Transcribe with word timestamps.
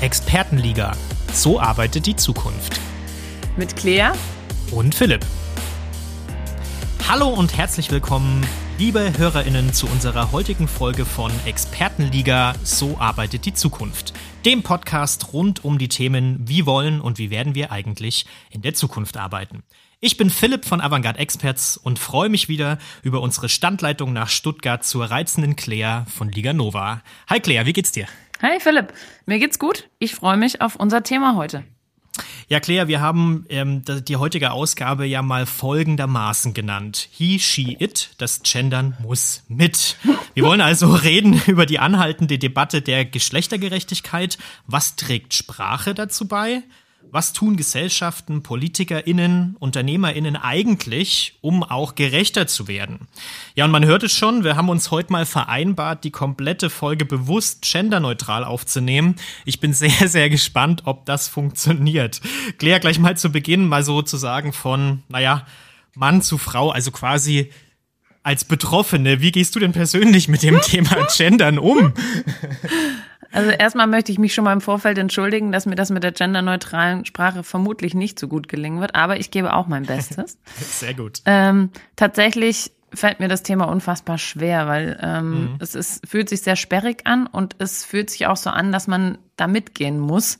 Expertenliga. 0.00 0.92
So 1.32 1.58
arbeitet 1.58 2.06
die 2.06 2.14
Zukunft. 2.14 2.80
Mit 3.56 3.74
Claire 3.74 4.12
und 4.70 4.94
Philipp. 4.94 5.26
Hallo 7.08 7.28
und 7.30 7.56
herzlich 7.56 7.90
willkommen, 7.90 8.46
liebe 8.78 9.18
HörerInnen, 9.18 9.72
zu 9.72 9.88
unserer 9.88 10.30
heutigen 10.30 10.68
Folge 10.68 11.04
von 11.04 11.32
Expertenliga. 11.46 12.54
So 12.62 12.96
arbeitet 12.98 13.44
die 13.44 13.54
Zukunft. 13.54 14.12
Dem 14.44 14.62
Podcast 14.62 15.32
rund 15.32 15.64
um 15.64 15.78
die 15.78 15.88
Themen, 15.88 16.44
wie 16.46 16.64
wollen 16.64 17.00
und 17.00 17.18
wie 17.18 17.30
werden 17.30 17.56
wir 17.56 17.72
eigentlich 17.72 18.24
in 18.50 18.62
der 18.62 18.74
Zukunft 18.74 19.16
arbeiten. 19.16 19.64
Ich 19.98 20.16
bin 20.16 20.30
Philipp 20.30 20.64
von 20.64 20.80
Avantgarde 20.80 21.18
Experts 21.18 21.76
und 21.76 21.98
freue 21.98 22.28
mich 22.28 22.48
wieder 22.48 22.78
über 23.02 23.20
unsere 23.20 23.48
Standleitung 23.48 24.12
nach 24.12 24.28
Stuttgart 24.28 24.84
zur 24.84 25.06
reizenden 25.06 25.56
Claire 25.56 26.06
von 26.08 26.30
Liga 26.30 26.52
Nova. 26.52 27.02
Hi 27.28 27.40
Claire, 27.40 27.66
wie 27.66 27.72
geht's 27.72 27.90
dir? 27.90 28.06
Hi 28.40 28.60
Philipp, 28.60 28.92
mir 29.26 29.40
geht's 29.40 29.58
gut. 29.58 29.88
Ich 29.98 30.14
freue 30.14 30.36
mich 30.36 30.60
auf 30.60 30.76
unser 30.76 31.02
Thema 31.02 31.34
heute. 31.34 31.64
Ja, 32.46 32.60
Claire, 32.60 32.86
wir 32.86 33.00
haben 33.00 33.44
ähm, 33.48 33.82
die 33.84 34.16
heutige 34.16 34.52
Ausgabe 34.52 35.06
ja 35.06 35.22
mal 35.22 35.44
folgendermaßen 35.44 36.54
genannt. 36.54 37.08
He, 37.10 37.40
she, 37.40 37.76
it, 37.80 38.10
das 38.18 38.42
Gendern 38.42 38.96
muss 39.02 39.42
mit. 39.48 39.96
Wir 40.34 40.44
wollen 40.44 40.60
also 40.60 40.94
reden 40.94 41.40
über 41.48 41.66
die 41.66 41.80
anhaltende 41.80 42.38
Debatte 42.38 42.80
der 42.80 43.04
Geschlechtergerechtigkeit. 43.04 44.38
Was 44.66 44.94
trägt 44.94 45.34
Sprache 45.34 45.94
dazu 45.94 46.28
bei? 46.28 46.62
Was 47.10 47.32
tun 47.32 47.56
Gesellschaften, 47.56 48.42
PolitikerInnen, 48.42 49.56
UnternehmerInnen 49.58 50.36
eigentlich, 50.36 51.38
um 51.40 51.62
auch 51.62 51.94
gerechter 51.94 52.46
zu 52.46 52.68
werden? 52.68 53.08
Ja, 53.54 53.64
und 53.64 53.70
man 53.70 53.84
hört 53.84 54.02
es 54.02 54.12
schon, 54.12 54.44
wir 54.44 54.56
haben 54.56 54.68
uns 54.68 54.90
heute 54.90 55.12
mal 55.12 55.26
vereinbart, 55.26 56.04
die 56.04 56.10
komplette 56.10 56.70
Folge 56.70 57.04
bewusst 57.04 57.62
genderneutral 57.62 58.44
aufzunehmen. 58.44 59.16
Ich 59.44 59.60
bin 59.60 59.72
sehr, 59.72 60.08
sehr 60.08 60.30
gespannt, 60.30 60.82
ob 60.84 61.06
das 61.06 61.28
funktioniert. 61.28 62.20
Claire, 62.58 62.80
gleich 62.80 62.98
mal 62.98 63.16
zu 63.16 63.30
Beginn 63.30 63.66
mal 63.66 63.82
sozusagen 63.82 64.52
von, 64.52 65.02
naja, 65.08 65.46
Mann 65.94 66.22
zu 66.22 66.38
Frau, 66.38 66.70
also 66.70 66.90
quasi 66.90 67.50
als 68.22 68.44
Betroffene, 68.44 69.20
wie 69.20 69.32
gehst 69.32 69.54
du 69.56 69.60
denn 69.60 69.72
persönlich 69.72 70.28
mit 70.28 70.42
dem 70.42 70.60
Thema 70.60 71.06
Gendern 71.16 71.58
um? 71.58 71.94
Also 73.32 73.50
erstmal 73.50 73.86
möchte 73.86 74.10
ich 74.10 74.18
mich 74.18 74.34
schon 74.34 74.44
mal 74.44 74.52
im 74.52 74.60
Vorfeld 74.60 74.98
entschuldigen, 74.98 75.52
dass 75.52 75.66
mir 75.66 75.74
das 75.74 75.90
mit 75.90 76.02
der 76.02 76.12
genderneutralen 76.12 77.04
Sprache 77.04 77.42
vermutlich 77.42 77.94
nicht 77.94 78.18
so 78.18 78.28
gut 78.28 78.48
gelingen 78.48 78.80
wird, 78.80 78.94
aber 78.94 79.18
ich 79.18 79.30
gebe 79.30 79.52
auch 79.52 79.66
mein 79.66 79.84
Bestes. 79.84 80.38
Sehr 80.56 80.94
gut. 80.94 81.20
Ähm, 81.26 81.70
tatsächlich 81.96 82.72
fällt 82.94 83.20
mir 83.20 83.28
das 83.28 83.42
Thema 83.42 83.66
unfassbar 83.66 84.16
schwer, 84.16 84.66
weil 84.66 84.98
ähm, 85.02 85.30
mhm. 85.30 85.56
es 85.60 85.74
ist, 85.74 86.06
fühlt 86.08 86.30
sich 86.30 86.40
sehr 86.40 86.56
sperrig 86.56 87.06
an 87.06 87.26
und 87.26 87.56
es 87.58 87.84
fühlt 87.84 88.08
sich 88.08 88.26
auch 88.26 88.38
so 88.38 88.48
an, 88.48 88.72
dass 88.72 88.86
man 88.86 89.18
da 89.36 89.46
mitgehen 89.46 89.98
muss. 89.98 90.38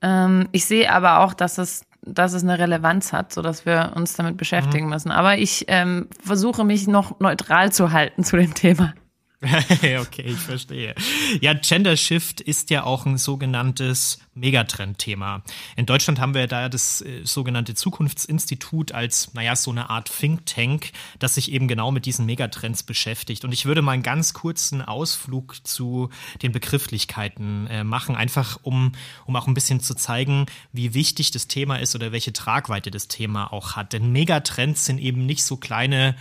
Ähm, 0.00 0.48
ich 0.52 0.64
sehe 0.64 0.90
aber 0.90 1.20
auch, 1.20 1.34
dass 1.34 1.58
es 1.58 1.84
dass 2.04 2.32
es 2.32 2.42
eine 2.42 2.58
Relevanz 2.58 3.12
hat, 3.12 3.32
so 3.32 3.42
dass 3.42 3.64
wir 3.64 3.92
uns 3.94 4.14
damit 4.14 4.36
beschäftigen 4.36 4.86
mhm. 4.86 4.90
müssen. 4.90 5.10
Aber 5.12 5.38
ich 5.38 5.66
ähm, 5.68 6.08
versuche 6.20 6.64
mich 6.64 6.88
noch 6.88 7.20
neutral 7.20 7.70
zu 7.70 7.92
halten 7.92 8.24
zu 8.24 8.36
dem 8.36 8.54
Thema. 8.54 8.92
okay, 10.00 10.22
ich 10.22 10.38
verstehe. 10.38 10.94
Ja, 11.40 11.52
Gender 11.54 11.96
Shift 11.96 12.40
ist 12.40 12.70
ja 12.70 12.84
auch 12.84 13.06
ein 13.06 13.18
sogenanntes 13.18 14.20
Megatrend-Thema. 14.34 15.42
In 15.74 15.84
Deutschland 15.84 16.20
haben 16.20 16.34
wir 16.34 16.46
da 16.46 16.68
das 16.68 17.00
äh, 17.00 17.22
sogenannte 17.24 17.74
Zukunftsinstitut 17.74 18.92
als, 18.92 19.34
naja, 19.34 19.56
so 19.56 19.72
eine 19.72 19.90
Art 19.90 20.10
Think 20.16 20.46
Tank, 20.46 20.92
das 21.18 21.34
sich 21.34 21.50
eben 21.50 21.66
genau 21.66 21.90
mit 21.90 22.06
diesen 22.06 22.24
Megatrends 22.24 22.84
beschäftigt. 22.84 23.44
Und 23.44 23.50
ich 23.52 23.66
würde 23.66 23.82
mal 23.82 23.92
einen 23.92 24.04
ganz 24.04 24.32
kurzen 24.32 24.80
Ausflug 24.80 25.66
zu 25.66 26.10
den 26.42 26.52
Begrifflichkeiten 26.52 27.66
äh, 27.66 27.82
machen, 27.82 28.14
einfach 28.14 28.60
um, 28.62 28.92
um 29.26 29.34
auch 29.34 29.48
ein 29.48 29.54
bisschen 29.54 29.80
zu 29.80 29.96
zeigen, 29.96 30.46
wie 30.72 30.94
wichtig 30.94 31.32
das 31.32 31.48
Thema 31.48 31.76
ist 31.76 31.96
oder 31.96 32.12
welche 32.12 32.32
Tragweite 32.32 32.92
das 32.92 33.08
Thema 33.08 33.52
auch 33.52 33.74
hat. 33.74 33.92
Denn 33.92 34.12
Megatrends 34.12 34.86
sind 34.86 34.98
eben 34.98 35.26
nicht 35.26 35.42
so 35.42 35.56
kleine 35.56 36.14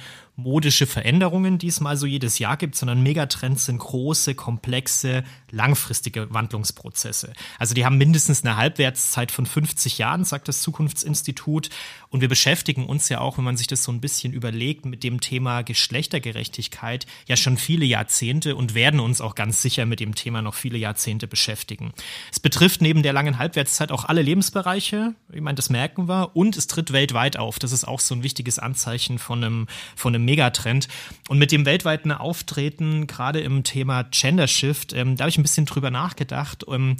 modische 0.43 0.87
Veränderungen, 0.87 1.57
die 1.57 1.67
es 1.67 1.81
mal 1.81 1.97
so 1.97 2.05
jedes 2.05 2.39
Jahr 2.39 2.57
gibt, 2.57 2.75
sondern 2.75 3.03
Megatrends 3.03 3.65
sind 3.65 3.79
große, 3.79 4.35
komplexe, 4.35 5.23
langfristige 5.49 6.33
Wandlungsprozesse. 6.33 7.33
Also 7.59 7.73
die 7.73 7.85
haben 7.85 7.97
mindestens 7.97 8.43
eine 8.43 8.57
Halbwertszeit 8.57 9.31
von 9.31 9.45
50 9.45 9.97
Jahren, 9.97 10.23
sagt 10.23 10.47
das 10.47 10.61
Zukunftsinstitut. 10.61 11.69
Und 12.11 12.19
wir 12.19 12.27
beschäftigen 12.27 12.85
uns 12.85 13.07
ja 13.07 13.19
auch, 13.19 13.37
wenn 13.37 13.45
man 13.45 13.55
sich 13.55 13.67
das 13.67 13.83
so 13.83 13.91
ein 13.91 14.01
bisschen 14.01 14.33
überlegt, 14.33 14.85
mit 14.85 15.01
dem 15.03 15.21
Thema 15.21 15.61
Geschlechtergerechtigkeit 15.61 17.07
ja 17.25 17.37
schon 17.37 17.57
viele 17.57 17.85
Jahrzehnte 17.85 18.57
und 18.57 18.75
werden 18.75 18.99
uns 18.99 19.21
auch 19.21 19.33
ganz 19.33 19.61
sicher 19.61 19.85
mit 19.85 20.01
dem 20.01 20.13
Thema 20.13 20.41
noch 20.41 20.53
viele 20.53 20.77
Jahrzehnte 20.77 21.27
beschäftigen. 21.27 21.93
Es 22.29 22.41
betrifft 22.41 22.81
neben 22.81 23.01
der 23.01 23.13
langen 23.13 23.39
Halbwertszeit 23.39 23.93
auch 23.93 24.03
alle 24.03 24.21
Lebensbereiche. 24.21 25.15
Ich 25.31 25.39
meine, 25.39 25.55
das 25.55 25.69
merken 25.69 26.09
wir. 26.09 26.35
Und 26.35 26.57
es 26.57 26.67
tritt 26.67 26.91
weltweit 26.91 27.37
auf. 27.37 27.59
Das 27.59 27.71
ist 27.71 27.87
auch 27.87 28.01
so 28.01 28.13
ein 28.13 28.23
wichtiges 28.23 28.59
Anzeichen 28.59 29.17
von 29.17 29.41
einem, 29.41 29.67
von 29.95 30.13
einem 30.13 30.25
Megatrend. 30.25 30.89
Und 31.29 31.37
mit 31.37 31.53
dem 31.53 31.65
weltweiten 31.65 32.11
Auftreten, 32.11 33.07
gerade 33.07 33.39
im 33.39 33.63
Thema 33.63 34.03
Gender 34.03 34.47
Shift, 34.47 34.91
ähm, 34.91 35.15
da 35.15 35.23
habe 35.23 35.29
ich 35.29 35.37
ein 35.37 35.43
bisschen 35.43 35.65
drüber 35.65 35.91
nachgedacht. 35.91 36.65
Ähm, 36.67 36.97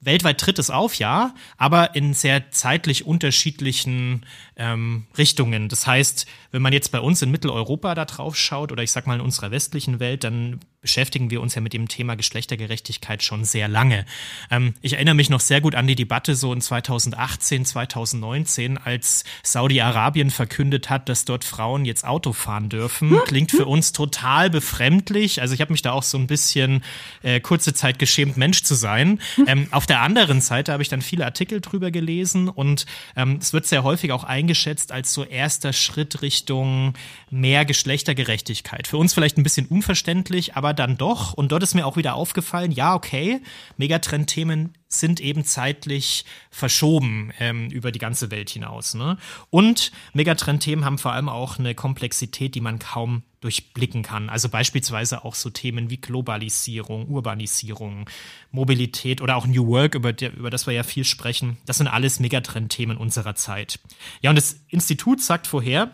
weltweit 0.00 0.38
tritt 0.38 0.58
es 0.58 0.70
auf, 0.70 0.94
ja, 0.94 1.34
aber 1.58 1.94
in 1.94 2.14
sehr 2.14 2.50
zeitlich 2.50 3.06
unterschiedlichen 3.06 4.24
ähm, 4.56 5.06
Richtungen. 5.18 5.68
Das 5.68 5.86
heißt, 5.86 6.26
wenn 6.52 6.62
man 6.62 6.72
jetzt 6.72 6.90
bei 6.90 7.00
uns 7.00 7.20
in 7.20 7.30
Mitteleuropa 7.30 7.94
da 7.94 8.06
drauf 8.06 8.36
schaut 8.36 8.72
oder 8.72 8.82
ich 8.82 8.92
sag 8.92 9.06
mal 9.06 9.16
in 9.16 9.20
unserer 9.20 9.50
westlichen 9.50 10.00
Welt, 10.00 10.24
dann 10.24 10.60
beschäftigen 10.80 11.30
wir 11.30 11.42
uns 11.42 11.54
ja 11.54 11.60
mit 11.60 11.72
dem 11.72 11.88
Thema 11.88 12.14
Geschlechtergerechtigkeit 12.14 13.22
schon 13.22 13.44
sehr 13.44 13.68
lange. 13.68 14.06
Ähm, 14.50 14.74
ich 14.80 14.94
erinnere 14.94 15.14
mich 15.14 15.28
noch 15.28 15.40
sehr 15.40 15.60
gut 15.60 15.74
an 15.74 15.86
die 15.86 15.94
Debatte 15.94 16.34
so 16.34 16.52
in 16.52 16.60
2018, 16.60 17.66
2019, 17.66 18.78
als 18.78 19.24
Saudi-Arabien 19.42 20.30
verkündet 20.30 20.88
hat, 20.88 21.08
dass 21.08 21.26
dort 21.26 21.44
Frauen 21.44 21.84
jetzt 21.84 22.04
Auto 22.04 22.32
fahren 22.32 22.70
dürfen. 22.70 23.18
Klingt 23.26 23.50
für 23.50 23.66
uns 23.66 23.92
total 23.92 24.48
befremdlich. 24.48 25.42
Also 25.42 25.54
ich 25.54 25.60
habe 25.60 25.72
mich 25.72 25.82
da 25.82 25.92
auch 25.92 26.02
so 26.02 26.16
ein 26.16 26.26
bisschen 26.26 26.82
äh, 27.22 27.40
kurze 27.40 27.74
Zeit 27.74 27.98
geschämt, 27.98 28.36
Mensch 28.36 28.62
zu 28.62 28.74
sein. 28.74 29.20
Ähm, 29.46 29.68
auf 29.70 29.86
der 29.86 30.00
anderen 30.00 30.40
Seite 30.40 30.72
habe 30.72 30.82
ich 30.82 30.88
dann 30.88 31.02
viele 31.02 31.24
Artikel 31.24 31.60
drüber 31.60 31.90
gelesen 31.90 32.48
und 32.48 32.86
ähm, 33.16 33.38
es 33.40 33.52
wird 33.52 33.66
sehr 33.66 33.82
häufig 33.82 34.12
auch 34.12 34.24
eingeschätzt 34.24 34.92
als 34.92 35.12
so 35.12 35.24
erster 35.24 35.72
Schritt 35.72 36.22
Richtung 36.22 36.94
mehr 37.30 37.64
Geschlechtergerechtigkeit. 37.64 38.86
Für 38.86 38.96
uns 38.96 39.12
vielleicht 39.12 39.36
ein 39.38 39.42
bisschen 39.42 39.66
unverständlich, 39.66 40.56
aber 40.56 40.69
dann 40.72 40.96
doch. 40.96 41.32
Und 41.32 41.52
dort 41.52 41.62
ist 41.62 41.74
mir 41.74 41.86
auch 41.86 41.96
wieder 41.96 42.14
aufgefallen, 42.14 42.72
ja, 42.72 42.94
okay, 42.94 43.40
Megatrend-Themen 43.76 44.74
sind 44.88 45.20
eben 45.20 45.44
zeitlich 45.44 46.24
verschoben 46.50 47.32
ähm, 47.38 47.70
über 47.70 47.92
die 47.92 48.00
ganze 48.00 48.30
Welt 48.30 48.50
hinaus. 48.50 48.94
Ne? 48.94 49.18
Und 49.50 49.92
Megatrend-Themen 50.14 50.84
haben 50.84 50.98
vor 50.98 51.12
allem 51.12 51.28
auch 51.28 51.58
eine 51.58 51.74
Komplexität, 51.74 52.56
die 52.56 52.60
man 52.60 52.80
kaum 52.80 53.22
durchblicken 53.40 54.02
kann. 54.02 54.28
Also 54.28 54.48
beispielsweise 54.48 55.24
auch 55.24 55.34
so 55.34 55.48
Themen 55.48 55.90
wie 55.90 55.96
Globalisierung, 55.96 57.08
Urbanisierung, 57.08 58.10
Mobilität 58.50 59.22
oder 59.22 59.36
auch 59.36 59.46
New 59.46 59.66
Work, 59.68 59.94
über, 59.94 60.12
der, 60.12 60.34
über 60.34 60.50
das 60.50 60.66
wir 60.66 60.74
ja 60.74 60.82
viel 60.82 61.04
sprechen. 61.04 61.56
Das 61.66 61.78
sind 61.78 61.86
alles 61.86 62.20
Megatrend-Themen 62.20 62.96
unserer 62.96 63.36
Zeit. 63.36 63.78
Ja, 64.20 64.30
und 64.30 64.36
das 64.36 64.60
Institut 64.68 65.22
sagt 65.22 65.46
vorher, 65.46 65.92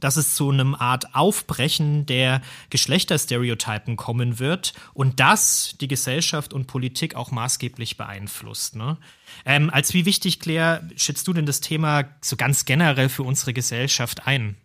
dass 0.00 0.16
es 0.16 0.34
zu 0.34 0.50
einem 0.50 0.74
Art 0.74 1.14
Aufbrechen 1.14 2.06
der 2.06 2.40
Geschlechterstereotypen 2.70 3.96
kommen 3.96 4.38
wird 4.38 4.74
und 4.94 5.20
das 5.20 5.76
die 5.80 5.88
Gesellschaft 5.88 6.52
und 6.52 6.66
Politik 6.66 7.14
auch 7.14 7.30
maßgeblich 7.30 7.96
beeinflusst. 7.96 8.76
Ne? 8.76 8.96
Ähm, 9.44 9.70
als 9.70 9.94
wie 9.94 10.04
wichtig, 10.04 10.40
Claire, 10.40 10.88
schätzt 10.96 11.28
du 11.28 11.32
denn 11.32 11.46
das 11.46 11.60
Thema 11.60 12.04
so 12.20 12.36
ganz 12.36 12.64
generell 12.64 13.08
für 13.08 13.22
unsere 13.22 13.52
Gesellschaft 13.52 14.26
ein? 14.26 14.56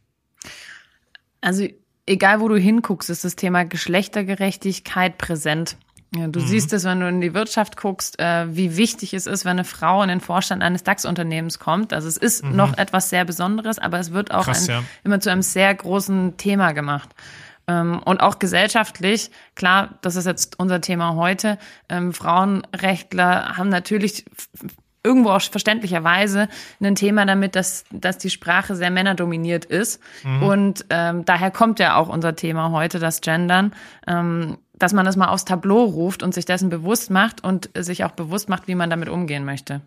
Also 1.41 1.67
egal 2.05 2.39
wo 2.39 2.47
du 2.47 2.57
hinguckst, 2.57 3.09
ist 3.09 3.23
das 3.23 3.35
Thema 3.35 3.65
Geschlechtergerechtigkeit 3.65 5.17
präsent. 5.17 5.77
Ja, 6.17 6.27
du 6.27 6.39
mhm. 6.39 6.47
siehst 6.47 6.73
es, 6.73 6.83
wenn 6.83 6.99
du 6.99 7.07
in 7.07 7.21
die 7.21 7.33
Wirtschaft 7.33 7.77
guckst, 7.77 8.19
äh, 8.19 8.45
wie 8.55 8.77
wichtig 8.77 9.13
es 9.13 9.27
ist, 9.27 9.45
wenn 9.45 9.51
eine 9.51 9.63
Frau 9.63 10.01
in 10.01 10.09
den 10.09 10.21
Vorstand 10.21 10.63
eines 10.63 10.83
DAX-Unternehmens 10.83 11.59
kommt. 11.59 11.93
Also 11.93 12.07
es 12.07 12.17
ist 12.17 12.43
mhm. 12.43 12.55
noch 12.55 12.77
etwas 12.77 13.09
sehr 13.09 13.25
Besonderes, 13.25 13.79
aber 13.79 13.99
es 13.99 14.11
wird 14.11 14.31
auch 14.31 14.45
Krass, 14.45 14.69
ein, 14.69 14.75
ja. 14.75 14.83
immer 15.03 15.19
zu 15.19 15.31
einem 15.31 15.41
sehr 15.41 15.73
großen 15.73 16.37
Thema 16.37 16.71
gemacht. 16.71 17.09
Ähm, 17.67 18.01
und 18.03 18.21
auch 18.21 18.39
gesellschaftlich, 18.39 19.31
klar, 19.55 19.95
das 20.01 20.15
ist 20.15 20.25
jetzt 20.25 20.59
unser 20.59 20.81
Thema 20.81 21.15
heute. 21.15 21.57
Ähm, 21.89 22.13
Frauenrechtler 22.13 23.57
haben 23.57 23.69
natürlich 23.69 24.25
irgendwo 25.05 25.29
auch 25.29 25.41
verständlicherweise 25.41 26.49
ein 26.81 26.95
Thema 26.95 27.25
damit, 27.25 27.55
dass, 27.55 27.85
dass 27.91 28.17
die 28.17 28.29
Sprache 28.29 28.75
sehr 28.75 28.91
männerdominiert 28.91 29.65
ist. 29.65 30.01
Mhm. 30.23 30.43
Und 30.43 30.85
ähm, 30.89 31.23
daher 31.23 31.51
kommt 31.51 31.79
ja 31.79 31.95
auch 31.95 32.09
unser 32.09 32.35
Thema 32.35 32.71
heute, 32.71 32.99
das 32.99 33.21
Gendern. 33.21 33.73
Ähm, 34.07 34.57
dass 34.77 34.91
man 34.91 35.05
das 35.05 35.15
mal 35.15 35.29
aufs 35.29 35.45
Tableau 35.45 35.85
ruft 35.85 36.21
und 36.21 36.33
sich 36.33 36.43
dessen 36.43 36.69
bewusst 36.69 37.09
macht 37.09 37.41
und 37.41 37.69
sich 37.77 38.03
auch 38.03 38.11
bewusst 38.11 38.49
macht, 38.49 38.67
wie 38.67 38.75
man 38.75 38.89
damit 38.89 39.07
umgehen 39.07 39.45
möchte. 39.45 39.79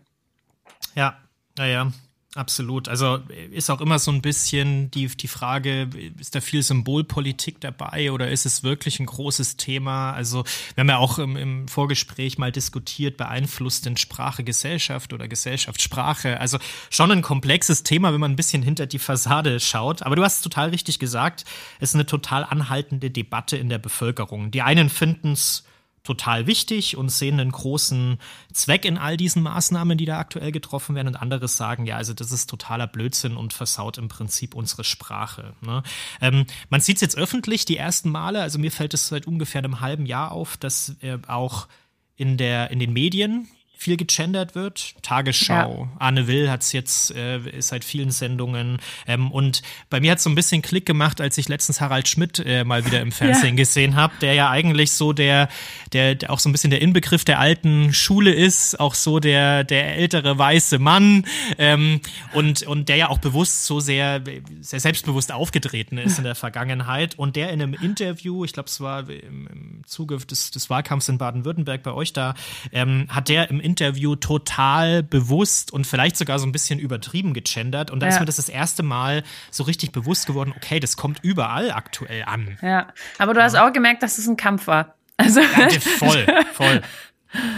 Ja, 0.95 1.17
naja. 1.57 1.91
Absolut. 2.35 2.87
Also 2.87 3.19
ist 3.49 3.71
auch 3.71 3.81
immer 3.81 3.97
so 3.97 4.11
ein 4.11 4.21
bisschen 4.21 4.91
die, 4.91 5.07
die 5.07 5.27
Frage, 5.27 5.89
ist 6.19 6.35
da 6.35 6.41
viel 6.41 6.61
Symbolpolitik 6.61 7.59
dabei 7.59 8.11
oder 8.11 8.29
ist 8.29 8.45
es 8.45 8.61
wirklich 8.61 8.99
ein 8.99 9.07
großes 9.07 9.57
Thema? 9.57 10.11
Also 10.11 10.43
wir 10.75 10.81
haben 10.81 10.89
ja 10.89 10.97
auch 10.97 11.17
im, 11.17 11.35
im 11.35 11.67
Vorgespräch 11.67 12.37
mal 12.37 12.51
diskutiert, 12.51 13.17
beeinflusst 13.17 13.87
denn 13.87 13.97
Sprache 13.97 14.43
Gesellschaft 14.43 15.11
oder 15.11 15.27
Gesellschaft 15.27 15.81
Sprache? 15.81 16.39
Also 16.39 16.59
schon 16.91 17.11
ein 17.11 17.23
komplexes 17.23 17.81
Thema, 17.81 18.13
wenn 18.13 18.21
man 18.21 18.33
ein 18.33 18.35
bisschen 18.35 18.61
hinter 18.61 18.85
die 18.85 18.99
Fassade 18.99 19.59
schaut. 19.59 20.03
Aber 20.03 20.15
du 20.15 20.23
hast 20.23 20.35
es 20.35 20.41
total 20.43 20.69
richtig 20.69 20.99
gesagt, 20.99 21.45
es 21.79 21.89
ist 21.89 21.95
eine 21.95 22.05
total 22.05 22.43
anhaltende 22.43 23.09
Debatte 23.09 23.57
in 23.57 23.69
der 23.69 23.79
Bevölkerung. 23.79 24.51
Die 24.51 24.61
einen 24.61 24.91
finden 24.91 25.31
es 25.31 25.63
total 26.03 26.47
wichtig 26.47 26.97
und 26.97 27.09
sehen 27.09 27.39
einen 27.39 27.51
großen 27.51 28.17
Zweck 28.53 28.85
in 28.85 28.97
all 28.97 29.17
diesen 29.17 29.43
Maßnahmen, 29.43 29.97
die 29.97 30.05
da 30.05 30.19
aktuell 30.19 30.51
getroffen 30.51 30.95
werden. 30.95 31.07
Und 31.07 31.15
anderes 31.15 31.57
sagen, 31.57 31.85
ja, 31.85 31.97
also 31.97 32.13
das 32.13 32.31
ist 32.31 32.49
totaler 32.49 32.87
Blödsinn 32.87 33.35
und 33.35 33.53
versaut 33.53 33.97
im 33.97 34.07
Prinzip 34.07 34.55
unsere 34.55 34.83
Sprache. 34.83 35.53
Ne? 35.61 35.83
Ähm, 36.21 36.45
man 36.69 36.81
sieht 36.81 36.97
es 36.97 37.01
jetzt 37.01 37.17
öffentlich 37.17 37.65
die 37.65 37.77
ersten 37.77 38.09
Male, 38.09 38.41
also 38.41 38.59
mir 38.59 38.71
fällt 38.71 38.93
es 38.93 39.07
seit 39.07 39.27
ungefähr 39.27 39.59
einem 39.59 39.79
halben 39.79 40.05
Jahr 40.05 40.31
auf, 40.31 40.57
dass 40.57 40.95
äh, 41.01 41.17
auch 41.27 41.67
in, 42.15 42.37
der, 42.37 42.71
in 42.71 42.79
den 42.79 42.93
Medien 42.93 43.47
viel 43.79 43.95
gegendert 43.95 44.55
wird. 44.55 44.93
Tagesschau. 45.03 45.87
Ja. 45.89 45.99
Arne 45.99 46.27
Will 46.27 46.51
hat 46.51 46.63
es 46.63 46.73
jetzt 46.73 47.15
äh, 47.15 47.39
seit 47.59 47.85
vielen 47.85 48.11
Sendungen. 48.11 48.77
Ähm, 49.07 49.31
und 49.31 49.61
bei 49.89 50.01
mir 50.01 50.11
hat 50.11 50.17
es 50.17 50.25
so 50.25 50.29
ein 50.29 50.35
bisschen 50.35 50.61
Klick 50.61 50.85
gemacht, 50.85 51.21
als 51.21 51.37
ich 51.37 51.47
letztens 51.47 51.79
Harald 51.79 52.09
Schmidt 52.09 52.39
äh, 52.45 52.65
mal 52.65 52.85
wieder 52.85 52.99
im 52.99 53.11
Fernsehen 53.13 53.55
ja. 53.55 53.63
gesehen 53.63 53.95
habe, 53.95 54.13
der 54.19 54.33
ja 54.33 54.49
eigentlich 54.49 54.91
so 54.91 55.13
der, 55.13 55.47
der, 55.93 56.15
der 56.15 56.29
auch 56.29 56.39
so 56.39 56.49
ein 56.49 56.51
bisschen 56.51 56.71
der 56.71 56.81
Inbegriff 56.81 57.23
der 57.23 57.39
alten 57.39 57.93
Schule 57.93 58.33
ist, 58.33 58.77
auch 58.81 58.95
so 58.95 59.21
der, 59.21 59.63
der 59.63 59.95
ältere 59.95 60.37
weiße 60.37 60.77
Mann 60.77 61.23
ähm, 61.57 62.01
und, 62.33 62.63
und 62.63 62.89
der 62.89 62.97
ja 62.97 63.07
auch 63.07 63.19
bewusst 63.19 63.63
so 63.63 63.79
sehr, 63.79 64.21
sehr 64.59 64.81
selbstbewusst 64.81 65.31
aufgetreten 65.31 65.97
ist 65.97 66.17
in 66.17 66.25
der 66.25 66.35
Vergangenheit. 66.35 67.17
Und 67.17 67.37
der 67.37 67.51
in 67.51 67.61
einem 67.61 67.75
Interview, 67.75 68.43
ich 68.43 68.51
glaube, 68.51 68.67
es 68.67 68.81
war 68.81 69.09
im, 69.09 69.47
im 69.47 69.81
Zuge 69.85 70.17
des, 70.17 70.51
des 70.51 70.69
Wahlkampfs 70.69 71.07
in 71.07 71.17
Baden-Württemberg 71.17 71.81
bei 71.81 71.93
euch 71.93 72.11
da, 72.11 72.33
ähm, 72.73 73.05
hat 73.07 73.29
der 73.29 73.49
im 73.49 73.68
Interview 73.69 74.15
total 74.15 75.03
bewusst 75.03 75.71
und 75.71 75.85
vielleicht 75.85 76.17
sogar 76.17 76.39
so 76.39 76.47
ein 76.47 76.51
bisschen 76.51 76.79
übertrieben 76.79 77.33
gegendert. 77.33 77.91
Und 77.91 77.99
da 77.99 78.07
ja. 78.07 78.13
ist 78.13 78.19
mir 78.19 78.25
das 78.25 78.37
das 78.37 78.49
erste 78.49 78.83
Mal 78.83 79.23
so 79.51 79.63
richtig 79.63 79.91
bewusst 79.91 80.25
geworden, 80.25 80.53
okay, 80.55 80.79
das 80.79 80.97
kommt 80.97 81.19
überall 81.23 81.71
aktuell 81.71 82.23
an. 82.23 82.57
Ja, 82.61 82.87
aber 83.17 83.33
du 83.33 83.43
hast 83.43 83.55
auch 83.55 83.71
gemerkt, 83.71 84.01
dass 84.01 84.17
es 84.17 84.27
ein 84.27 84.37
Kampf 84.37 84.67
war. 84.67 84.95
Also 85.17 85.41
ja, 85.41 85.69
voll, 85.79 86.25
voll. 86.53 86.81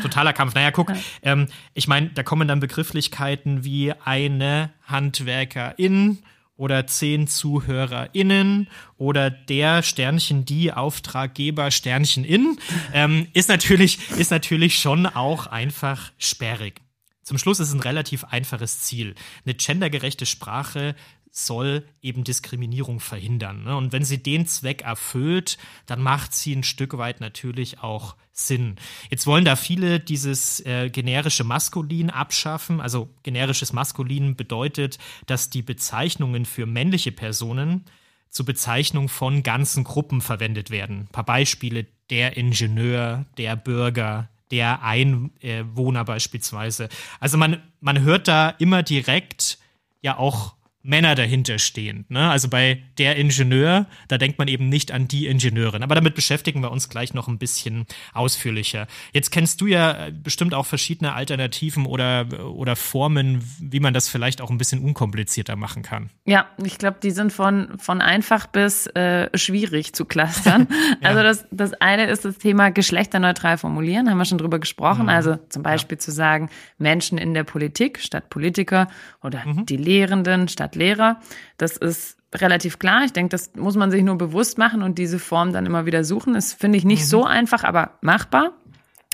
Totaler 0.01 0.33
Kampf. 0.33 0.53
Naja, 0.53 0.71
guck, 0.71 0.91
ähm, 1.23 1.47
ich 1.73 1.87
meine, 1.87 2.09
da 2.09 2.23
kommen 2.23 2.47
dann 2.47 2.59
Begrifflichkeiten 2.59 3.63
wie 3.63 3.93
eine 4.03 4.71
Handwerkerin 4.85 6.19
oder 6.61 6.85
zehn 6.85 7.25
ZuhörerInnen 7.27 8.67
oder 8.99 9.31
der 9.31 9.81
Sternchen 9.81 10.45
die 10.45 10.71
Auftraggeber 10.71 11.71
Sternchen 11.71 12.23
in, 12.23 12.59
ähm, 12.93 13.27
ist, 13.33 13.49
natürlich, 13.49 13.97
ist 14.11 14.29
natürlich 14.29 14.77
schon 14.77 15.07
auch 15.07 15.47
einfach 15.47 16.11
sperrig. 16.19 16.81
Zum 17.23 17.39
Schluss 17.39 17.59
ist 17.59 17.69
es 17.69 17.73
ein 17.73 17.79
relativ 17.79 18.25
einfaches 18.25 18.81
Ziel. 18.81 19.15
Eine 19.43 19.55
gendergerechte 19.55 20.27
Sprache 20.27 20.95
soll 21.31 21.85
eben 22.01 22.23
Diskriminierung 22.23 22.99
verhindern. 22.99 23.63
Ne? 23.63 23.75
Und 23.75 23.93
wenn 23.93 24.03
sie 24.03 24.21
den 24.21 24.45
Zweck 24.45 24.81
erfüllt, 24.81 25.57
dann 25.85 26.01
macht 26.01 26.33
sie 26.33 26.53
ein 26.53 26.63
Stück 26.63 26.97
weit 26.97 27.21
natürlich 27.21 27.79
auch 27.79 28.15
Sinn. 28.33 28.75
Jetzt 29.09 29.27
wollen 29.27 29.45
da 29.45 29.55
viele 29.55 29.99
dieses 29.99 30.59
äh, 30.65 30.89
generische 30.89 31.43
Maskulin 31.43 32.09
abschaffen. 32.09 32.81
Also 32.81 33.09
generisches 33.23 33.73
Maskulin 33.73 34.35
bedeutet, 34.35 34.97
dass 35.25 35.49
die 35.49 35.61
Bezeichnungen 35.61 36.45
für 36.45 36.65
männliche 36.65 37.11
Personen 37.11 37.85
zur 38.29 38.45
Bezeichnung 38.45 39.09
von 39.09 39.43
ganzen 39.43 39.83
Gruppen 39.83 40.21
verwendet 40.21 40.69
werden. 40.69 41.01
Ein 41.01 41.07
paar 41.07 41.25
Beispiele, 41.25 41.85
der 42.09 42.37
Ingenieur, 42.37 43.25
der 43.37 43.55
Bürger, 43.55 44.29
der 44.51 44.83
Einwohner 44.83 46.03
beispielsweise. 46.03 46.89
Also 47.19 47.37
man, 47.37 47.61
man 47.79 48.01
hört 48.01 48.27
da 48.27 48.49
immer 48.49 48.83
direkt 48.83 49.59
ja 50.01 50.17
auch 50.17 50.55
Männer 50.83 51.15
dahinter 51.15 51.59
stehen. 51.59 52.05
Ne? 52.09 52.29
Also 52.29 52.49
bei 52.49 52.81
der 52.97 53.15
Ingenieur, 53.15 53.85
da 54.07 54.17
denkt 54.17 54.39
man 54.39 54.47
eben 54.47 54.69
nicht 54.69 54.91
an 54.91 55.07
die 55.07 55.27
Ingenieurin. 55.27 55.83
Aber 55.83 55.95
damit 55.95 56.15
beschäftigen 56.15 56.61
wir 56.61 56.71
uns 56.71 56.89
gleich 56.89 57.13
noch 57.13 57.27
ein 57.27 57.37
bisschen 57.37 57.85
ausführlicher. 58.13 58.87
Jetzt 59.13 59.31
kennst 59.31 59.61
du 59.61 59.67
ja 59.67 60.09
bestimmt 60.11 60.53
auch 60.53 60.65
verschiedene 60.65 61.13
Alternativen 61.13 61.85
oder, 61.85 62.27
oder 62.53 62.75
Formen, 62.75 63.43
wie 63.59 63.79
man 63.79 63.93
das 63.93 64.09
vielleicht 64.09 64.41
auch 64.41 64.49
ein 64.49 64.57
bisschen 64.57 64.81
unkomplizierter 64.81 65.55
machen 65.55 65.83
kann. 65.83 66.09
Ja, 66.25 66.47
ich 66.63 66.77
glaube, 66.77 66.97
die 67.01 67.11
sind 67.11 67.31
von, 67.31 67.77
von 67.77 68.01
einfach 68.01 68.47
bis 68.47 68.87
äh, 68.87 69.29
schwierig 69.37 69.93
zu 69.93 70.05
clustern. 70.05 70.67
ja. 71.01 71.09
Also 71.09 71.21
das, 71.21 71.45
das 71.51 71.73
eine 71.73 72.07
ist 72.07 72.25
das 72.25 72.37
Thema 72.39 72.71
geschlechterneutral 72.71 73.57
formulieren, 73.57 74.09
haben 74.09 74.17
wir 74.17 74.25
schon 74.25 74.39
drüber 74.39 74.59
gesprochen. 74.59 75.03
Mhm. 75.03 75.09
Also 75.09 75.37
zum 75.49 75.61
Beispiel 75.61 75.97
ja. 75.97 75.99
zu 75.99 76.11
sagen, 76.11 76.49
Menschen 76.77 77.17
in 77.17 77.33
der 77.33 77.43
Politik 77.43 77.99
statt 77.99 78.29
Politiker 78.29 78.87
oder 79.21 79.45
mhm. 79.45 79.65
die 79.65 79.77
Lehrenden 79.77 80.47
statt 80.47 80.70
statt 80.71 80.75
Lehrer. 80.75 81.19
Das 81.57 81.77
ist 81.77 82.17
relativ 82.33 82.79
klar. 82.79 83.03
Ich 83.03 83.13
denke, 83.13 83.29
das 83.29 83.51
muss 83.55 83.75
man 83.75 83.91
sich 83.91 84.03
nur 84.03 84.17
bewusst 84.17 84.57
machen 84.57 84.81
und 84.83 84.97
diese 84.97 85.19
Form 85.19 85.53
dann 85.53 85.65
immer 85.65 85.85
wieder 85.85 86.03
suchen. 86.03 86.33
Das 86.33 86.53
finde 86.53 86.77
ich 86.77 86.85
nicht 86.85 87.03
mhm. 87.03 87.07
so 87.07 87.25
einfach, 87.25 87.63
aber 87.63 87.97
machbar. 88.01 88.53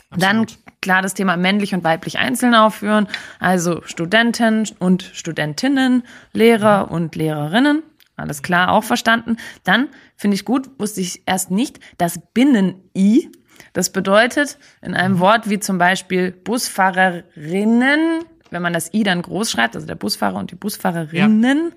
Absolut. 0.09 0.24
Dann 0.24 0.48
klar 0.81 1.01
das 1.01 1.15
Thema 1.15 1.36
männlich 1.36 1.74
und 1.74 1.83
weiblich 1.83 2.18
einzeln 2.18 2.56
aufführen, 2.56 3.07
also 3.39 3.81
Studenten 3.83 4.65
und 4.80 5.04
Studentinnen, 5.13 6.04
Lehrer 6.31 6.86
mhm. 6.86 6.92
und 6.94 7.15
Lehrerinnen. 7.15 7.83
Alles 8.15 8.42
klar, 8.42 8.71
auch 8.71 8.83
verstanden. 8.83 9.38
Dann 9.63 9.89
finde 10.15 10.36
ich 10.36 10.45
gut, 10.45 10.69
wusste 10.80 11.01
ich 11.01 11.24
erst 11.25 11.51
nicht, 11.51 11.80
das 11.98 12.19
Binnen-I. 12.33 13.30
Das 13.74 13.92
bedeutet 13.92 14.57
in 14.81 14.94
einem 14.94 15.15
mhm. 15.15 15.19
Wort 15.19 15.50
wie 15.50 15.59
zum 15.59 15.77
Beispiel 15.77 16.31
Busfahrerinnen 16.31 18.24
wenn 18.51 18.61
man 18.61 18.73
das 18.73 18.94
I 18.94 19.03
dann 19.03 19.21
groß 19.21 19.51
schreibt, 19.51 19.75
also 19.75 19.88
der 19.88 19.95
Busfahrer 19.95 20.38
und 20.38 20.51
die 20.51 20.55
Busfahrerinnen, 20.55 21.73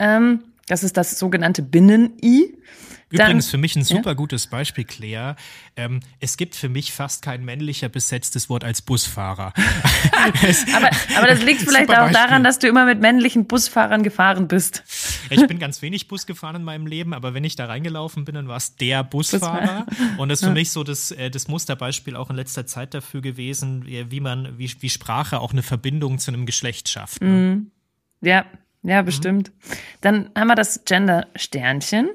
ja. 0.00 0.16
ähm, 0.16 0.40
das 0.70 0.84
ist 0.84 0.96
das 0.96 1.18
sogenannte 1.18 1.62
Binnen-I. 1.62 2.56
Übrigens 3.12 3.46
Dann, 3.46 3.50
für 3.50 3.58
mich 3.58 3.74
ein 3.74 3.82
super 3.82 4.10
ja? 4.10 4.14
gutes 4.14 4.46
Beispiel, 4.46 4.84
Claire. 4.84 5.34
Ähm, 5.74 5.98
es 6.20 6.36
gibt 6.36 6.54
für 6.54 6.68
mich 6.68 6.92
fast 6.92 7.22
kein 7.22 7.44
männlicher 7.44 7.88
besetztes 7.88 8.48
Wort 8.48 8.62
als 8.62 8.82
Busfahrer. 8.82 9.52
aber, 10.74 10.90
aber 11.16 11.26
das 11.26 11.42
liegt 11.42 11.62
vielleicht 11.68 11.90
auch 11.90 12.12
daran, 12.12 12.44
dass 12.44 12.60
du 12.60 12.68
immer 12.68 12.84
mit 12.84 13.00
männlichen 13.00 13.48
Busfahrern 13.48 14.04
gefahren 14.04 14.46
bist. 14.46 14.84
Ich 15.28 15.44
bin 15.48 15.58
ganz 15.58 15.82
wenig 15.82 16.06
Bus 16.06 16.24
gefahren 16.24 16.54
in 16.54 16.62
meinem 16.62 16.86
Leben, 16.86 17.12
aber 17.12 17.34
wenn 17.34 17.42
ich 17.42 17.56
da 17.56 17.66
reingelaufen 17.66 18.24
bin, 18.24 18.36
dann 18.36 18.46
war 18.46 18.58
es 18.58 18.76
der 18.76 19.02
Busfahrer. 19.02 19.86
Und 20.18 20.28
das 20.28 20.40
ist 20.40 20.46
für 20.46 20.54
mich 20.54 20.70
so 20.70 20.84
das, 20.84 21.10
äh, 21.10 21.30
das 21.30 21.48
Musterbeispiel 21.48 22.14
auch 22.14 22.30
in 22.30 22.36
letzter 22.36 22.64
Zeit 22.64 22.94
dafür 22.94 23.22
gewesen, 23.22 23.86
wie 23.86 24.20
man, 24.20 24.56
wie, 24.56 24.70
wie 24.78 24.88
Sprache 24.88 25.40
auch 25.40 25.50
eine 25.50 25.64
Verbindung 25.64 26.20
zu 26.20 26.30
einem 26.30 26.46
Geschlecht 26.46 26.88
schafft. 26.88 27.22
Ne? 27.22 27.28
Mhm. 27.28 27.70
Ja, 28.20 28.44
ja, 28.82 29.02
bestimmt. 29.02 29.50
Mhm. 29.50 29.74
Dann 30.00 30.30
haben 30.36 30.48
wir 30.48 30.54
das 30.54 30.84
Gender-Sternchen. 30.84 32.10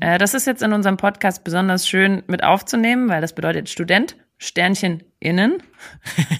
Äh, 0.00 0.18
das 0.18 0.34
ist 0.34 0.46
jetzt 0.46 0.62
in 0.62 0.72
unserem 0.72 0.96
Podcast 0.96 1.44
besonders 1.44 1.88
schön 1.88 2.22
mit 2.26 2.42
aufzunehmen, 2.44 3.08
weil 3.08 3.20
das 3.20 3.34
bedeutet 3.34 3.68
Student, 3.68 4.16
Sternchen 4.38 5.02
innen. 5.20 5.62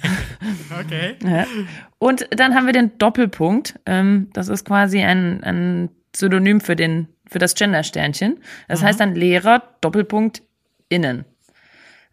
okay. 0.81 1.17
Ja. 1.25 1.47
Und 1.99 2.29
dann 2.31 2.55
haben 2.55 2.67
wir 2.67 2.73
den 2.73 2.97
Doppelpunkt. 2.99 3.79
Ähm, 3.87 4.31
das 4.33 4.49
ist 4.49 4.65
quasi 4.65 5.03
ein, 5.03 5.43
ein 5.43 5.91
Pseudonym 6.13 6.61
für 6.61 6.77
den, 6.77 7.09
für 7.27 7.39
das 7.39 7.55
Gender-Sternchen. 7.55 8.39
Das 8.69 8.81
mhm. 8.81 8.87
heißt 8.87 9.01
dann 9.01 9.15
Lehrer, 9.15 9.63
Doppelpunkt, 9.81 10.43
innen. 10.89 11.25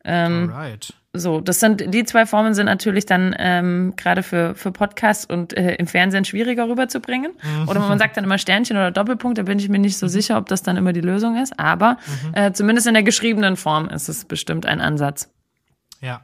Ähm, 0.04 0.52
Alright. 0.52 0.94
So, 1.20 1.42
das 1.42 1.60
sind 1.60 1.94
die 1.94 2.04
zwei 2.04 2.26
Formen 2.26 2.54
sind 2.54 2.66
natürlich 2.66 3.06
dann 3.06 3.36
ähm, 3.38 3.94
gerade 3.96 4.24
für 4.24 4.56
für 4.56 4.72
Podcasts 4.72 5.26
und 5.26 5.56
äh, 5.58 5.76
im 5.76 5.88
Fernsehen 5.88 6.26
schwieriger 6.26 6.68
rüberzubringen. 6.68 7.32
Mhm. 7.42 7.70
Oder 7.70 7.80
man 7.80 8.00
sagt 8.00 8.18
dann 8.18 8.24
immer 8.24 8.38
Sternchen 8.38 8.78
oder 8.78 8.92
Doppelpunkt, 8.92 9.38
da 9.38 9.44
bin 9.44 9.60
ich 9.60 9.70
mir 9.70 9.80
nicht 9.80 9.98
so 9.98 10.06
mhm. 10.06 10.12
sicher, 10.12 10.38
ob 10.38 10.48
das 10.48 10.64
dann 10.64 10.78
immer 10.78 10.94
die 10.94 11.02
Lösung 11.02 11.42
ist. 11.42 11.60
Aber 11.60 11.98
mhm. 12.24 12.36
äh, 12.36 12.54
zumindest 12.54 12.88
in 12.88 12.94
der 12.94 13.04
geschriebenen 13.04 13.56
Form 13.56 13.90
ist 13.90 14.10
es 14.10 14.26
bestimmt 14.26 14.66
ein 14.66 14.82
Ansatz. 14.82 15.30
Ja, 16.02 16.22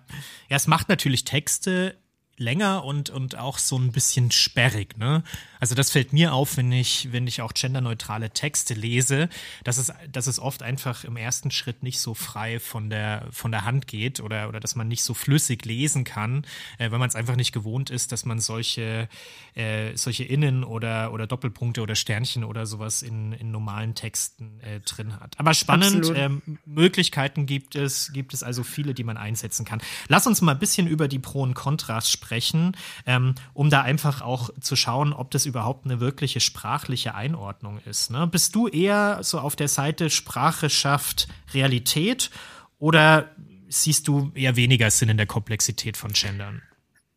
ja, 0.50 0.58
es 0.58 0.68
macht 0.68 0.90
natürlich 0.90 1.24
Texte 1.24 1.96
länger 2.38 2.84
und, 2.84 3.10
und 3.10 3.38
auch 3.38 3.58
so 3.58 3.78
ein 3.78 3.92
bisschen 3.92 4.32
sperrig. 4.32 4.98
Ne? 4.98 5.24
Also 5.62 5.76
das 5.76 5.92
fällt 5.92 6.12
mir 6.12 6.34
auf, 6.34 6.58
wenn 6.58 6.72
ich, 6.72 7.14
wenn 7.14 7.26
ich 7.28 7.42
auch 7.42 7.54
genderneutrale 7.54 8.32
Texte 8.32 8.74
lese, 8.74 9.30
dass 9.64 9.78
es, 9.78 9.94
dass 10.12 10.28
es 10.28 10.40
oft 10.40 10.64
einfach 10.64 11.06
im 11.06 11.16
ersten 11.16 11.52
Schritt 11.52 11.84
nicht 11.84 12.00
so 12.00 12.14
frei 12.14 12.60
von 12.60 12.90
der, 12.90 13.28
von 13.32 13.52
der 13.52 13.64
Hand 13.64 13.88
geht 13.88 14.20
oder, 14.20 14.50
oder 14.50 14.60
dass 14.60 14.76
man 14.76 14.90
nicht 14.90 15.04
so 15.04 15.14
flüssig 15.14 15.64
lesen 15.64 16.04
kann, 16.04 16.46
äh, 16.78 16.92
weil 16.92 17.00
man 17.00 17.08
es 17.08 17.16
einfach 17.16 17.36
nicht 17.38 17.54
gewohnt 17.54 17.90
ist, 17.90 18.12
dass 18.12 18.26
man 18.26 18.40
solche, 18.40 19.08
äh, 19.56 19.96
solche 19.96 20.26
Innen- 20.26 20.64
oder, 20.64 21.14
oder 21.14 21.28
Doppelpunkte 21.28 21.82
oder 21.82 21.96
Sternchen 21.96 22.44
oder 22.44 22.66
sowas 22.66 23.04
in, 23.04 23.32
in 23.32 23.52
normalen 23.52 23.96
Texten 23.96 24.60
äh, 24.62 24.82
drin 24.82 25.20
hat. 25.20 25.40
Aber 25.40 25.54
spannend, 25.54 26.12
ähm, 26.16 26.42
Möglichkeiten 26.66 27.46
gibt 27.46 27.76
es, 27.76 28.12
gibt 28.12 28.34
es 28.34 28.44
also 28.44 28.64
viele, 28.64 28.94
die 28.94 29.04
man 29.04 29.16
einsetzen 29.16 29.64
kann. 29.64 29.82
Lass 30.10 30.28
uns 30.28 30.42
mal 30.42 30.54
ein 30.54 30.60
bisschen 30.60 30.88
über 30.88 31.08
die 31.08 31.20
Pro 31.20 31.44
und 31.44 31.54
Kontras 31.54 32.12
sprechen 32.12 32.76
ähm, 33.06 33.36
um 33.54 33.70
da 33.70 33.82
einfach 33.82 34.22
auch 34.22 34.50
zu 34.60 34.76
schauen, 34.76 35.14
ob 35.14 35.32
das 35.32 35.46
überhaupt 35.52 35.86
eine 35.86 36.00
wirkliche 36.00 36.40
sprachliche 36.40 37.16
Einordnung 37.16 37.80
ist. 37.86 38.10
Ne? 38.10 38.26
Bist 38.28 38.56
du 38.56 38.68
eher 38.68 39.20
so 39.22 39.40
auf 39.40 39.56
der 39.56 39.68
Seite 39.68 40.10
Sprache 40.10 40.70
schafft 40.70 41.28
Realität 41.54 42.32
oder 42.80 43.30
siehst 43.70 44.08
du 44.08 44.32
eher 44.34 44.56
weniger 44.56 44.90
Sinn 44.90 45.10
in 45.10 45.18
der 45.18 45.28
Komplexität 45.28 45.98
von 45.98 46.14
Gendern? 46.14 46.62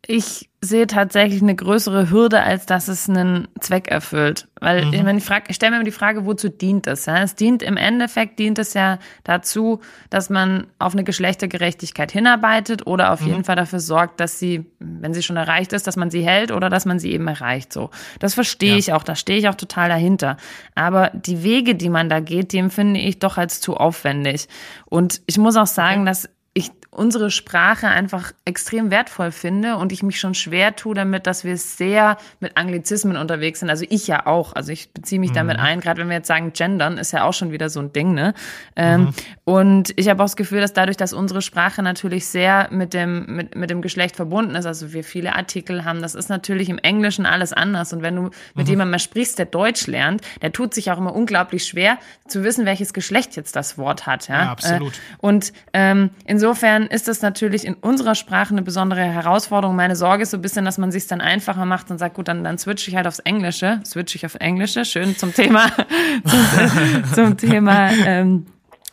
Ich 0.06 0.50
sehe 0.60 0.86
tatsächlich 0.86 1.42
eine 1.42 1.54
größere 1.54 2.10
Hürde, 2.10 2.42
als 2.42 2.66
dass 2.66 2.88
es 2.88 3.08
einen 3.08 3.48
Zweck 3.60 3.88
erfüllt. 3.88 4.48
Weil 4.60 4.86
mhm. 4.86 4.92
ich, 4.92 5.02
meine, 5.02 5.18
ich, 5.18 5.24
frag, 5.24 5.48
ich 5.48 5.56
stelle 5.56 5.70
mir 5.70 5.76
immer 5.76 5.84
die 5.84 5.90
Frage, 5.90 6.24
wozu 6.26 6.48
dient 6.48 6.86
es? 6.86 7.06
Ja? 7.06 7.22
Es 7.22 7.34
dient 7.34 7.62
im 7.62 7.76
Endeffekt 7.76 8.38
dient 8.38 8.58
es 8.58 8.74
ja 8.74 8.98
dazu, 9.24 9.80
dass 10.10 10.30
man 10.30 10.66
auf 10.78 10.94
eine 10.94 11.04
Geschlechtergerechtigkeit 11.04 12.10
hinarbeitet 12.10 12.86
oder 12.86 13.12
auf 13.12 13.20
mhm. 13.20 13.28
jeden 13.28 13.44
Fall 13.44 13.56
dafür 13.56 13.80
sorgt, 13.80 14.20
dass 14.20 14.38
sie, 14.38 14.64
wenn 14.78 15.14
sie 15.14 15.22
schon 15.22 15.36
erreicht 15.36 15.72
ist, 15.72 15.86
dass 15.86 15.96
man 15.96 16.10
sie 16.10 16.22
hält 16.22 16.50
oder 16.50 16.70
dass 16.70 16.86
man 16.86 16.98
sie 16.98 17.12
eben 17.12 17.28
erreicht. 17.28 17.72
So, 17.72 17.90
das 18.18 18.34
verstehe 18.34 18.72
ja. 18.72 18.78
ich 18.78 18.92
auch, 18.92 19.04
da 19.04 19.16
stehe 19.16 19.38
ich 19.38 19.48
auch 19.48 19.54
total 19.54 19.88
dahinter. 19.88 20.36
Aber 20.74 21.10
die 21.10 21.42
Wege, 21.42 21.74
die 21.74 21.90
man 21.90 22.08
da 22.08 22.20
geht, 22.20 22.52
die 22.52 22.58
empfinde 22.58 23.00
ich 23.00 23.18
doch 23.18 23.36
als 23.36 23.60
zu 23.60 23.76
aufwendig. 23.76 24.48
Und 24.86 25.20
ich 25.26 25.38
muss 25.38 25.56
auch 25.56 25.66
sagen, 25.66 26.02
okay. 26.02 26.10
dass 26.10 26.28
ich 26.54 26.70
unsere 26.94 27.30
Sprache 27.32 27.88
einfach 27.88 28.32
extrem 28.44 28.90
wertvoll 28.90 29.32
finde 29.32 29.76
und 29.76 29.90
ich 29.90 30.04
mich 30.04 30.20
schon 30.20 30.34
schwer 30.34 30.76
tue 30.76 30.94
damit, 30.94 31.26
dass 31.26 31.42
wir 31.42 31.56
sehr 31.56 32.16
mit 32.38 32.56
Anglizismen 32.56 33.16
unterwegs 33.16 33.60
sind. 33.60 33.70
Also 33.70 33.84
ich 33.88 34.06
ja 34.06 34.26
auch. 34.26 34.54
Also 34.54 34.70
ich 34.70 34.92
beziehe 34.92 35.20
mich 35.20 35.30
mhm. 35.30 35.34
damit 35.34 35.58
ein. 35.58 35.80
Gerade 35.80 36.00
wenn 36.00 36.08
wir 36.08 36.16
jetzt 36.16 36.28
sagen 36.28 36.52
gendern, 36.52 36.96
ist 36.96 37.12
ja 37.12 37.24
auch 37.24 37.32
schon 37.32 37.50
wieder 37.50 37.68
so 37.68 37.80
ein 37.80 37.92
Ding, 37.92 38.14
ne? 38.14 38.34
Ähm, 38.76 39.00
mhm. 39.00 39.14
Und 39.42 39.92
ich 39.96 40.08
habe 40.08 40.22
auch 40.22 40.26
das 40.26 40.36
Gefühl, 40.36 40.60
dass 40.60 40.72
dadurch, 40.72 40.96
dass 40.96 41.12
unsere 41.12 41.42
Sprache 41.42 41.82
natürlich 41.82 42.26
sehr 42.26 42.68
mit 42.70 42.94
dem, 42.94 43.26
mit, 43.26 43.56
mit 43.56 43.70
dem 43.70 43.82
Geschlecht 43.82 44.14
verbunden 44.14 44.54
ist, 44.54 44.66
also 44.66 44.92
wir 44.92 45.02
viele 45.02 45.34
Artikel 45.34 45.84
haben, 45.84 46.00
das 46.00 46.14
ist 46.14 46.28
natürlich 46.28 46.68
im 46.68 46.78
Englischen 46.78 47.26
alles 47.26 47.52
anders. 47.52 47.92
Und 47.92 48.02
wenn 48.02 48.14
du 48.14 48.30
mit 48.54 48.66
mhm. 48.66 48.70
jemandem 48.70 48.92
mal 48.92 48.98
sprichst, 49.00 49.38
der 49.38 49.46
Deutsch 49.46 49.88
lernt, 49.88 50.22
der 50.40 50.52
tut 50.52 50.72
sich 50.72 50.92
auch 50.92 50.98
immer 50.98 51.14
unglaublich 51.14 51.64
schwer 51.64 51.98
zu 52.28 52.44
wissen, 52.44 52.64
welches 52.64 52.92
Geschlecht 52.92 53.34
jetzt 53.34 53.56
das 53.56 53.76
Wort 53.76 54.06
hat. 54.06 54.28
Ja, 54.28 54.44
ja 54.44 54.52
absolut. 54.52 54.92
Äh, 54.92 55.16
und 55.18 55.52
ähm, 55.72 56.10
insofern 56.24 56.43
ist 56.52 57.08
das 57.08 57.22
natürlich 57.22 57.64
in 57.64 57.74
unserer 57.74 58.14
Sprache 58.14 58.50
eine 58.50 58.62
besondere 58.62 59.02
Herausforderung. 59.02 59.76
Meine 59.76 59.96
Sorge 59.96 60.24
ist 60.24 60.30
so 60.30 60.36
ein 60.36 60.42
bisschen, 60.42 60.64
dass 60.64 60.78
man 60.78 60.92
sich 60.92 61.06
dann 61.06 61.20
einfacher 61.20 61.64
macht 61.64 61.90
und 61.90 61.98
sagt, 61.98 62.14
gut, 62.14 62.28
dann, 62.28 62.44
dann 62.44 62.58
switche 62.58 62.90
ich 62.90 62.96
halt 62.96 63.06
aufs 63.06 63.20
Englische, 63.20 63.80
switche 63.84 64.16
ich 64.16 64.26
auf 64.26 64.34
Englische, 64.36 64.84
schön 64.84 65.16
zum 65.16 65.32
Thema, 65.32 65.66
zum, 66.24 67.04
zum 67.14 67.36
Thema 67.36 67.90
ähm, 68.06 68.46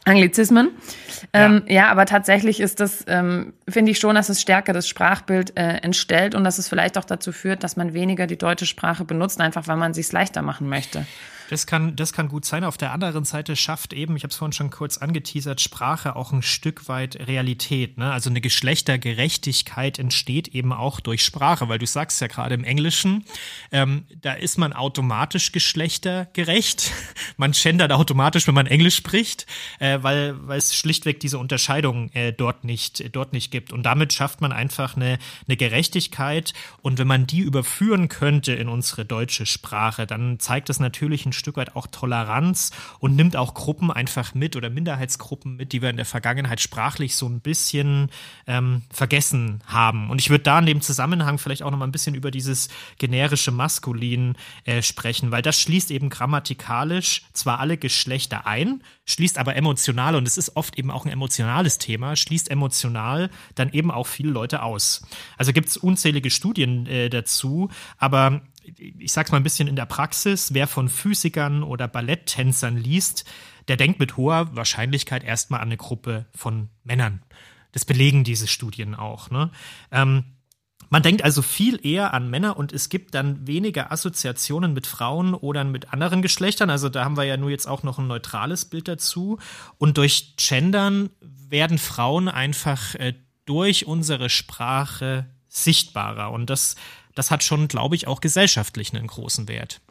Anglizismen. 0.06 0.70
Ja. 1.34 1.46
Ähm, 1.46 1.64
ja, 1.68 1.90
aber 1.90 2.06
tatsächlich 2.06 2.60
ist 2.60 2.80
das, 2.80 3.06
ähm, 3.08 3.54
finde 3.68 3.92
ich 3.92 4.00
schon, 4.00 4.16
dass 4.16 4.30
es 4.30 4.42
stärker 4.42 4.74
das 4.74 4.88
Sprachbild 4.88 5.58
äh, 5.58 5.78
entstellt 5.78 6.34
und 6.36 6.44
dass 6.44 6.58
es 6.58 6.68
vielleicht 6.68 6.98
auch 6.98 7.06
dazu 7.06 7.32
führt, 7.32 7.64
dass 7.64 7.78
man 7.78 7.94
weniger 7.94 8.28
die 8.28 8.38
deutsche 8.38 8.66
Sprache 8.66 9.06
benutzt, 9.06 9.40
einfach 9.40 9.68
weil 9.68 9.78
man 9.78 9.94
sich 9.94 10.12
leichter 10.12 10.42
machen 10.42 10.68
möchte. 10.68 11.06
Das 11.52 11.68
kann, 11.68 11.98
das 11.98 12.14
kann 12.14 12.30
gut 12.30 12.46
sein. 12.46 12.64
Auf 12.64 12.78
der 12.78 12.94
anderen 12.94 13.26
Seite 13.26 13.58
schafft 13.58 13.92
eben, 13.92 14.16
ich 14.16 14.24
habe 14.24 14.32
es 14.32 14.38
vorhin 14.38 14.54
schon 14.54 14.70
kurz 14.70 15.00
angeteasert, 15.00 15.60
Sprache 15.60 16.16
auch 16.16 16.32
ein 16.32 16.44
Stück 16.44 16.88
weit 16.88 17.28
Realität. 17.28 17.98
Ne? 17.98 18.10
Also 18.10 18.30
eine 18.30 18.40
Geschlechtergerechtigkeit 18.40 20.00
entsteht 20.00 20.48
eben 20.48 20.72
auch 20.72 21.02
durch 21.02 21.26
Sprache, 21.26 21.68
weil 21.68 21.78
du 21.78 21.86
sagst 21.86 22.22
ja 22.22 22.28
gerade 22.28 22.56
im 22.56 22.64
Englischen, 22.64 23.26
ähm, 23.74 24.06
da 24.22 24.32
ist 24.32 24.60
man 24.60 24.72
automatisch 24.72 25.52
geschlechtergerecht. 25.52 26.90
Man 27.38 27.52
gendert 27.52 27.92
automatisch, 27.92 28.48
wenn 28.48 28.54
man 28.54 28.68
Englisch 28.68 28.96
spricht, 28.96 29.48
äh, 29.80 30.00
weil, 30.02 30.36
weil 30.48 30.58
es 30.58 30.76
schlichtweg 30.76 31.20
diese 31.20 31.40
Unterscheidung 31.40 32.12
äh, 32.12 32.32
dort, 32.32 32.64
nicht, 32.64 33.16
dort 33.16 33.34
nicht 33.34 33.52
gibt. 33.52 33.74
Und 33.74 33.84
damit 33.84 34.14
schafft 34.14 34.42
man 34.42 34.52
einfach 34.52 34.96
eine, 34.96 35.18
eine 35.48 35.58
Gerechtigkeit. 35.58 36.54
Und 36.82 37.00
wenn 37.00 37.08
man 37.08 37.26
die 37.26 37.40
überführen 37.40 38.10
könnte 38.10 38.54
in 38.54 38.68
unsere 38.68 39.06
deutsche 39.06 39.46
Sprache, 39.46 40.06
dann 40.06 40.40
zeigt 40.40 40.70
das 40.70 40.80
natürlich 40.80 41.26
ein 41.26 41.34
Stück 41.42 41.58
weit 41.58 41.76
auch 41.76 41.88
Toleranz 41.88 42.72
und 43.00 43.16
nimmt 43.16 43.36
auch 43.36 43.54
Gruppen 43.54 43.92
einfach 43.92 44.34
mit 44.34 44.56
oder 44.56 44.70
Minderheitsgruppen 44.70 45.58
mit, 45.58 45.74
die 45.74 45.82
wir 45.82 45.90
in 45.90 45.98
der 45.98 46.06
Vergangenheit 46.06 46.62
sprachlich 46.62 47.16
so 47.16 47.28
ein 47.28 47.42
bisschen 47.42 48.10
ähm, 48.48 48.84
vergessen 48.92 49.62
haben. 49.66 50.10
Und 50.10 50.22
ich 50.22 50.30
würde 50.30 50.44
da 50.44 50.60
in 50.60 50.66
dem 50.66 50.82
Zusammenhang 50.82 51.38
vielleicht 51.38 51.64
auch 51.64 51.72
noch 51.72 51.78
mal 51.78 51.86
ein 51.86 51.92
bisschen 51.92 52.16
über 52.16 52.32
dieses 52.32 52.70
generische 52.98 53.52
Maskulin 53.52 54.36
äh, 54.66 54.82
sprechen, 54.82 55.32
weil 55.32 55.42
das 55.42 55.60
schließt 55.60 55.92
eben 55.92 56.10
grammatikalisch 56.10 57.24
zwar 57.34 57.60
alle 57.60 57.78
Geschlechter 57.78 58.48
ein, 58.48 58.84
schließt 59.06 59.38
aber 59.38 59.56
emotional, 59.56 60.16
und 60.16 60.28
es 60.28 60.38
ist 60.38 60.56
oft 60.56 60.78
eben 60.78 60.92
auch 60.92 61.06
ein 61.06 61.12
emotionales 61.12 61.78
Thema, 61.78 62.16
schließt 62.16 62.50
emotional 62.50 63.30
dann 63.56 63.72
eben 63.72 63.92
auch 63.92 64.08
viele 64.08 64.32
Leute 64.32 64.64
aus. 64.64 65.02
Also 65.38 65.54
gibt 65.54 65.70
es 65.70 65.78
unzählige 65.78 66.30
Studien 66.30 66.86
äh, 66.86 67.10
dazu, 67.10 67.70
aber 67.98 68.42
ich 68.64 69.12
sag's 69.12 69.32
mal 69.32 69.38
ein 69.38 69.44
bisschen 69.44 69.68
in 69.68 69.76
der 69.76 69.86
Praxis, 69.86 70.54
wer 70.54 70.68
von 70.68 70.90
Physikern 70.90 71.64
oder 71.64 71.88
Balletttänzern 71.88 72.78
liest, 72.78 73.26
der 73.68 73.78
denkt 73.78 74.00
mit 74.00 74.18
hoher 74.18 74.56
Wahrscheinlichkeit 74.56 75.24
erstmal 75.24 75.62
an 75.62 75.68
eine 75.68 75.78
Gruppe 75.78 76.26
von 76.36 76.70
Männern. 76.84 77.22
Das 77.72 77.86
belegen 77.86 78.24
diese 78.24 78.48
Studien 78.48 78.96
auch. 78.96 79.30
Ne? 79.30 79.52
Ähm, 79.92 80.26
man 80.90 81.04
denkt 81.04 81.24
also 81.24 81.42
viel 81.42 81.80
eher 81.86 82.14
an 82.14 82.30
Männer 82.30 82.58
und 82.58 82.74
es 82.74 82.90
gibt 82.90 83.16
dann 83.16 83.48
weniger 83.48 83.94
Assoziationen 83.94 84.74
mit 84.74 84.88
Frauen 84.88 85.34
oder 85.34 85.64
mit 85.64 85.94
anderen 85.94 86.22
Geschlechtern. 86.22 86.70
Also 86.70 86.90
da 86.90 87.06
haben 87.06 87.16
wir 87.16 87.24
ja 87.24 87.38
nur 87.38 87.50
jetzt 87.50 87.66
auch 87.66 87.84
noch 87.84 87.98
ein 87.98 88.08
neutrales 88.08 88.66
Bild 88.66 88.90
dazu. 88.90 89.40
Und 89.78 89.98
durch 89.98 90.36
Gendern 90.36 91.10
werden 91.22 91.78
Frauen 91.78 92.28
einfach 92.28 92.96
äh, 92.96 93.14
durch 93.46 93.86
unsere 93.86 94.30
Sprache 94.30 95.28
sichtbarer. 95.48 96.32
Und 96.32 96.50
das 96.50 96.76
das 97.16 97.32
hat 97.32 97.44
schon, 97.44 97.68
glaube 97.68 97.96
ich, 97.96 98.08
auch 98.08 98.22
gesellschaftlich 98.22 98.94
einen 98.94 99.08
großen 99.08 99.48
Wert. 99.48 99.82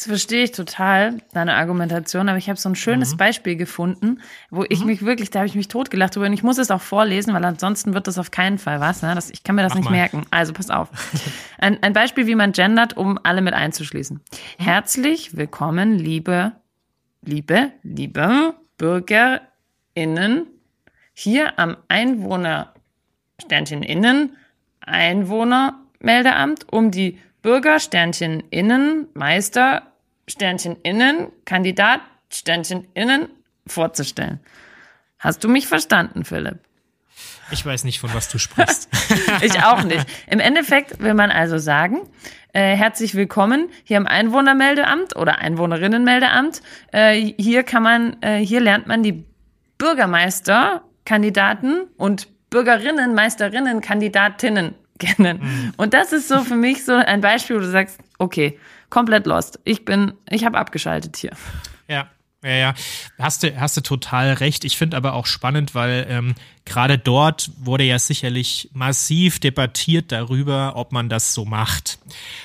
Das 0.00 0.06
verstehe 0.06 0.44
ich 0.44 0.52
total, 0.52 1.18
deine 1.34 1.56
Argumentation, 1.56 2.30
aber 2.30 2.38
ich 2.38 2.48
habe 2.48 2.58
so 2.58 2.70
ein 2.70 2.74
schönes 2.74 3.12
mhm. 3.12 3.16
Beispiel 3.18 3.56
gefunden, 3.56 4.22
wo 4.48 4.64
ich 4.66 4.80
mhm. 4.80 4.86
mich 4.86 5.04
wirklich, 5.04 5.28
da 5.28 5.40
habe 5.40 5.46
ich 5.46 5.54
mich 5.54 5.68
totgelacht 5.68 6.16
drüber 6.16 6.24
und 6.24 6.32
ich 6.32 6.42
muss 6.42 6.56
es 6.56 6.70
auch 6.70 6.80
vorlesen, 6.80 7.34
weil 7.34 7.44
ansonsten 7.44 7.92
wird 7.92 8.06
das 8.06 8.16
auf 8.16 8.30
keinen 8.30 8.56
Fall 8.56 8.80
was. 8.80 9.02
Ne? 9.02 9.14
Das, 9.14 9.28
ich 9.28 9.42
kann 9.42 9.56
mir 9.56 9.62
das 9.62 9.74
Mach 9.74 9.80
nicht 9.80 9.90
mal. 9.90 9.96
merken. 9.96 10.24
Also 10.30 10.54
pass 10.54 10.70
auf. 10.70 10.88
Ein, 11.58 11.82
ein 11.82 11.92
Beispiel, 11.92 12.26
wie 12.26 12.34
man 12.34 12.52
gendert, 12.52 12.96
um 12.96 13.18
alle 13.24 13.42
mit 13.42 13.52
einzuschließen. 13.52 14.16
Mhm. 14.16 14.64
Herzlich 14.64 15.36
willkommen, 15.36 15.98
liebe, 15.98 16.52
liebe, 17.20 17.72
liebe 17.82 18.54
BürgerInnen 18.78 20.46
hier 21.12 21.58
am 21.58 21.76
Einwohnersternchen 21.88 23.82
innen 23.82 24.34
Einwohnermeldeamt, 24.90 26.70
um 26.70 26.90
die 26.90 27.18
Bürger 27.42 27.80
Sternchen 27.80 28.42
innen, 28.50 29.08
Meister 29.14 29.82
Sternchen 30.28 30.76
innen, 30.82 31.28
Kandidat 31.44 32.00
Sternchen 32.30 32.86
innen 32.94 33.28
vorzustellen. 33.66 34.40
Hast 35.18 35.44
du 35.44 35.48
mich 35.48 35.66
verstanden, 35.66 36.24
Philipp? 36.24 36.60
Ich 37.50 37.66
weiß 37.66 37.84
nicht, 37.84 37.98
von 37.98 38.12
was 38.14 38.28
du 38.28 38.38
sprichst. 38.38 38.88
ich 39.42 39.62
auch 39.62 39.82
nicht. 39.82 40.06
Im 40.28 40.40
Endeffekt 40.40 41.00
will 41.00 41.14
man 41.14 41.30
also 41.30 41.56
sagen, 41.58 42.00
äh, 42.52 42.76
herzlich 42.76 43.14
willkommen 43.14 43.70
hier 43.84 43.96
im 43.96 44.06
Einwohnermeldeamt 44.06 45.16
oder 45.16 45.38
Einwohnerinnenmeldeamt. 45.38 46.60
Äh, 46.92 47.32
hier 47.38 47.62
kann 47.64 47.82
man, 47.82 48.22
äh, 48.22 48.36
hier 48.38 48.60
lernt 48.60 48.86
man 48.86 49.02
die 49.02 49.24
Bürgermeisterkandidaten 49.78 51.88
und 51.96 52.28
Bürgerinnen, 52.50 53.14
Meisterinnen, 53.14 53.80
Kandidatinnen 53.80 54.74
kennen. 55.00 55.40
Mhm. 55.42 55.72
Und 55.76 55.94
das 55.94 56.12
ist 56.12 56.28
so 56.28 56.44
für 56.44 56.56
mich 56.56 56.84
so 56.84 56.92
ein 56.92 57.20
Beispiel, 57.20 57.56
wo 57.56 57.60
du 57.60 57.70
sagst, 57.70 57.98
okay, 58.18 58.58
komplett 58.90 59.26
lost. 59.26 59.58
Ich 59.64 59.84
bin, 59.84 60.12
ich 60.28 60.44
habe 60.44 60.58
abgeschaltet 60.58 61.16
hier. 61.16 61.32
Ja. 61.88 62.08
Ja, 62.42 62.50
ja, 62.52 62.74
hast 63.18 63.42
du, 63.42 63.60
hast 63.60 63.76
du 63.76 63.82
total 63.82 64.32
recht. 64.32 64.64
Ich 64.64 64.78
finde 64.78 64.96
aber 64.96 65.12
auch 65.12 65.26
spannend, 65.26 65.74
weil 65.74 66.06
ähm, 66.08 66.34
gerade 66.70 66.98
dort 66.98 67.50
wurde 67.58 67.84
ja 67.84 67.98
sicherlich 67.98 68.70
massiv 68.72 69.38
debattiert 69.38 70.10
darüber, 70.10 70.72
ob 70.76 70.92
man 70.92 71.08
das 71.08 71.34
so 71.34 71.44
macht. 71.44 71.98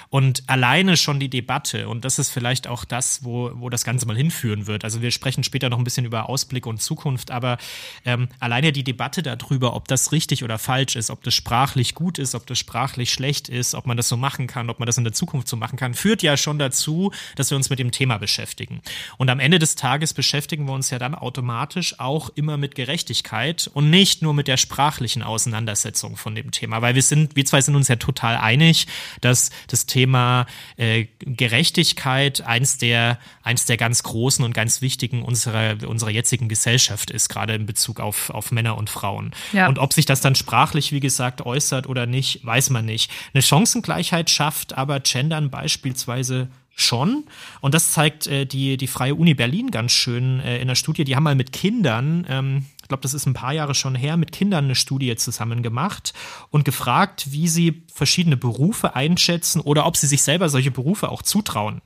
Und 0.09 0.43
alleine 0.47 0.97
schon 0.97 1.19
die 1.19 1.29
Debatte, 1.29 1.89
und 1.89 2.05
das 2.05 2.19
ist 2.19 2.29
vielleicht 2.29 2.67
auch 2.67 2.85
das, 2.85 3.23
wo, 3.23 3.51
wo 3.55 3.69
das 3.69 3.83
Ganze 3.83 4.05
mal 4.05 4.15
hinführen 4.15 4.67
wird. 4.67 4.83
Also 4.83 5.01
wir 5.01 5.11
sprechen 5.11 5.43
später 5.43 5.69
noch 5.69 5.77
ein 5.77 5.83
bisschen 5.83 6.05
über 6.05 6.29
Ausblick 6.29 6.67
und 6.67 6.81
Zukunft, 6.81 7.31
aber 7.31 7.57
ähm, 8.05 8.29
alleine 8.39 8.71
die 8.71 8.83
Debatte 8.83 9.23
darüber, 9.23 9.75
ob 9.75 9.87
das 9.87 10.11
richtig 10.11 10.43
oder 10.43 10.57
falsch 10.57 10.95
ist, 10.95 11.09
ob 11.09 11.23
das 11.23 11.33
sprachlich 11.33 11.95
gut 11.95 12.19
ist, 12.19 12.35
ob 12.35 12.45
das 12.47 12.59
sprachlich 12.59 13.11
schlecht 13.11 13.49
ist, 13.49 13.75
ob 13.75 13.87
man 13.87 13.97
das 13.97 14.07
so 14.07 14.17
machen 14.17 14.47
kann, 14.47 14.69
ob 14.69 14.79
man 14.79 14.85
das 14.85 14.97
in 14.97 15.03
der 15.03 15.13
Zukunft 15.13 15.47
so 15.47 15.57
machen 15.57 15.77
kann, 15.77 15.93
führt 15.93 16.23
ja 16.23 16.37
schon 16.37 16.59
dazu, 16.59 17.11
dass 17.35 17.49
wir 17.49 17.57
uns 17.57 17.69
mit 17.69 17.79
dem 17.79 17.91
Thema 17.91 18.17
beschäftigen. 18.17 18.81
Und 19.17 19.29
am 19.29 19.39
Ende 19.39 19.59
des 19.59 19.75
Tages 19.75 19.95
Tages 19.95 20.13
beschäftigen 20.13 20.65
wir 20.65 20.73
uns 20.73 20.89
ja 20.89 20.99
dann 20.99 21.15
automatisch 21.15 21.99
auch 21.99 22.29
immer 22.35 22.57
mit 22.57 22.75
Gerechtigkeit 22.75 23.69
und 23.73 23.89
nicht 23.89 24.14
nur 24.21 24.33
mit 24.33 24.47
der 24.47 24.57
sprachlichen 24.57 25.23
Auseinandersetzung 25.23 26.17
von 26.17 26.35
dem 26.35 26.51
Thema, 26.51 26.81
weil 26.81 26.95
wir 26.95 27.01
sind, 27.01 27.35
wir 27.35 27.45
zwei 27.45 27.61
sind 27.61 27.75
uns 27.75 27.87
ja 27.87 27.95
total 27.95 28.37
einig, 28.37 28.87
dass 29.21 29.49
das 29.67 29.85
Thema 29.85 30.45
äh, 30.77 31.05
Gerechtigkeit 31.19 32.41
eins 32.41 32.77
der, 32.77 33.19
eins 33.43 33.65
der 33.65 33.77
ganz 33.77 34.03
großen 34.03 34.43
und 34.43 34.53
ganz 34.53 34.81
wichtigen 34.81 35.23
unserer, 35.23 35.77
unserer 35.87 36.11
jetzigen 36.11 36.49
Gesellschaft 36.49 37.11
ist, 37.11 37.29
gerade 37.29 37.53
in 37.55 37.65
Bezug 37.65 37.99
auf, 37.99 38.29
auf 38.29 38.51
Männer 38.51 38.77
und 38.77 38.89
Frauen. 38.89 39.31
Ja. 39.53 39.67
Und 39.67 39.79
ob 39.79 39.93
sich 39.93 40.05
das 40.05 40.21
dann 40.21 40.35
sprachlich, 40.35 40.91
wie 40.91 40.99
gesagt, 40.99 41.45
äußert 41.45 41.87
oder 41.87 42.05
nicht, 42.05 42.45
weiß 42.45 42.69
man 42.69 42.85
nicht. 42.85 43.11
Eine 43.33 43.41
Chancengleichheit 43.41 44.29
schafft 44.29 44.77
aber 44.77 44.99
Gendern 44.99 45.49
beispielsweise 45.49 46.49
schon. 46.75 47.23
Und 47.61 47.73
das 47.73 47.91
zeigt 47.91 48.27
äh, 48.27 48.45
die, 48.45 48.77
die 48.77 48.87
Freie 48.87 49.15
Uni 49.15 49.33
Berlin 49.33 49.71
ganz 49.71 49.93
schön 49.93 50.39
äh, 50.41 50.59
in 50.59 50.67
der 50.67 50.75
Studie. 50.75 51.05
Die 51.05 51.15
haben 51.15 51.23
mal 51.23 51.35
mit 51.35 51.53
Kindern, 51.53 52.25
ähm, 52.29 52.65
ich 52.85 52.87
glaube, 52.87 53.01
das 53.01 53.15
ist 53.15 53.25
ein 53.25 53.33
paar 53.33 53.51
Jahre 53.51 53.73
schon 53.73 53.95
her, 53.95 54.15
mit 54.15 54.31
Kindern 54.31 54.65
eine 54.65 54.75
Studie 54.75 55.15
zusammen 55.15 55.63
gemacht 55.63 56.13
und 56.51 56.65
gefragt, 56.65 57.31
wie 57.31 57.47
sie 57.47 57.81
verschiedene 57.91 58.37
Berufe 58.37 58.95
einschätzen 58.95 59.59
oder 59.59 59.87
ob 59.87 59.97
sie 59.97 60.05
sich 60.05 60.21
selber 60.21 60.49
solche 60.49 60.69
Berufe 60.69 61.09
auch 61.09 61.23
zutrauen. 61.23 61.81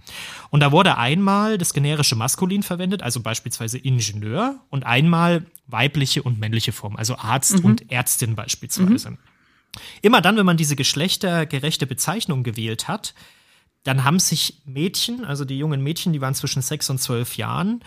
Und 0.49 0.59
da 0.59 0.73
wurde 0.73 0.97
einmal 0.97 1.57
das 1.57 1.73
generische 1.73 2.17
Maskulin 2.17 2.63
verwendet, 2.63 3.01
also 3.01 3.21
beispielsweise 3.21 3.77
Ingenieur, 3.77 4.59
und 4.69 4.85
einmal 4.85 5.45
weibliche 5.67 6.21
und 6.21 6.37
männliche 6.37 6.73
Form, 6.73 6.97
also 6.97 7.15
Arzt 7.15 7.59
mhm. 7.59 7.65
und 7.65 7.89
Ärztin 7.89 8.35
beispielsweise. 8.35 9.11
Mhm. 9.11 9.17
Immer 10.01 10.19
dann, 10.19 10.35
wenn 10.35 10.45
man 10.45 10.57
diese 10.57 10.75
geschlechtergerechte 10.75 11.87
Bezeichnung 11.87 12.43
gewählt 12.43 12.89
hat, 12.89 13.13
dann 13.83 14.03
haben 14.03 14.19
sich 14.19 14.61
Mädchen, 14.65 15.23
also 15.23 15.45
die 15.45 15.57
jungen 15.57 15.81
Mädchen, 15.81 16.11
die 16.11 16.19
waren 16.19 16.35
zwischen 16.35 16.61
sechs 16.61 16.89
und 16.89 16.99
zwölf 16.99 17.37
Jahren, 17.37 17.81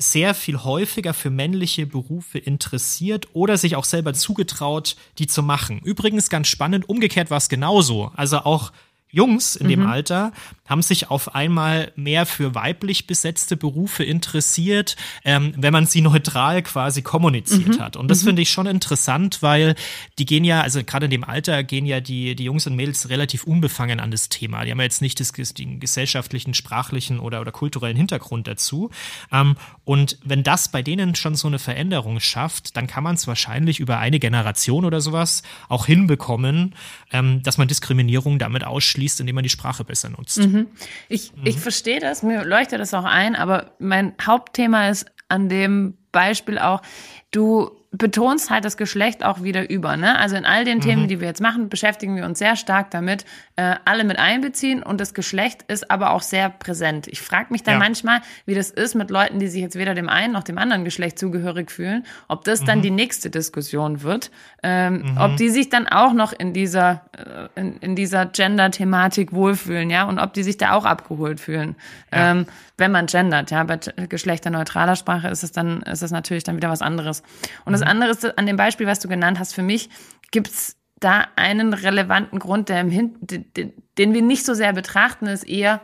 sehr 0.00 0.34
viel 0.34 0.64
häufiger 0.64 1.12
für 1.12 1.30
männliche 1.30 1.86
Berufe 1.86 2.38
interessiert 2.38 3.28
oder 3.34 3.58
sich 3.58 3.76
auch 3.76 3.84
selber 3.84 4.14
zugetraut, 4.14 4.96
die 5.18 5.26
zu 5.26 5.42
machen. 5.42 5.80
Übrigens 5.84 6.30
ganz 6.30 6.48
spannend, 6.48 6.88
umgekehrt 6.88 7.30
war 7.30 7.36
es 7.36 7.48
genauso. 7.48 8.10
Also 8.16 8.38
auch 8.38 8.72
Jungs 9.10 9.56
in 9.56 9.66
mhm. 9.66 9.70
dem 9.70 9.86
Alter 9.86 10.32
haben 10.70 10.82
sich 10.82 11.10
auf 11.10 11.34
einmal 11.34 11.90
mehr 11.96 12.26
für 12.26 12.54
weiblich 12.54 13.08
besetzte 13.08 13.56
Berufe 13.56 14.04
interessiert, 14.04 14.94
ähm, 15.24 15.52
wenn 15.56 15.72
man 15.72 15.84
sie 15.86 16.00
neutral 16.00 16.62
quasi 16.62 17.02
kommuniziert 17.02 17.78
mhm. 17.78 17.80
hat. 17.80 17.96
Und 17.96 18.08
das 18.08 18.22
mhm. 18.22 18.28
finde 18.28 18.42
ich 18.42 18.50
schon 18.50 18.66
interessant, 18.66 19.42
weil 19.42 19.74
die 20.20 20.26
gehen 20.26 20.44
ja, 20.44 20.60
also 20.60 20.84
gerade 20.84 21.06
in 21.06 21.10
dem 21.10 21.24
Alter 21.24 21.64
gehen 21.64 21.86
ja 21.86 22.00
die, 22.00 22.36
die 22.36 22.44
Jungs 22.44 22.68
und 22.68 22.76
Mädels 22.76 23.08
relativ 23.08 23.42
unbefangen 23.44 23.98
an 23.98 24.12
das 24.12 24.28
Thema. 24.28 24.64
Die 24.64 24.70
haben 24.70 24.78
ja 24.78 24.84
jetzt 24.84 25.02
nicht 25.02 25.18
das, 25.18 25.32
den 25.32 25.80
gesellschaftlichen, 25.80 26.54
sprachlichen 26.54 27.18
oder, 27.18 27.40
oder 27.40 27.50
kulturellen 27.50 27.96
Hintergrund 27.96 28.46
dazu. 28.46 28.90
Ähm, 29.32 29.56
und 29.84 30.18
wenn 30.24 30.44
das 30.44 30.68
bei 30.68 30.82
denen 30.82 31.16
schon 31.16 31.34
so 31.34 31.48
eine 31.48 31.58
Veränderung 31.58 32.20
schafft, 32.20 32.76
dann 32.76 32.86
kann 32.86 33.02
man 33.02 33.16
es 33.16 33.26
wahrscheinlich 33.26 33.80
über 33.80 33.98
eine 33.98 34.20
Generation 34.20 34.84
oder 34.84 35.00
sowas 35.00 35.42
auch 35.68 35.86
hinbekommen, 35.86 36.76
ähm, 37.10 37.42
dass 37.42 37.58
man 37.58 37.66
Diskriminierung 37.66 38.38
damit 38.38 38.62
ausschließt, 38.62 38.99
indem 39.20 39.36
man 39.36 39.44
die 39.44 39.50
Sprache 39.50 39.84
besser 39.84 40.10
nutzt. 40.10 40.38
Mhm. 40.38 40.66
Ich, 41.08 41.34
mhm. 41.34 41.46
ich 41.46 41.58
verstehe 41.58 42.00
das, 42.00 42.22
mir 42.22 42.44
leuchtet 42.44 42.80
das 42.80 42.92
auch 42.94 43.04
ein, 43.04 43.36
aber 43.36 43.72
mein 43.78 44.14
Hauptthema 44.20 44.88
ist 44.88 45.06
an 45.28 45.48
dem 45.48 45.96
Beispiel 46.12 46.58
auch, 46.58 46.82
du 47.30 47.70
betonst 47.92 48.50
halt 48.50 48.64
das 48.64 48.76
Geschlecht 48.76 49.24
auch 49.24 49.42
wieder 49.42 49.68
über. 49.68 49.96
Ne? 49.96 50.16
Also 50.16 50.36
in 50.36 50.44
all 50.44 50.64
den 50.64 50.78
mhm. 50.78 50.82
Themen, 50.82 51.08
die 51.08 51.20
wir 51.20 51.26
jetzt 51.26 51.40
machen, 51.40 51.68
beschäftigen 51.68 52.14
wir 52.14 52.24
uns 52.24 52.38
sehr 52.38 52.54
stark 52.54 52.90
damit, 52.92 53.24
äh, 53.56 53.74
alle 53.84 54.04
mit 54.04 54.18
einbeziehen 54.18 54.82
und 54.82 55.00
das 55.00 55.12
Geschlecht 55.12 55.64
ist 55.66 55.90
aber 55.90 56.10
auch 56.10 56.22
sehr 56.22 56.50
präsent. 56.50 57.08
Ich 57.08 57.20
frage 57.20 57.46
mich 57.50 57.64
dann 57.64 57.74
ja. 57.74 57.78
manchmal, 57.80 58.20
wie 58.46 58.54
das 58.54 58.70
ist 58.70 58.94
mit 58.94 59.10
Leuten, 59.10 59.40
die 59.40 59.48
sich 59.48 59.60
jetzt 59.60 59.76
weder 59.76 59.94
dem 59.94 60.08
einen 60.08 60.32
noch 60.32 60.44
dem 60.44 60.56
anderen 60.56 60.84
Geschlecht 60.84 61.18
zugehörig 61.18 61.72
fühlen, 61.72 62.04
ob 62.28 62.44
das 62.44 62.60
mhm. 62.60 62.66
dann 62.66 62.82
die 62.82 62.90
nächste 62.90 63.28
Diskussion 63.28 64.02
wird, 64.02 64.30
ähm, 64.62 65.02
mhm. 65.02 65.18
ob 65.18 65.36
die 65.36 65.48
sich 65.48 65.68
dann 65.68 65.88
auch 65.88 66.12
noch 66.12 66.32
in 66.32 66.52
dieser, 66.52 67.02
äh, 67.16 67.60
in, 67.60 67.76
in 67.78 67.96
dieser 67.96 68.26
Gender-Thematik 68.26 69.32
wohlfühlen, 69.32 69.90
ja, 69.90 70.04
und 70.04 70.20
ob 70.20 70.32
die 70.32 70.44
sich 70.44 70.58
da 70.58 70.74
auch 70.74 70.84
abgeholt 70.84 71.40
fühlen. 71.40 71.74
Ja. 72.12 72.30
Ähm, 72.30 72.46
wenn 72.80 72.90
man 72.90 73.06
gendert, 73.06 73.50
ja, 73.52 73.62
bei 73.62 73.76
geschlechterneutraler 73.76 74.96
Sprache 74.96 75.28
ist 75.28 75.44
es 75.44 75.52
dann, 75.52 75.82
ist 75.82 76.02
es 76.02 76.10
natürlich 76.10 76.42
dann 76.42 76.56
wieder 76.56 76.70
was 76.70 76.82
anderes. 76.82 77.22
Und 77.64 77.72
das 77.72 77.82
mhm. 77.82 77.88
andere 77.88 78.10
ist 78.10 78.38
an 78.38 78.46
dem 78.46 78.56
Beispiel, 78.56 78.86
was 78.86 78.98
du 78.98 79.08
genannt 79.08 79.38
hast, 79.38 79.54
für 79.54 79.62
mich 79.62 79.90
gibt's 80.32 80.76
da 80.98 81.26
einen 81.36 81.72
relevanten 81.72 82.38
Grund, 82.38 82.68
der 82.68 82.80
im 82.80 82.90
Hin 82.90 83.14
den, 83.20 83.72
den 83.96 84.14
wir 84.14 84.22
nicht 84.22 84.44
so 84.44 84.54
sehr 84.54 84.72
betrachten, 84.72 85.26
ist 85.26 85.48
eher, 85.48 85.80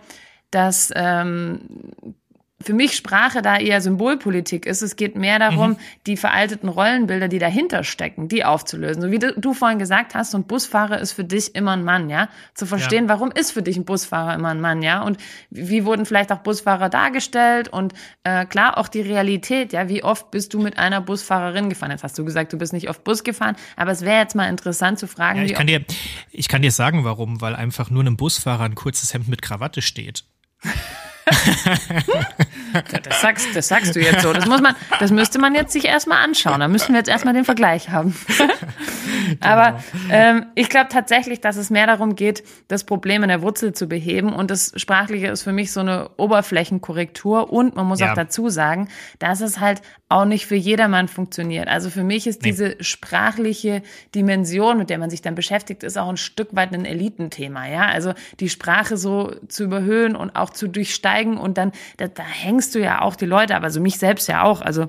dass 0.50 0.92
ähm, 0.94 1.60
für 2.66 2.74
mich 2.74 2.96
Sprache 2.96 3.42
da 3.42 3.58
eher 3.58 3.80
Symbolpolitik 3.80 4.66
ist. 4.66 4.82
Es 4.82 4.96
geht 4.96 5.14
mehr 5.14 5.38
darum, 5.38 5.70
mhm. 5.70 5.76
die 6.08 6.16
veralteten 6.16 6.68
Rollenbilder, 6.68 7.28
die 7.28 7.38
dahinter 7.38 7.84
stecken, 7.84 8.26
die 8.26 8.44
aufzulösen. 8.44 9.00
So 9.00 9.10
wie 9.12 9.20
du, 9.20 9.54
vorhin 9.54 9.78
gesagt 9.78 10.16
hast, 10.16 10.32
so 10.32 10.38
ein 10.38 10.44
Busfahrer 10.44 10.98
ist 10.98 11.12
für 11.12 11.22
dich 11.22 11.54
immer 11.54 11.72
ein 11.72 11.84
Mann, 11.84 12.10
ja? 12.10 12.28
Zu 12.54 12.66
verstehen, 12.66 13.04
ja. 13.04 13.10
warum 13.10 13.30
ist 13.30 13.52
für 13.52 13.62
dich 13.62 13.76
ein 13.76 13.84
Busfahrer 13.84 14.34
immer 14.34 14.48
ein 14.48 14.60
Mann, 14.60 14.82
ja? 14.82 15.02
Und 15.02 15.18
wie 15.50 15.84
wurden 15.84 16.06
vielleicht 16.06 16.32
auch 16.32 16.38
Busfahrer 16.38 16.88
dargestellt 16.88 17.68
und 17.68 17.94
äh, 18.24 18.44
klar 18.46 18.78
auch 18.78 18.88
die 18.88 19.00
Realität, 19.00 19.72
ja? 19.72 19.88
Wie 19.88 20.02
oft 20.02 20.32
bist 20.32 20.52
du 20.52 20.58
mit 20.58 20.76
einer 20.76 21.00
Busfahrerin 21.00 21.68
gefahren? 21.68 21.92
Jetzt 21.92 22.02
hast 22.02 22.18
du 22.18 22.24
gesagt, 22.24 22.52
du 22.52 22.58
bist 22.58 22.72
nicht 22.72 22.90
oft 22.90 23.04
Bus 23.04 23.22
gefahren, 23.22 23.54
aber 23.76 23.92
es 23.92 24.02
wäre 24.02 24.20
jetzt 24.20 24.34
mal 24.34 24.48
interessant 24.48 24.98
zu 24.98 25.06
fragen. 25.06 25.38
Ja, 25.38 25.44
ich, 25.44 25.54
kann 25.54 25.68
dir, 25.68 25.84
ich 26.32 26.48
kann 26.48 26.62
dir 26.62 26.72
sagen, 26.72 27.04
warum, 27.04 27.40
weil 27.40 27.54
einfach 27.54 27.90
nur 27.90 28.00
einem 28.00 28.16
Busfahrer 28.16 28.64
ein 28.64 28.74
kurzes 28.74 29.14
Hemd 29.14 29.28
mit 29.28 29.40
Krawatte 29.40 29.82
steht. 29.82 30.24
Das, 33.02 33.20
sagst, 33.20 33.48
das 33.54 33.68
sagst 33.68 33.96
du 33.96 34.00
jetzt 34.00 34.22
so. 34.22 34.32
Das 34.32 34.46
muss 34.46 34.60
man, 34.60 34.74
das 35.00 35.10
müsste 35.10 35.38
man 35.38 35.54
jetzt 35.54 35.72
sich 35.72 35.86
erstmal 35.86 36.22
anschauen. 36.22 36.60
Da 36.60 36.68
müssen 36.68 36.92
wir 36.92 36.98
jetzt 36.98 37.08
erstmal 37.08 37.34
den 37.34 37.44
Vergleich 37.44 37.90
haben. 37.90 38.14
Aber 39.40 39.80
genau. 39.92 40.14
ähm, 40.14 40.46
ich 40.54 40.68
glaube 40.68 40.88
tatsächlich, 40.90 41.40
dass 41.40 41.56
es 41.56 41.70
mehr 41.70 41.86
darum 41.86 42.14
geht, 42.14 42.44
das 42.68 42.84
Problem 42.84 43.22
in 43.22 43.28
der 43.28 43.42
Wurzel 43.42 43.72
zu 43.72 43.88
beheben. 43.88 44.32
Und 44.32 44.50
das 44.50 44.72
Sprachliche 44.76 45.28
ist 45.28 45.42
für 45.42 45.52
mich 45.52 45.72
so 45.72 45.80
eine 45.80 46.10
Oberflächenkorrektur. 46.16 47.52
Und 47.52 47.74
man 47.74 47.86
muss 47.86 48.00
ja. 48.00 48.10
auch 48.10 48.14
dazu 48.14 48.48
sagen, 48.48 48.88
dass 49.18 49.40
es 49.40 49.58
halt 49.58 49.82
auch 50.08 50.24
nicht 50.24 50.46
für 50.46 50.54
jedermann 50.54 51.08
funktioniert. 51.08 51.66
Also 51.66 51.90
für 51.90 52.04
mich 52.04 52.28
ist 52.28 52.42
nee. 52.42 52.50
diese 52.50 52.76
sprachliche 52.80 53.82
Dimension, 54.14 54.78
mit 54.78 54.90
der 54.90 54.98
man 54.98 55.10
sich 55.10 55.22
dann 55.22 55.34
beschäftigt, 55.34 55.82
ist 55.82 55.98
auch 55.98 56.08
ein 56.08 56.16
Stück 56.16 56.54
weit 56.54 56.72
ein 56.72 56.84
Elitenthema. 56.84 57.66
Ja, 57.66 57.86
also 57.86 58.14
die 58.38 58.48
Sprache 58.48 58.96
so 58.96 59.34
zu 59.48 59.64
überhöhen 59.64 60.14
und 60.14 60.36
auch 60.36 60.50
zu 60.50 60.68
durchsteigen 60.68 61.15
und 61.24 61.58
dann 61.58 61.72
da, 61.96 62.08
da 62.08 62.22
hängst 62.22 62.74
du 62.74 62.78
ja 62.78 63.02
auch 63.02 63.16
die 63.16 63.26
Leute, 63.26 63.56
aber 63.56 63.70
so 63.70 63.80
mich 63.80 63.98
selbst 63.98 64.28
ja 64.28 64.42
auch. 64.42 64.60
Also 64.60 64.88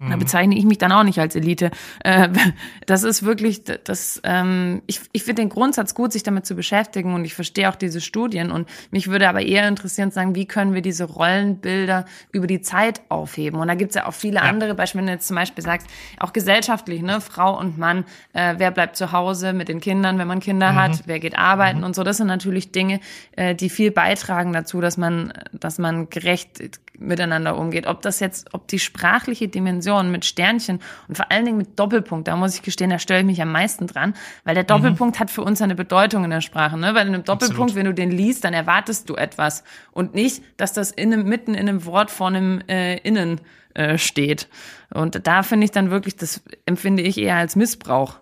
da 0.00 0.14
mhm. 0.14 0.20
bezeichne 0.20 0.56
ich 0.56 0.64
mich 0.64 0.78
dann 0.78 0.92
auch 0.92 1.02
nicht 1.02 1.18
als 1.18 1.34
Elite. 1.34 1.72
Äh, 2.04 2.28
das 2.86 3.02
ist 3.02 3.24
wirklich, 3.24 3.64
das, 3.64 4.20
ähm, 4.22 4.80
ich, 4.86 5.00
ich 5.10 5.24
finde 5.24 5.42
den 5.42 5.48
Grundsatz 5.48 5.92
gut, 5.92 6.12
sich 6.12 6.22
damit 6.22 6.46
zu 6.46 6.54
beschäftigen 6.54 7.14
und 7.14 7.24
ich 7.24 7.34
verstehe 7.34 7.68
auch 7.68 7.74
diese 7.74 8.00
Studien 8.00 8.52
und 8.52 8.68
mich 8.92 9.08
würde 9.08 9.28
aber 9.28 9.42
eher 9.42 9.66
interessieren, 9.66 10.12
sagen, 10.12 10.36
wie 10.36 10.46
können 10.46 10.72
wir 10.72 10.82
diese 10.82 11.02
Rollenbilder 11.02 12.04
über 12.30 12.46
die 12.46 12.60
Zeit 12.60 13.00
aufheben? 13.08 13.58
Und 13.58 13.66
da 13.66 13.74
gibt's 13.74 13.96
ja 13.96 14.06
auch 14.06 14.14
viele 14.14 14.36
ja. 14.36 14.42
andere 14.42 14.76
Beispiele, 14.76 15.02
wenn 15.02 15.06
du 15.08 15.12
jetzt 15.14 15.26
zum 15.26 15.34
Beispiel 15.34 15.64
sagst, 15.64 15.88
auch 16.20 16.32
gesellschaftlich, 16.32 17.02
ne, 17.02 17.20
Frau 17.20 17.58
und 17.58 17.76
Mann, 17.76 18.04
äh, 18.34 18.54
wer 18.56 18.70
bleibt 18.70 18.94
zu 18.94 19.10
Hause 19.10 19.52
mit 19.52 19.66
den 19.66 19.80
Kindern, 19.80 20.16
wenn 20.18 20.28
man 20.28 20.38
Kinder 20.38 20.72
mhm. 20.72 20.76
hat, 20.76 21.02
wer 21.06 21.18
geht 21.18 21.36
arbeiten 21.36 21.78
mhm. 21.78 21.84
und 21.84 21.96
so. 21.96 22.04
Das 22.04 22.18
sind 22.18 22.28
natürlich 22.28 22.70
Dinge, 22.70 23.00
äh, 23.32 23.56
die 23.56 23.68
viel 23.68 23.90
beitragen 23.90 24.52
dazu, 24.52 24.80
dass 24.80 24.96
man, 24.96 25.32
dass 25.52 25.78
man 25.78 26.08
gerecht 26.08 26.78
miteinander 26.98 27.56
umgeht. 27.56 27.86
Ob 27.86 28.02
das 28.02 28.20
jetzt, 28.20 28.54
ob 28.54 28.68
die 28.68 28.78
sprachliche 28.78 29.48
Dimension 29.48 29.87
mit 30.10 30.24
Sternchen 30.24 30.80
und 31.08 31.16
vor 31.16 31.30
allen 31.30 31.44
Dingen 31.44 31.58
mit 31.58 31.78
Doppelpunkt, 31.78 32.28
da 32.28 32.36
muss 32.36 32.54
ich 32.54 32.62
gestehen, 32.62 32.90
da 32.90 32.98
störe 32.98 33.20
ich 33.20 33.26
mich 33.26 33.42
am 33.42 33.52
meisten 33.52 33.86
dran, 33.86 34.14
weil 34.44 34.54
der 34.54 34.64
Doppelpunkt 34.64 35.16
mhm. 35.16 35.20
hat 35.20 35.30
für 35.30 35.42
uns 35.42 35.60
eine 35.62 35.74
Bedeutung 35.74 36.24
in 36.24 36.30
der 36.30 36.40
Sprache, 36.40 36.76
ne? 36.76 36.94
Weil 36.94 37.06
in 37.06 37.14
einem 37.14 37.24
Doppelpunkt, 37.24 37.70
Absolut. 37.70 37.76
wenn 37.76 37.86
du 37.86 37.94
den 37.94 38.10
liest, 38.10 38.44
dann 38.44 38.54
erwartest 38.54 39.08
du 39.08 39.16
etwas 39.16 39.64
und 39.92 40.14
nicht, 40.14 40.42
dass 40.56 40.72
das 40.72 40.90
in 40.90 41.12
einem, 41.12 41.28
mitten 41.28 41.54
in 41.54 41.68
einem 41.68 41.84
Wort 41.84 42.10
vor 42.10 42.28
einem 42.28 42.60
äh, 42.68 42.96
Innen 42.98 43.40
äh, 43.74 43.98
steht. 43.98 44.48
Und 44.92 45.26
da 45.26 45.42
finde 45.42 45.64
ich 45.64 45.70
dann 45.70 45.90
wirklich, 45.90 46.16
das 46.16 46.42
empfinde 46.66 47.02
ich 47.02 47.18
eher 47.18 47.36
als 47.36 47.56
Missbrauch. 47.56 48.18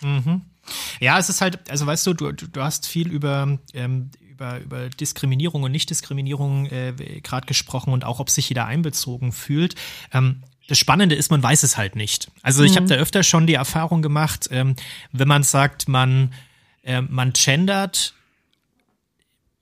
Mhm. 0.00 0.42
Ja, 1.00 1.18
es 1.18 1.28
ist 1.28 1.40
halt, 1.40 1.70
also 1.70 1.86
weißt 1.86 2.06
du, 2.06 2.14
du, 2.14 2.32
du 2.32 2.60
hast 2.60 2.86
viel 2.86 3.10
über, 3.10 3.58
ähm, 3.74 4.10
über, 4.40 4.60
über 4.60 4.88
Diskriminierung 4.88 5.62
und 5.62 5.72
Nichtdiskriminierung 5.72 6.66
äh, 6.66 7.20
gerade 7.22 7.46
gesprochen 7.46 7.92
und 7.92 8.04
auch, 8.04 8.20
ob 8.20 8.30
sich 8.30 8.48
jeder 8.48 8.66
einbezogen 8.66 9.32
fühlt. 9.32 9.74
Ähm, 10.12 10.42
das 10.70 10.78
Spannende 10.78 11.16
ist, 11.16 11.32
man 11.32 11.42
weiß 11.42 11.64
es 11.64 11.76
halt 11.76 11.96
nicht. 11.96 12.30
Also 12.42 12.62
ich 12.62 12.70
mhm. 12.72 12.76
habe 12.76 12.86
da 12.86 12.94
öfter 12.94 13.24
schon 13.24 13.48
die 13.48 13.54
Erfahrung 13.54 14.02
gemacht, 14.02 14.48
ähm, 14.52 14.76
wenn 15.10 15.26
man 15.26 15.42
sagt, 15.42 15.88
man, 15.88 16.32
äh, 16.84 17.00
man 17.02 17.32
gendert, 17.32 18.14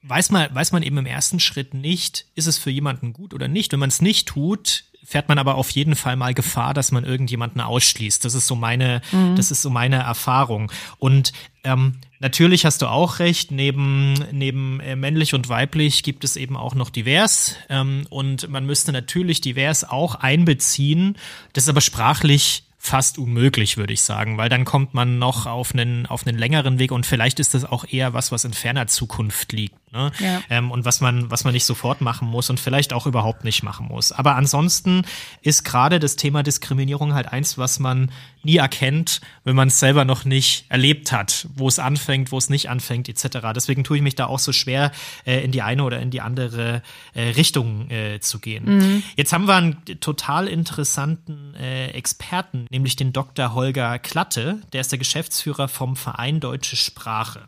weiß 0.02 0.30
man, 0.30 0.54
weiß 0.54 0.72
man 0.72 0.82
eben 0.82 0.98
im 0.98 1.06
ersten 1.06 1.40
Schritt 1.40 1.72
nicht, 1.72 2.26
ist 2.34 2.46
es 2.46 2.58
für 2.58 2.68
jemanden 2.68 3.14
gut 3.14 3.32
oder 3.32 3.48
nicht. 3.48 3.72
Wenn 3.72 3.80
man 3.80 3.88
es 3.88 4.02
nicht 4.02 4.28
tut, 4.28 4.84
fährt 5.04 5.28
man 5.28 5.38
aber 5.38 5.54
auf 5.54 5.70
jeden 5.70 5.94
Fall 5.94 6.16
mal 6.16 6.34
Gefahr, 6.34 6.74
dass 6.74 6.92
man 6.92 7.04
irgendjemanden 7.04 7.60
ausschließt. 7.60 8.24
Das 8.24 8.34
ist 8.34 8.46
so 8.46 8.54
meine, 8.54 9.00
mhm. 9.10 9.36
das 9.36 9.50
ist 9.50 9.62
so 9.62 9.70
meine 9.70 9.96
Erfahrung. 9.96 10.70
Und 10.98 11.32
ähm, 11.64 11.94
natürlich 12.18 12.66
hast 12.66 12.82
du 12.82 12.86
auch 12.86 13.18
recht, 13.18 13.50
neben, 13.50 14.14
neben 14.32 14.80
äh, 14.80 14.96
männlich 14.96 15.34
und 15.34 15.48
weiblich 15.48 16.02
gibt 16.02 16.24
es 16.24 16.36
eben 16.36 16.56
auch 16.56 16.74
noch 16.74 16.90
divers. 16.90 17.56
Ähm, 17.68 18.06
und 18.10 18.48
man 18.50 18.66
müsste 18.66 18.92
natürlich 18.92 19.40
divers 19.40 19.88
auch 19.88 20.16
einbeziehen. 20.16 21.16
Das 21.54 21.64
ist 21.64 21.70
aber 21.70 21.80
sprachlich 21.80 22.64
fast 22.78 23.18
unmöglich, 23.18 23.76
würde 23.76 23.92
ich 23.92 24.02
sagen, 24.02 24.38
weil 24.38 24.48
dann 24.48 24.64
kommt 24.64 24.94
man 24.94 25.18
noch 25.18 25.46
auf 25.46 25.74
einen, 25.74 26.06
auf 26.06 26.26
einen 26.26 26.38
längeren 26.38 26.78
Weg 26.78 26.92
und 26.92 27.06
vielleicht 27.06 27.40
ist 27.40 27.54
das 27.54 27.64
auch 27.64 27.84
eher 27.88 28.14
was, 28.14 28.30
was 28.30 28.44
in 28.44 28.52
ferner 28.52 28.86
Zukunft 28.86 29.52
liegt. 29.52 29.74
Ne? 29.92 30.12
Ja. 30.18 30.42
Ähm, 30.50 30.70
und 30.70 30.84
was 30.84 31.00
man, 31.00 31.30
was 31.30 31.44
man 31.44 31.54
nicht 31.54 31.64
sofort 31.64 32.00
machen 32.00 32.28
muss 32.28 32.50
und 32.50 32.60
vielleicht 32.60 32.92
auch 32.92 33.06
überhaupt 33.06 33.44
nicht 33.44 33.62
machen 33.62 33.86
muss. 33.86 34.12
Aber 34.12 34.36
ansonsten 34.36 35.02
ist 35.40 35.64
gerade 35.64 35.98
das 35.98 36.16
Thema 36.16 36.42
Diskriminierung 36.42 37.14
halt 37.14 37.32
eins, 37.32 37.56
was 37.56 37.78
man 37.78 38.10
nie 38.42 38.56
erkennt, 38.56 39.20
wenn 39.44 39.56
man 39.56 39.68
es 39.68 39.80
selber 39.80 40.04
noch 40.04 40.24
nicht 40.24 40.66
erlebt 40.68 41.10
hat, 41.12 41.48
wo 41.54 41.68
es 41.68 41.78
anfängt, 41.78 42.32
wo 42.32 42.38
es 42.38 42.50
nicht 42.50 42.68
anfängt, 42.68 43.08
etc. 43.08 43.38
Deswegen 43.54 43.82
tue 43.82 43.96
ich 43.96 44.02
mich 44.02 44.14
da 44.14 44.26
auch 44.26 44.38
so 44.38 44.52
schwer, 44.52 44.92
äh, 45.24 45.42
in 45.42 45.52
die 45.52 45.62
eine 45.62 45.82
oder 45.84 46.00
in 46.00 46.10
die 46.10 46.20
andere 46.20 46.82
äh, 47.14 47.22
Richtung 47.30 47.90
äh, 47.90 48.20
zu 48.20 48.38
gehen. 48.38 48.64
Mhm. 48.64 49.02
Jetzt 49.16 49.32
haben 49.32 49.46
wir 49.46 49.56
einen 49.56 49.84
total 50.00 50.48
interessanten 50.48 51.54
äh, 51.54 51.88
Experten, 51.88 52.66
nämlich 52.70 52.96
den 52.96 53.12
Dr. 53.12 53.54
Holger 53.54 53.98
Klatte, 53.98 54.60
der 54.72 54.82
ist 54.82 54.92
der 54.92 54.98
Geschäftsführer 54.98 55.68
vom 55.68 55.96
Verein 55.96 56.40
Deutsche 56.40 56.76
Sprache. 56.76 57.42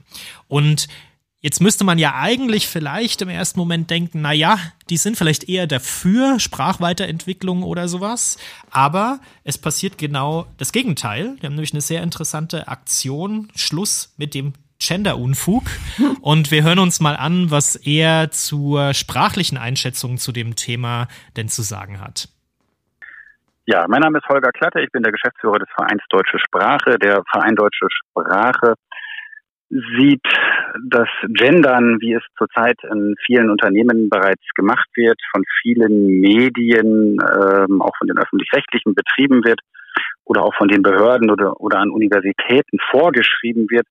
Und 0.48 0.88
Jetzt 1.42 1.62
müsste 1.62 1.84
man 1.84 1.98
ja 1.98 2.16
eigentlich 2.16 2.68
vielleicht 2.68 3.22
im 3.22 3.30
ersten 3.30 3.58
Moment 3.58 3.88
denken, 3.88 4.20
na 4.20 4.32
ja, 4.32 4.58
die 4.90 4.98
sind 4.98 5.16
vielleicht 5.16 5.48
eher 5.48 5.66
dafür 5.66 6.38
Sprachweiterentwicklung 6.38 7.62
oder 7.62 7.88
sowas, 7.88 8.36
aber 8.70 9.20
es 9.42 9.56
passiert 9.56 9.96
genau 9.96 10.46
das 10.58 10.70
Gegenteil. 10.70 11.36
Wir 11.40 11.46
haben 11.46 11.54
nämlich 11.54 11.72
eine 11.72 11.80
sehr 11.80 12.02
interessante 12.02 12.68
Aktion, 12.68 13.48
Schluss 13.56 14.14
mit 14.18 14.34
dem 14.34 14.52
Gender-Unfug. 14.80 15.64
Und 16.20 16.50
wir 16.50 16.62
hören 16.62 16.78
uns 16.78 17.00
mal 17.00 17.16
an, 17.16 17.50
was 17.50 17.74
er 17.74 18.30
zur 18.30 18.92
sprachlichen 18.92 19.56
Einschätzung 19.56 20.18
zu 20.18 20.32
dem 20.32 20.56
Thema 20.56 21.08
denn 21.36 21.48
zu 21.48 21.62
sagen 21.62 22.02
hat. 22.02 22.28
Ja, 23.64 23.86
mein 23.88 24.00
Name 24.00 24.18
ist 24.18 24.28
Holger 24.28 24.50
Klatte, 24.50 24.80
ich 24.80 24.90
bin 24.90 25.02
der 25.02 25.12
Geschäftsführer 25.12 25.58
des 25.58 25.68
Vereins 25.74 26.02
Deutsche 26.10 26.38
Sprache. 26.38 26.98
Der 26.98 27.22
Verein 27.30 27.54
Deutsche 27.54 27.86
Sprache 27.88 28.74
sieht 29.70 30.26
das 30.88 31.08
Gendern, 31.28 32.00
wie 32.00 32.14
es 32.14 32.22
zurzeit 32.36 32.76
in 32.90 33.14
vielen 33.24 33.50
Unternehmen 33.50 34.08
bereits 34.08 34.42
gemacht 34.56 34.88
wird, 34.94 35.18
von 35.32 35.44
vielen 35.62 36.20
Medien, 36.20 37.18
ähm, 37.20 37.80
auch 37.80 37.96
von 37.96 38.08
den 38.08 38.18
öffentlich-rechtlichen 38.18 38.94
betrieben 38.94 39.44
wird 39.44 39.60
oder 40.24 40.42
auch 40.42 40.54
von 40.54 40.68
den 40.68 40.82
Behörden 40.82 41.30
oder, 41.30 41.60
oder 41.60 41.78
an 41.78 41.90
Universitäten 41.90 42.78
vorgeschrieben 42.90 43.66
wird, 43.70 43.86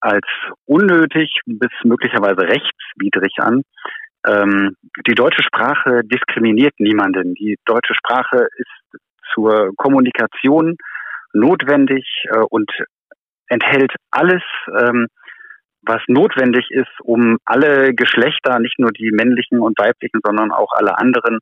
als 0.00 0.26
unnötig 0.66 1.40
bis 1.46 1.70
möglicherweise 1.84 2.42
rechtswidrig 2.42 3.34
an. 3.38 3.62
Ähm, 4.26 4.76
die 5.06 5.14
deutsche 5.14 5.42
Sprache 5.42 6.02
diskriminiert 6.04 6.74
niemanden. 6.78 7.34
Die 7.34 7.56
deutsche 7.64 7.94
Sprache 7.94 8.48
ist 8.56 9.00
zur 9.32 9.70
Kommunikation 9.76 10.76
notwendig 11.32 12.04
äh, 12.30 12.38
und 12.50 12.70
enthält 13.48 13.92
alles, 14.10 14.42
ähm, 14.68 15.08
was 15.82 16.00
notwendig 16.08 16.70
ist, 16.70 17.00
um 17.02 17.36
alle 17.44 17.94
Geschlechter, 17.94 18.58
nicht 18.58 18.78
nur 18.78 18.90
die 18.90 19.10
männlichen 19.12 19.60
und 19.60 19.78
weiblichen, 19.78 20.20
sondern 20.24 20.50
auch 20.50 20.72
alle 20.72 20.98
anderen 20.98 21.40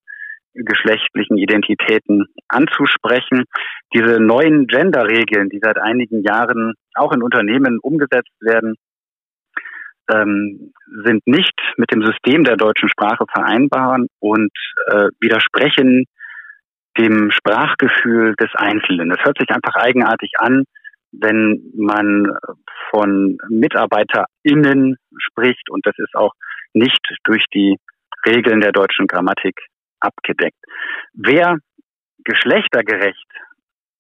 geschlechtlichen 0.55 1.39
Identitäten 1.39 2.27
anzusprechen. 2.49 3.45
Diese 3.95 4.21
neuen 4.21 4.67
Gender-Regeln, 4.67 5.49
die 5.49 5.61
seit 5.63 5.79
einigen 5.79 6.23
Jahren 6.23 6.75
auch 6.95 7.13
in 7.13 7.23
Unternehmen 7.23 7.79
umgesetzt 7.81 8.35
werden, 8.41 8.75
ähm, 10.13 10.73
sind 11.05 11.27
nicht 11.27 11.55
mit 11.77 11.91
dem 11.93 12.05
System 12.05 12.45
der 12.45 12.57
deutschen 12.57 12.89
Sprache 12.89 13.25
vereinbar 13.33 13.99
und 14.19 14.53
äh, 14.89 15.09
widersprechen 15.21 16.05
dem 16.99 17.31
Sprachgefühl 17.31 18.35
des 18.35 18.51
Einzelnen. 18.55 19.11
Es 19.11 19.25
hört 19.25 19.39
sich 19.39 19.49
einfach 19.51 19.75
eigenartig 19.77 20.33
an, 20.39 20.65
wenn 21.13 21.71
man 21.75 22.27
von 22.91 23.39
MitarbeiterInnen 23.49 24.97
spricht 25.19 25.71
und 25.71 25.87
das 25.87 25.95
ist 25.99 26.15
auch 26.15 26.33
nicht 26.73 27.01
durch 27.25 27.45
die 27.55 27.79
Regeln 28.27 28.61
der 28.61 28.73
deutschen 28.73 29.07
Grammatik 29.07 29.61
abgedeckt. 30.01 30.59
Wer 31.13 31.59
geschlechtergerecht 32.25 33.29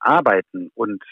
arbeiten 0.01 0.70
und 0.75 1.03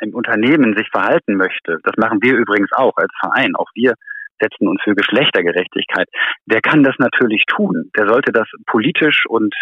im 0.00 0.14
Unternehmen 0.14 0.76
sich 0.76 0.88
verhalten 0.90 1.36
möchte, 1.36 1.78
das 1.84 1.96
machen 1.96 2.20
wir 2.22 2.34
übrigens 2.34 2.72
auch 2.72 2.96
als 2.96 3.12
Verein, 3.20 3.54
auch 3.54 3.68
wir 3.74 3.94
setzen 4.40 4.68
uns 4.68 4.80
für 4.82 4.94
Geschlechtergerechtigkeit, 4.94 6.08
der 6.46 6.60
kann 6.60 6.82
das 6.82 6.96
natürlich 6.98 7.44
tun. 7.46 7.90
Der 7.96 8.08
sollte 8.08 8.32
das 8.32 8.48
politisch 8.66 9.24
und 9.28 9.54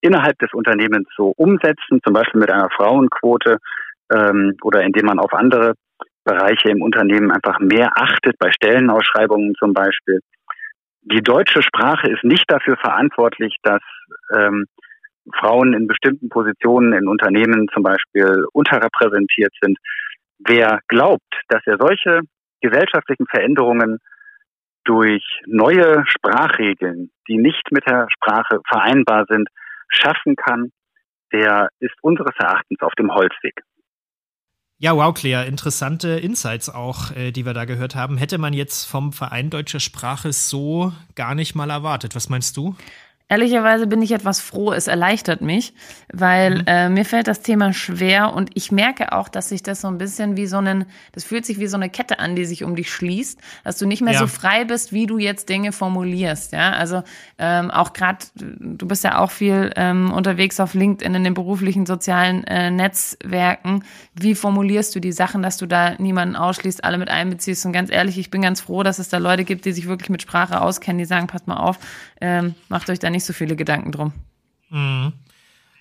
innerhalb 0.00 0.38
des 0.38 0.52
Unternehmens 0.52 1.08
so 1.16 1.32
umsetzen, 1.36 2.00
zum 2.04 2.12
Beispiel 2.12 2.40
mit 2.40 2.50
einer 2.50 2.70
Frauenquote 2.70 3.58
ähm, 4.12 4.56
oder 4.62 4.82
indem 4.82 5.06
man 5.06 5.18
auf 5.18 5.32
andere 5.32 5.74
Bereiche 6.24 6.70
im 6.70 6.82
Unternehmen 6.82 7.30
einfach 7.30 7.58
mehr 7.58 7.90
achtet, 7.96 8.38
bei 8.38 8.50
Stellenausschreibungen 8.50 9.54
zum 9.58 9.72
Beispiel. 9.72 10.20
Die 11.02 11.22
deutsche 11.22 11.62
Sprache 11.62 12.10
ist 12.10 12.22
nicht 12.22 12.44
dafür 12.48 12.76
verantwortlich, 12.76 13.56
dass 13.62 13.80
ähm, 14.36 14.66
Frauen 15.38 15.72
in 15.72 15.86
bestimmten 15.86 16.28
Positionen 16.28 16.92
in 16.92 17.08
Unternehmen 17.08 17.68
zum 17.72 17.82
Beispiel 17.82 18.44
unterrepräsentiert 18.52 19.52
sind. 19.62 19.78
Wer 20.38 20.80
glaubt, 20.88 21.34
dass 21.48 21.62
er 21.66 21.76
solche 21.78 22.20
gesellschaftlichen 22.60 23.26
Veränderungen 23.26 23.98
durch 24.84 25.22
neue 25.46 26.04
Sprachregeln, 26.06 27.10
die 27.28 27.36
nicht 27.36 27.70
mit 27.72 27.86
der 27.86 28.06
Sprache 28.10 28.60
vereinbar 28.68 29.26
sind, 29.28 29.48
schaffen 29.88 30.36
kann, 30.36 30.70
der 31.32 31.68
ist 31.78 31.94
unseres 32.02 32.34
Erachtens 32.38 32.80
auf 32.80 32.92
dem 32.98 33.12
Holzweg. 33.12 33.60
Ja, 34.80 34.94
wow, 34.94 35.12
Claire, 35.12 35.46
interessante 35.46 36.08
Insights 36.20 36.68
auch, 36.68 37.10
äh, 37.10 37.32
die 37.32 37.44
wir 37.44 37.52
da 37.52 37.64
gehört 37.64 37.96
haben. 37.96 38.16
Hätte 38.16 38.38
man 38.38 38.52
jetzt 38.52 38.84
vom 38.84 39.12
Verein 39.12 39.50
Deutscher 39.50 39.80
Sprache 39.80 40.32
so 40.32 40.92
gar 41.16 41.34
nicht 41.34 41.56
mal 41.56 41.68
erwartet. 41.70 42.14
Was 42.14 42.28
meinst 42.28 42.56
du? 42.56 42.76
Ehrlicherweise 43.30 43.86
bin 43.86 44.00
ich 44.00 44.12
etwas 44.12 44.40
froh, 44.40 44.72
es 44.72 44.86
erleichtert 44.86 45.42
mich, 45.42 45.74
weil 46.10 46.60
mhm. 46.60 46.64
äh, 46.66 46.88
mir 46.88 47.04
fällt 47.04 47.28
das 47.28 47.42
Thema 47.42 47.74
schwer 47.74 48.32
und 48.32 48.50
ich 48.54 48.72
merke 48.72 49.12
auch, 49.12 49.28
dass 49.28 49.50
sich 49.50 49.62
das 49.62 49.82
so 49.82 49.88
ein 49.88 49.98
bisschen 49.98 50.38
wie 50.38 50.46
so 50.46 50.56
einen, 50.56 50.86
das 51.12 51.24
fühlt 51.24 51.44
sich 51.44 51.58
wie 51.58 51.66
so 51.66 51.76
eine 51.76 51.90
Kette 51.90 52.20
an, 52.20 52.36
die 52.36 52.46
sich 52.46 52.64
um 52.64 52.74
dich 52.74 52.90
schließt, 52.90 53.38
dass 53.64 53.76
du 53.76 53.86
nicht 53.86 54.00
mehr 54.00 54.14
ja. 54.14 54.20
so 54.20 54.26
frei 54.26 54.64
bist, 54.64 54.94
wie 54.94 55.06
du 55.06 55.18
jetzt 55.18 55.50
Dinge 55.50 55.72
formulierst. 55.72 56.54
Ja, 56.54 56.72
also 56.72 57.02
ähm, 57.38 57.70
auch 57.70 57.92
gerade, 57.92 58.24
du 58.34 58.88
bist 58.88 59.04
ja 59.04 59.18
auch 59.18 59.30
viel 59.30 59.72
ähm, 59.76 60.10
unterwegs 60.10 60.58
auf 60.58 60.72
LinkedIn 60.72 61.14
in 61.14 61.24
den 61.24 61.34
beruflichen 61.34 61.84
sozialen 61.84 62.44
äh, 62.44 62.70
Netzwerken. 62.70 63.84
Wie 64.14 64.34
formulierst 64.34 64.94
du 64.94 65.00
die 65.00 65.12
Sachen, 65.12 65.42
dass 65.42 65.58
du 65.58 65.66
da 65.66 65.96
niemanden 65.98 66.34
ausschließt, 66.34 66.82
alle 66.82 66.96
mit 66.96 67.10
einbeziehst? 67.10 67.66
Und 67.66 67.72
ganz 67.72 67.90
ehrlich, 67.90 68.16
ich 68.16 68.30
bin 68.30 68.40
ganz 68.40 68.62
froh, 68.62 68.82
dass 68.82 68.98
es 68.98 69.10
da 69.10 69.18
Leute 69.18 69.44
gibt, 69.44 69.66
die 69.66 69.72
sich 69.72 69.86
wirklich 69.86 70.08
mit 70.08 70.22
Sprache 70.22 70.62
auskennen, 70.62 70.98
die 70.98 71.04
sagen, 71.04 71.26
passt 71.26 71.46
mal 71.46 71.58
auf, 71.58 71.78
ähm, 72.22 72.54
macht 72.68 72.88
euch 72.88 72.98
da 72.98 73.10
nicht 73.10 73.17
nicht 73.18 73.26
so 73.26 73.32
viele 73.32 73.56
Gedanken 73.56 73.90
drum. 73.92 74.12
Mhm. 74.70 75.12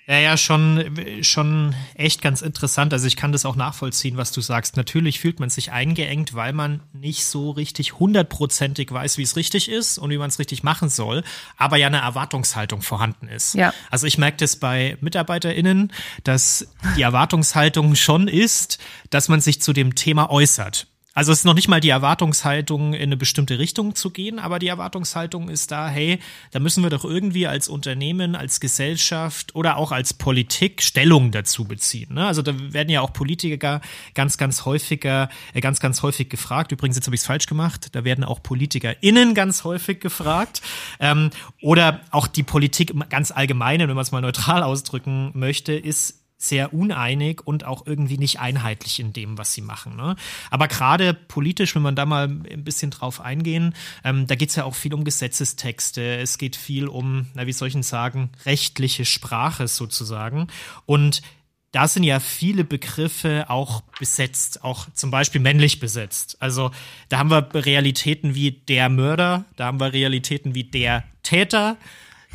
Ja, 0.10 0.20
ja, 0.20 0.38
schon, 0.38 0.96
schon 1.22 1.76
echt 1.94 2.22
ganz 2.22 2.42
interessant. 2.42 2.94
Also 2.94 3.08
ich 3.08 3.18
kann 3.18 3.34
das 3.34 3.46
auch 3.46 3.58
nachvollziehen, 3.58 4.16
was 4.16 4.32
du 4.32 4.40
sagst. 4.40 4.78
Natürlich 4.78 5.20
fühlt 5.20 5.42
man 5.42 5.50
sich 5.50 5.74
eingeengt, 5.74 6.34
weil 6.34 6.54
man 6.54 6.80
nicht 6.94 7.26
so 7.26 7.52
richtig 7.52 8.00
hundertprozentig 8.00 8.90
weiß, 8.90 9.18
wie 9.18 9.24
es 9.24 9.36
richtig 9.36 9.70
ist 9.70 9.98
und 9.98 10.10
wie 10.10 10.18
man 10.18 10.30
es 10.30 10.40
richtig 10.40 10.64
machen 10.64 10.88
soll, 10.88 11.24
aber 11.58 11.76
ja 11.76 11.88
eine 11.88 11.98
Erwartungshaltung 11.98 12.82
vorhanden 12.82 13.28
ist. 13.28 13.54
Ja. 13.54 13.74
Also 13.92 14.08
ich 14.08 14.18
merke 14.18 14.38
das 14.38 14.56
bei 14.56 14.98
MitarbeiterInnen, 15.02 15.92
dass 16.24 16.70
die 16.96 17.02
Erwartungshaltung 17.02 17.96
schon 17.96 18.30
ist, 18.30 18.80
dass 19.10 19.28
man 19.28 19.42
sich 19.42 19.62
zu 19.62 19.74
dem 19.74 19.94
Thema 19.94 20.32
äußert. 20.32 20.88
Also 21.18 21.32
es 21.32 21.40
ist 21.40 21.46
noch 21.46 21.56
nicht 21.56 21.68
mal 21.68 21.82
die 21.82 21.90
Erwartungshaltung, 21.90 22.94
in 22.94 23.02
eine 23.02 23.18
bestimmte 23.18 23.58
Richtung 23.58 23.96
zu 23.96 24.12
gehen, 24.12 24.38
aber 24.38 24.60
die 24.60 24.68
Erwartungshaltung 24.68 25.50
ist 25.50 25.72
da, 25.72 25.88
hey, 25.88 26.20
da 26.52 26.60
müssen 26.60 26.84
wir 26.84 26.92
doch 26.92 27.04
irgendwie 27.04 27.48
als 27.48 27.70
Unternehmen, 27.70 28.36
als 28.36 28.60
Gesellschaft 28.60 29.56
oder 29.56 29.78
auch 29.78 29.92
als 29.92 30.14
Politik 30.14 30.84
Stellung 30.84 31.32
dazu 31.32 31.64
beziehen. 31.64 32.14
Ne? 32.14 32.28
Also 32.28 32.44
da 32.44 32.54
werden 32.72 32.90
ja 32.90 33.02
auch 33.02 33.14
Politiker 33.14 33.82
ganz, 34.14 34.38
ganz 34.38 34.64
häufiger, 34.66 35.30
äh, 35.56 35.60
ganz, 35.60 35.80
ganz 35.80 36.04
häufig 36.04 36.30
gefragt. 36.30 36.72
Übrigens, 36.72 36.98
jetzt 36.98 37.08
habe 37.08 37.16
ich 37.16 37.22
es 37.22 37.28
falsch 37.28 37.48
gemacht, 37.48 37.96
da 37.96 38.04
werden 38.04 38.24
auch 38.24 38.44
PolitikerInnen 38.44 39.34
ganz 39.34 39.64
häufig 39.64 40.00
gefragt. 40.00 40.62
Ähm, 41.00 41.32
oder 41.64 42.02
auch 42.12 42.28
die 42.28 42.44
Politik 42.44 42.94
ganz 43.10 43.32
allgemein, 43.32 43.80
wenn 43.80 43.88
man 43.88 44.04
es 44.04 44.12
mal 44.12 44.22
neutral 44.22 44.62
ausdrücken 44.62 45.32
möchte, 45.34 45.74
ist 45.74 46.27
sehr 46.38 46.74
uneinig 46.74 47.46
und 47.46 47.64
auch 47.66 47.88
irgendwie 47.88 48.18
nicht 48.18 48.40
einheitlich 48.40 49.00
in 49.00 49.12
dem, 49.12 49.38
was 49.38 49.54
sie 49.54 49.62
machen. 49.62 49.96
Ne? 49.96 50.16
Aber 50.52 50.68
gerade 50.68 51.14
politisch, 51.14 51.74
wenn 51.76 51.82
man 51.82 51.96
da 51.96 52.06
mal 52.06 52.26
ein 52.26 52.64
bisschen 52.64 52.92
drauf 52.92 53.22
eingehen, 53.22 53.74
ähm, 54.04 54.28
da 54.28 54.36
geht 54.36 54.50
es 54.50 54.56
ja 54.56 54.64
auch 54.64 54.76
viel 54.76 54.94
um 54.94 55.04
Gesetzestexte, 55.04 56.18
es 56.18 56.38
geht 56.38 56.56
viel 56.56 56.88
um, 56.88 57.28
na, 57.34 57.48
wie 57.48 57.54
soll 57.54 57.70
ich 57.70 57.74
denn 57.74 57.84
sagen, 57.84 58.30
rechtliche 58.46 59.04
Sprache 59.04 59.68
sozusagen. 59.68 60.48
Und 60.86 61.24
da 61.72 61.88
sind 61.88 62.04
ja 62.04 62.20
viele 62.20 62.64
Begriffe 62.64 63.50
auch 63.50 63.82
besetzt, 64.00 64.64
auch 64.64 64.88
zum 64.94 65.12
Beispiel 65.12 65.42
männlich 65.42 65.80
besetzt. 65.80 66.38
Also 66.40 66.72
da 67.10 67.18
haben 67.18 67.30
wir 67.30 67.50
Realitäten 67.54 68.36
wie 68.36 68.52
der 68.52 68.90
Mörder, 68.90 69.46
da 69.58 69.66
haben 69.66 69.80
wir 69.80 69.92
Realitäten 69.92 70.56
wie 70.56 70.64
der 70.64 71.04
Täter, 71.24 71.78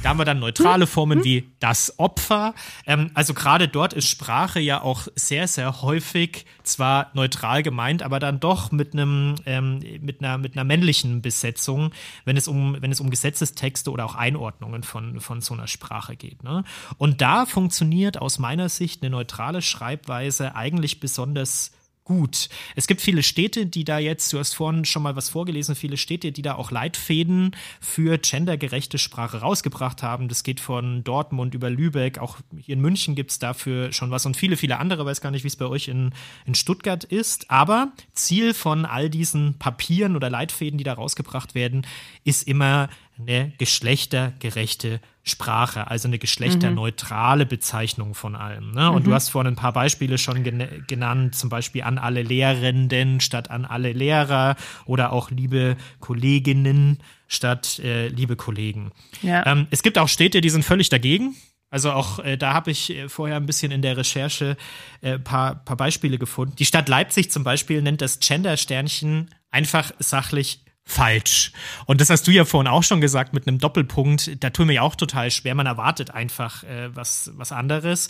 da 0.02 0.08
haben 0.10 0.18
wir 0.18 0.24
dann 0.24 0.40
neutrale 0.40 0.86
Formen 0.86 1.24
wie 1.24 1.48
das 1.60 1.98
Opfer. 1.98 2.54
Ähm, 2.86 3.10
also 3.14 3.34
gerade 3.34 3.68
dort 3.68 3.92
ist 3.92 4.08
Sprache 4.08 4.60
ja 4.60 4.82
auch 4.82 5.06
sehr, 5.14 5.48
sehr 5.48 5.82
häufig 5.82 6.44
zwar 6.62 7.10
neutral 7.14 7.62
gemeint, 7.62 8.02
aber 8.02 8.18
dann 8.18 8.40
doch 8.40 8.72
mit 8.72 8.92
einem 8.92 9.36
ähm, 9.46 9.80
mit 10.00 10.20
einer 10.20 10.38
mit 10.38 10.56
einer 10.56 10.64
männlichen 10.64 11.22
Besetzung, 11.22 11.92
wenn 12.24 12.36
es 12.36 12.48
um 12.48 12.76
wenn 12.80 12.92
es 12.92 13.00
um 13.00 13.10
Gesetzestexte 13.10 13.90
oder 13.90 14.04
auch 14.04 14.14
Einordnungen 14.14 14.82
von 14.82 15.20
von 15.20 15.40
so 15.40 15.54
einer 15.54 15.68
Sprache 15.68 16.16
geht. 16.16 16.42
Ne? 16.42 16.64
Und 16.98 17.20
da 17.20 17.46
funktioniert 17.46 18.18
aus 18.20 18.38
meiner 18.38 18.68
Sicht 18.68 19.02
eine 19.02 19.10
neutrale 19.10 19.62
Schreibweise 19.62 20.54
eigentlich 20.56 21.00
besonders 21.00 21.72
gut. 22.04 22.48
Es 22.74 22.86
gibt 22.86 23.00
viele 23.00 23.22
Städte, 23.22 23.66
die 23.66 23.84
da 23.84 23.98
jetzt, 23.98 24.32
du 24.32 24.38
hast 24.38 24.54
vorhin 24.54 24.84
schon 24.84 25.02
mal 25.02 25.14
was 25.16 25.28
vorgelesen, 25.28 25.74
viele 25.76 25.96
Städte, 25.96 26.32
die 26.32 26.42
da 26.42 26.54
auch 26.54 26.70
Leitfäden 26.70 27.54
für 27.80 28.18
gendergerechte 28.18 28.98
Sprache 28.98 29.38
rausgebracht 29.38 30.02
haben. 30.02 30.28
Das 30.28 30.42
geht 30.42 30.60
von 30.60 31.04
Dortmund 31.04 31.54
über 31.54 31.70
Lübeck, 31.70 32.18
auch 32.18 32.38
hier 32.56 32.74
in 32.74 32.80
München 32.80 33.14
gibt 33.14 33.30
es 33.30 33.38
dafür 33.38 33.92
schon 33.92 34.10
was 34.10 34.26
und 34.26 34.36
viele, 34.36 34.56
viele 34.56 34.78
andere, 34.78 35.06
weiß 35.06 35.20
gar 35.20 35.30
nicht, 35.30 35.44
wie 35.44 35.48
es 35.48 35.56
bei 35.56 35.66
euch 35.66 35.88
in, 35.88 36.12
in 36.44 36.54
Stuttgart 36.54 37.04
ist. 37.04 37.50
Aber 37.50 37.92
Ziel 38.14 38.54
von 38.54 38.84
all 38.84 39.08
diesen 39.08 39.58
Papieren 39.58 40.16
oder 40.16 40.30
Leitfäden, 40.30 40.78
die 40.78 40.84
da 40.84 40.94
rausgebracht 40.94 41.54
werden, 41.54 41.86
ist 42.24 42.48
immer 42.48 42.88
eine 43.18 43.52
geschlechtergerechte 43.58 45.00
Sprache, 45.24 45.88
also 45.88 46.08
eine 46.08 46.18
geschlechterneutrale 46.18 47.46
Bezeichnung 47.46 48.14
von 48.14 48.35
allem. 48.35 48.72
Ne? 48.72 48.90
Und 48.90 49.02
mhm. 49.02 49.11
du 49.11 49.14
hast 49.14 49.28
vorhin 49.28 49.52
ein 49.52 49.56
paar 49.56 49.72
Beispiele 49.72 50.18
schon 50.18 50.42
gen 50.42 50.85
genannt, 50.88 51.37
zum 51.37 51.48
Beispiel 51.48 51.82
an 51.82 51.98
alle 51.98 52.22
Lehrenden 52.22 53.20
statt 53.20 53.48
an 53.50 53.64
alle 53.64 53.92
Lehrer 53.92 54.56
oder 54.85 55.12
auch 55.12 55.30
liebe 55.30 55.76
Kolleginnen 56.00 56.98
statt 57.28 57.78
äh, 57.78 58.08
liebe 58.08 58.35
Kollegen. 58.35 58.90
Ja. 59.22 59.46
Ähm, 59.46 59.68
es 59.70 59.82
gibt 59.82 59.96
auch 59.96 60.08
Städte, 60.08 60.40
die 60.40 60.50
sind 60.50 60.64
völlig 60.64 60.88
dagegen. 60.88 61.37
Also 61.70 61.92
auch 61.92 62.18
äh, 62.18 62.37
da 62.37 62.52
habe 62.52 62.72
ich 62.72 62.90
äh, 62.90 63.08
vorher 63.08 63.37
ein 63.37 63.46
bisschen 63.46 63.70
in 63.70 63.80
der 63.80 63.96
Recherche 63.96 64.56
äh, 65.02 65.20
paar, 65.20 65.54
paar 65.64 65.76
Beispiele 65.76 66.18
gefunden. 66.18 66.56
Die 66.56 66.66
Stadt 66.66 66.88
Leipzig 66.88 67.30
zum 67.30 67.44
Beispiel 67.44 67.80
nennt 67.80 68.00
das 68.00 68.18
Gender-Sternchen 68.18 69.30
einfach 69.50 69.92
sachlich 70.00 70.64
falsch. 70.85 71.53
Und 71.87 72.01
das 72.01 72.11
hast 72.11 72.27
du 72.27 72.31
ja 72.31 72.45
vorhin 72.45 72.68
auch 72.71 72.83
schon 72.83 73.01
gesagt 73.01 73.33
mit 73.33 73.47
einem 73.47 73.59
Doppelpunkt. 73.59 74.42
Da 74.42 74.51
tue 74.51 74.66
mir 74.66 74.75
ja 74.75 74.83
auch 74.83 74.97
total 74.97 75.31
schwer. 75.31 75.55
Man 75.55 75.66
erwartet 75.66 76.11
einfach 76.11 76.64
äh, 76.64 76.95
was, 76.95 77.31
was 77.35 77.53
anderes. 77.53 78.09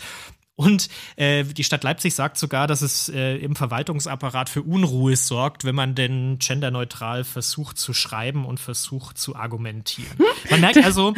Und 0.55 0.89
äh, 1.15 1.43
die 1.43 1.63
Stadt 1.63 1.83
Leipzig 1.83 2.13
sagt 2.13 2.37
sogar, 2.37 2.67
dass 2.67 2.81
es 2.83 3.09
äh, 3.09 3.37
im 3.37 3.55
Verwaltungsapparat 3.55 4.49
für 4.49 4.61
Unruhe 4.61 5.15
sorgt, 5.15 5.65
wenn 5.65 5.73
man 5.73 5.95
denn 5.95 6.37
genderneutral 6.37 7.23
versucht 7.23 7.79
zu 7.79 7.93
schreiben 7.93 8.45
und 8.45 8.59
versucht 8.59 9.17
zu 9.17 9.35
argumentieren. 9.35 10.17
Man 10.51 10.61
merkt 10.61 10.77
also, 10.83 11.15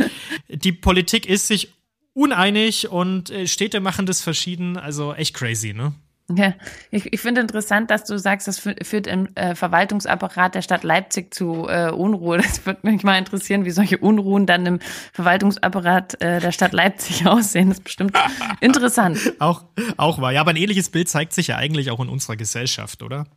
die 0.47 0.71
Politik 0.71 1.25
ist 1.25 1.47
sich 1.47 1.73
uneinig 2.13 2.89
und 2.89 3.29
äh, 3.29 3.45
Städte 3.45 3.81
machen 3.81 4.05
das 4.05 4.21
verschieden. 4.21 4.77
Also 4.77 5.13
echt 5.13 5.35
crazy, 5.35 5.73
ne? 5.73 5.93
Ja, 6.33 6.55
ich, 6.89 7.13
ich 7.13 7.21
finde 7.21 7.41
interessant, 7.41 7.91
dass 7.91 8.03
du 8.03 8.17
sagst, 8.17 8.47
das 8.47 8.57
führt 8.57 9.05
im 9.05 9.29
äh, 9.35 9.53
Verwaltungsapparat 9.53 10.55
der 10.55 10.63
Stadt 10.63 10.83
Leipzig 10.83 11.31
zu 11.31 11.67
äh, 11.69 11.91
Unruhe. 11.91 12.37
Das 12.45 12.65
würde 12.65 12.79
mich 12.83 13.03
mal 13.03 13.19
interessieren, 13.19 13.63
wie 13.65 13.71
solche 13.71 13.99
Unruhen 13.99 14.47
dann 14.47 14.65
im 14.65 14.79
Verwaltungsapparat 15.13 16.19
äh, 16.21 16.39
der 16.39 16.51
Stadt 16.51 16.73
Leipzig 16.73 17.27
aussehen. 17.27 17.69
Das 17.69 17.77
ist 17.77 17.83
bestimmt 17.83 18.17
interessant. 18.61 19.33
Auch, 19.37 19.65
auch 19.97 20.19
wahr. 20.19 20.31
Ja, 20.31 20.41
aber 20.41 20.51
ein 20.51 20.57
ähnliches 20.57 20.89
Bild 20.89 21.09
zeigt 21.09 21.33
sich 21.33 21.47
ja 21.47 21.57
eigentlich 21.57 21.91
auch 21.91 21.99
in 21.99 22.09
unserer 22.09 22.35
Gesellschaft, 22.35 23.03
oder? 23.03 23.27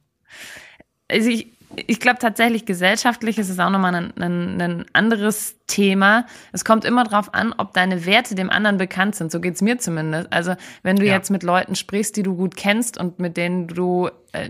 Also 1.08 1.28
ich, 1.28 1.57
ich 1.74 2.00
glaube 2.00 2.18
tatsächlich, 2.18 2.64
gesellschaftlich 2.64 3.38
ist 3.38 3.50
es 3.50 3.58
auch 3.58 3.70
nochmal 3.70 3.94
ein, 3.94 4.12
ein, 4.16 4.60
ein 4.60 4.84
anderes 4.92 5.56
Thema. 5.66 6.26
Es 6.52 6.64
kommt 6.64 6.84
immer 6.84 7.04
darauf 7.04 7.34
an, 7.34 7.54
ob 7.56 7.74
deine 7.74 8.06
Werte 8.06 8.34
dem 8.34 8.50
anderen 8.50 8.78
bekannt 8.78 9.14
sind. 9.14 9.30
So 9.30 9.40
geht's 9.40 9.60
mir 9.60 9.78
zumindest. 9.78 10.32
Also 10.32 10.54
wenn 10.82 10.96
du 10.96 11.04
ja. 11.04 11.14
jetzt 11.14 11.30
mit 11.30 11.42
Leuten 11.42 11.74
sprichst, 11.74 12.16
die 12.16 12.22
du 12.22 12.36
gut 12.36 12.56
kennst 12.56 12.98
und 12.98 13.18
mit 13.18 13.36
denen 13.36 13.66
du 13.66 14.08
äh, 14.32 14.48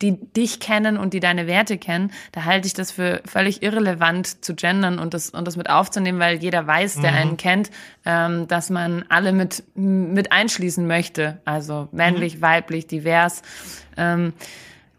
die 0.00 0.16
dich 0.32 0.60
kennen 0.60 0.96
und 0.96 1.12
die 1.12 1.20
deine 1.20 1.46
Werte 1.46 1.76
kennen, 1.76 2.10
da 2.32 2.44
halte 2.44 2.66
ich 2.66 2.72
das 2.72 2.90
für 2.90 3.20
völlig 3.26 3.62
irrelevant 3.62 4.42
zu 4.42 4.54
gendern 4.54 4.98
und 4.98 5.12
das 5.12 5.28
und 5.28 5.46
das 5.46 5.56
mit 5.56 5.68
aufzunehmen, 5.68 6.18
weil 6.18 6.38
jeder 6.38 6.66
weiß, 6.66 7.00
der 7.00 7.12
mhm. 7.12 7.16
einen 7.18 7.36
kennt, 7.36 7.70
ähm, 8.06 8.48
dass 8.48 8.70
man 8.70 9.04
alle 9.10 9.32
mit 9.32 9.62
mit 9.74 10.32
einschließen 10.32 10.86
möchte, 10.86 11.40
also 11.44 11.88
männlich, 11.92 12.36
mhm. 12.36 12.42
weiblich, 12.42 12.86
divers. 12.86 13.42
Ähm, 13.98 14.32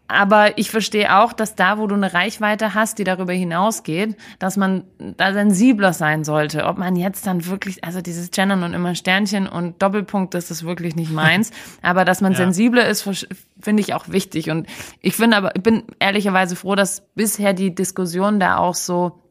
aber 0.06 0.58
ich 0.58 0.70
verstehe 0.70 1.16
auch, 1.16 1.32
dass 1.32 1.54
da, 1.54 1.78
wo 1.78 1.86
du 1.86 1.94
eine 1.94 2.12
Reichweite 2.12 2.74
hast, 2.74 2.98
die 2.98 3.04
darüber 3.04 3.32
hinausgeht, 3.32 4.16
dass 4.38 4.58
man 4.58 4.84
da 4.98 5.32
sensibler 5.32 5.94
sein 5.94 6.24
sollte. 6.24 6.66
Ob 6.66 6.76
man 6.76 6.94
jetzt 6.94 7.26
dann 7.26 7.46
wirklich, 7.46 7.82
also 7.84 8.02
dieses 8.02 8.30
Gendern 8.30 8.62
und 8.64 8.74
immer 8.74 8.94
Sternchen 8.94 9.46
und 9.46 9.80
Doppelpunkt, 9.80 10.34
das 10.34 10.50
ist 10.50 10.64
wirklich 10.64 10.94
nicht 10.94 11.10
meins. 11.10 11.52
Aber 11.82 12.04
dass 12.04 12.20
man 12.20 12.32
ja. 12.32 12.38
sensibler 12.38 12.86
ist, 12.86 13.08
finde 13.58 13.80
ich 13.80 13.94
auch 13.94 14.08
wichtig. 14.08 14.50
Und 14.50 14.66
ich 15.00 15.16
finde 15.16 15.38
aber, 15.38 15.56
ich 15.56 15.62
bin 15.62 15.84
ehrlicherweise 15.98 16.54
froh, 16.54 16.74
dass 16.74 17.02
bisher 17.14 17.54
die 17.54 17.74
Diskussion 17.74 18.38
da 18.38 18.58
auch 18.58 18.74
so 18.74 19.23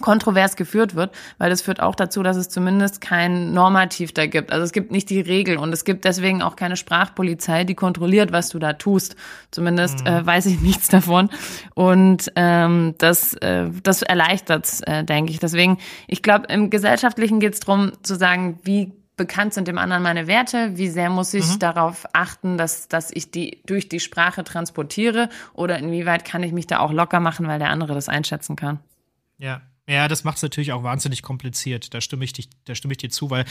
kontrovers 0.00 0.56
geführt 0.56 0.94
wird, 0.94 1.10
weil 1.38 1.50
das 1.50 1.62
führt 1.62 1.80
auch 1.80 1.94
dazu, 1.94 2.22
dass 2.22 2.36
es 2.36 2.48
zumindest 2.48 3.00
kein 3.00 3.52
Normativ 3.52 4.12
da 4.12 4.26
gibt. 4.26 4.52
Also 4.52 4.64
es 4.64 4.72
gibt 4.72 4.90
nicht 4.90 5.10
die 5.10 5.20
Regel 5.20 5.56
und 5.56 5.72
es 5.72 5.84
gibt 5.84 6.04
deswegen 6.04 6.42
auch 6.42 6.56
keine 6.56 6.76
Sprachpolizei, 6.76 7.64
die 7.64 7.74
kontrolliert, 7.74 8.32
was 8.32 8.48
du 8.48 8.58
da 8.58 8.74
tust. 8.74 9.16
Zumindest 9.50 10.00
mhm. 10.00 10.06
äh, 10.06 10.26
weiß 10.26 10.46
ich 10.46 10.60
nichts 10.62 10.88
davon. 10.88 11.30
Und 11.74 12.32
ähm, 12.36 12.94
das, 12.98 13.34
äh, 13.34 13.70
das 13.82 14.02
erleichtert 14.02 14.68
äh, 14.86 15.04
denke 15.04 15.32
ich. 15.32 15.38
Deswegen, 15.38 15.78
ich 16.06 16.22
glaube, 16.22 16.46
im 16.48 16.70
Gesellschaftlichen 16.70 17.40
geht 17.40 17.54
es 17.54 17.60
darum 17.60 17.92
zu 18.02 18.14
sagen, 18.16 18.58
wie 18.62 18.92
bekannt 19.18 19.52
sind 19.52 19.68
dem 19.68 19.76
anderen 19.76 20.02
meine 20.02 20.26
Werte, 20.26 20.78
wie 20.78 20.88
sehr 20.88 21.10
muss 21.10 21.34
ich 21.34 21.46
mhm. 21.46 21.58
darauf 21.58 22.06
achten, 22.14 22.56
dass, 22.56 22.88
dass 22.88 23.10
ich 23.12 23.30
die 23.30 23.60
durch 23.66 23.90
die 23.90 24.00
Sprache 24.00 24.44
transportiere 24.44 25.28
oder 25.52 25.78
inwieweit 25.78 26.24
kann 26.24 26.42
ich 26.42 26.52
mich 26.52 26.66
da 26.66 26.78
auch 26.78 26.92
locker 26.92 27.20
machen, 27.20 27.46
weil 27.46 27.58
der 27.58 27.68
andere 27.68 27.92
das 27.92 28.08
einschätzen 28.08 28.56
kann. 28.56 28.78
Ja, 29.36 29.60
ja, 29.88 30.06
das 30.06 30.22
macht 30.22 30.36
es 30.36 30.42
natürlich 30.42 30.72
auch 30.72 30.82
wahnsinnig 30.82 31.22
kompliziert. 31.22 31.94
Da 31.94 32.00
stimme 32.00 32.24
ich, 32.24 32.32
dich, 32.32 32.48
da 32.64 32.74
stimme 32.74 32.92
ich 32.92 32.98
dir 32.98 33.10
zu, 33.10 33.30
weil 33.30 33.46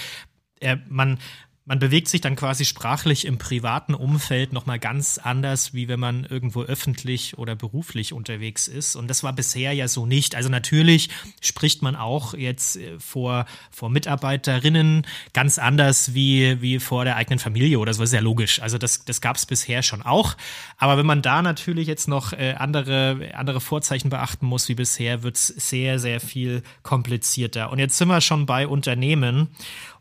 äh, 0.59 0.77
man, 0.87 1.19
man 1.67 1.79
bewegt 1.79 2.07
sich 2.07 2.21
dann 2.21 2.37
quasi 2.37 2.63
sprachlich 2.63 3.25
im 3.25 3.37
privaten 3.37 3.93
Umfeld 3.93 4.53
nochmal 4.53 4.79
ganz 4.79 5.17
anders, 5.17 5.73
wie 5.73 5.89
wenn 5.89 5.99
man 5.99 6.23
irgendwo 6.23 6.63
öffentlich 6.63 7.37
oder 7.37 7.57
beruflich 7.57 8.13
unterwegs 8.13 8.69
ist. 8.69 8.95
Und 8.95 9.09
das 9.09 9.21
war 9.21 9.33
bisher 9.33 9.73
ja 9.73 9.89
so 9.89 10.05
nicht. 10.05 10.33
Also 10.33 10.47
natürlich 10.47 11.09
spricht 11.41 11.81
man 11.81 11.97
auch 11.97 12.33
jetzt 12.33 12.77
äh, 12.77 12.97
vor, 12.99 13.45
vor 13.69 13.89
Mitarbeiterinnen 13.89 15.05
ganz 15.33 15.59
anders 15.59 16.13
wie, 16.13 16.61
wie 16.61 16.79
vor 16.79 17.03
der 17.03 17.17
eigenen 17.17 17.37
Familie 17.37 17.79
oder 17.79 17.93
so. 17.93 18.01
Das 18.01 18.11
ist 18.11 18.15
ja 18.15 18.21
logisch. 18.21 18.61
Also 18.61 18.77
das, 18.77 19.03
das 19.03 19.19
gab 19.19 19.35
es 19.35 19.45
bisher 19.45 19.83
schon 19.83 20.01
auch. 20.01 20.37
Aber 20.77 20.97
wenn 20.97 21.05
man 21.05 21.21
da 21.21 21.41
natürlich 21.41 21.87
jetzt 21.87 22.07
noch 22.07 22.31
äh, 22.31 22.55
andere, 22.57 23.31
andere 23.33 23.59
Vorzeichen 23.59 24.09
beachten 24.09 24.45
muss 24.45 24.69
wie 24.69 24.75
bisher, 24.75 25.21
wird 25.21 25.35
es 25.35 25.47
sehr, 25.47 25.99
sehr 25.99 26.21
viel 26.21 26.63
komplizierter. 26.83 27.73
Und 27.73 27.79
jetzt 27.79 27.97
sind 27.97 28.07
wir 28.07 28.21
schon 28.21 28.45
bei 28.45 28.69
Unternehmen. 28.69 29.49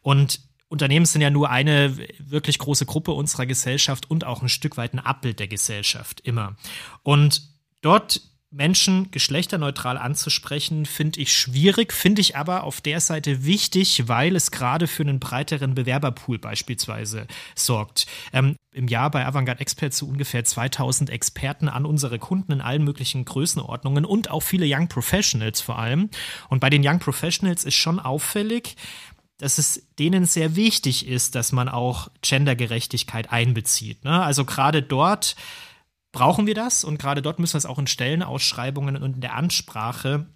Und 0.02 0.46
Unternehmen 0.68 1.06
sind 1.06 1.20
ja 1.20 1.30
nur 1.30 1.50
eine 1.50 1.96
wirklich 2.18 2.58
große 2.58 2.86
Gruppe 2.86 3.12
unserer 3.12 3.46
Gesellschaft 3.46 4.10
und 4.10 4.24
auch 4.24 4.42
ein 4.42 4.48
Stück 4.48 4.76
weit 4.76 4.94
ein 4.94 4.98
Abbild 4.98 5.38
der 5.38 5.48
Gesellschaft 5.48 6.20
immer. 6.20 6.56
Und 7.02 7.42
dort 7.82 8.20
Menschen 8.50 9.10
geschlechterneutral 9.10 9.98
anzusprechen, 9.98 10.86
finde 10.86 11.20
ich 11.20 11.32
schwierig, 11.32 11.92
finde 11.92 12.20
ich 12.20 12.36
aber 12.36 12.64
auf 12.64 12.80
der 12.80 13.00
Seite 13.00 13.44
wichtig, 13.44 14.08
weil 14.08 14.36
es 14.36 14.50
gerade 14.50 14.86
für 14.86 15.02
einen 15.02 15.20
breiteren 15.20 15.74
Bewerberpool 15.74 16.38
beispielsweise 16.38 17.26
sorgt. 17.54 18.06
Ähm, 18.32 18.56
Im 18.72 18.88
Jahr 18.88 19.10
bei 19.10 19.26
Avantgarde 19.26 19.60
Experts 19.60 19.98
so 19.98 20.06
ungefähr 20.06 20.44
2000 20.44 21.10
Experten 21.10 21.68
an 21.68 21.84
unsere 21.84 22.18
Kunden 22.18 22.52
in 22.52 22.60
allen 22.60 22.84
möglichen 22.84 23.24
Größenordnungen 23.24 24.04
und 24.04 24.30
auch 24.30 24.40
viele 24.40 24.66
Young 24.68 24.88
Professionals 24.88 25.60
vor 25.60 25.78
allem. 25.78 26.08
Und 26.48 26.60
bei 26.60 26.70
den 26.70 26.86
Young 26.86 27.00
Professionals 27.00 27.64
ist 27.64 27.74
schon 27.74 27.98
auffällig, 27.98 28.76
dass 29.38 29.58
es 29.58 29.86
denen 29.98 30.24
sehr 30.24 30.56
wichtig 30.56 31.06
ist, 31.06 31.34
dass 31.34 31.52
man 31.52 31.68
auch 31.68 32.08
Gendergerechtigkeit 32.22 33.30
einbezieht. 33.30 34.04
Ne? 34.04 34.22
Also 34.22 34.44
gerade 34.44 34.82
dort 34.82 35.36
brauchen 36.12 36.46
wir 36.46 36.54
das 36.54 36.84
und 36.84 36.98
gerade 36.98 37.20
dort 37.20 37.38
müssen 37.38 37.54
wir 37.54 37.58
es 37.58 37.66
auch 37.66 37.78
in 37.78 37.86
Stellenausschreibungen 37.86 38.96
und 38.96 39.16
in 39.16 39.20
der 39.20 39.34
Ansprache 39.34 40.26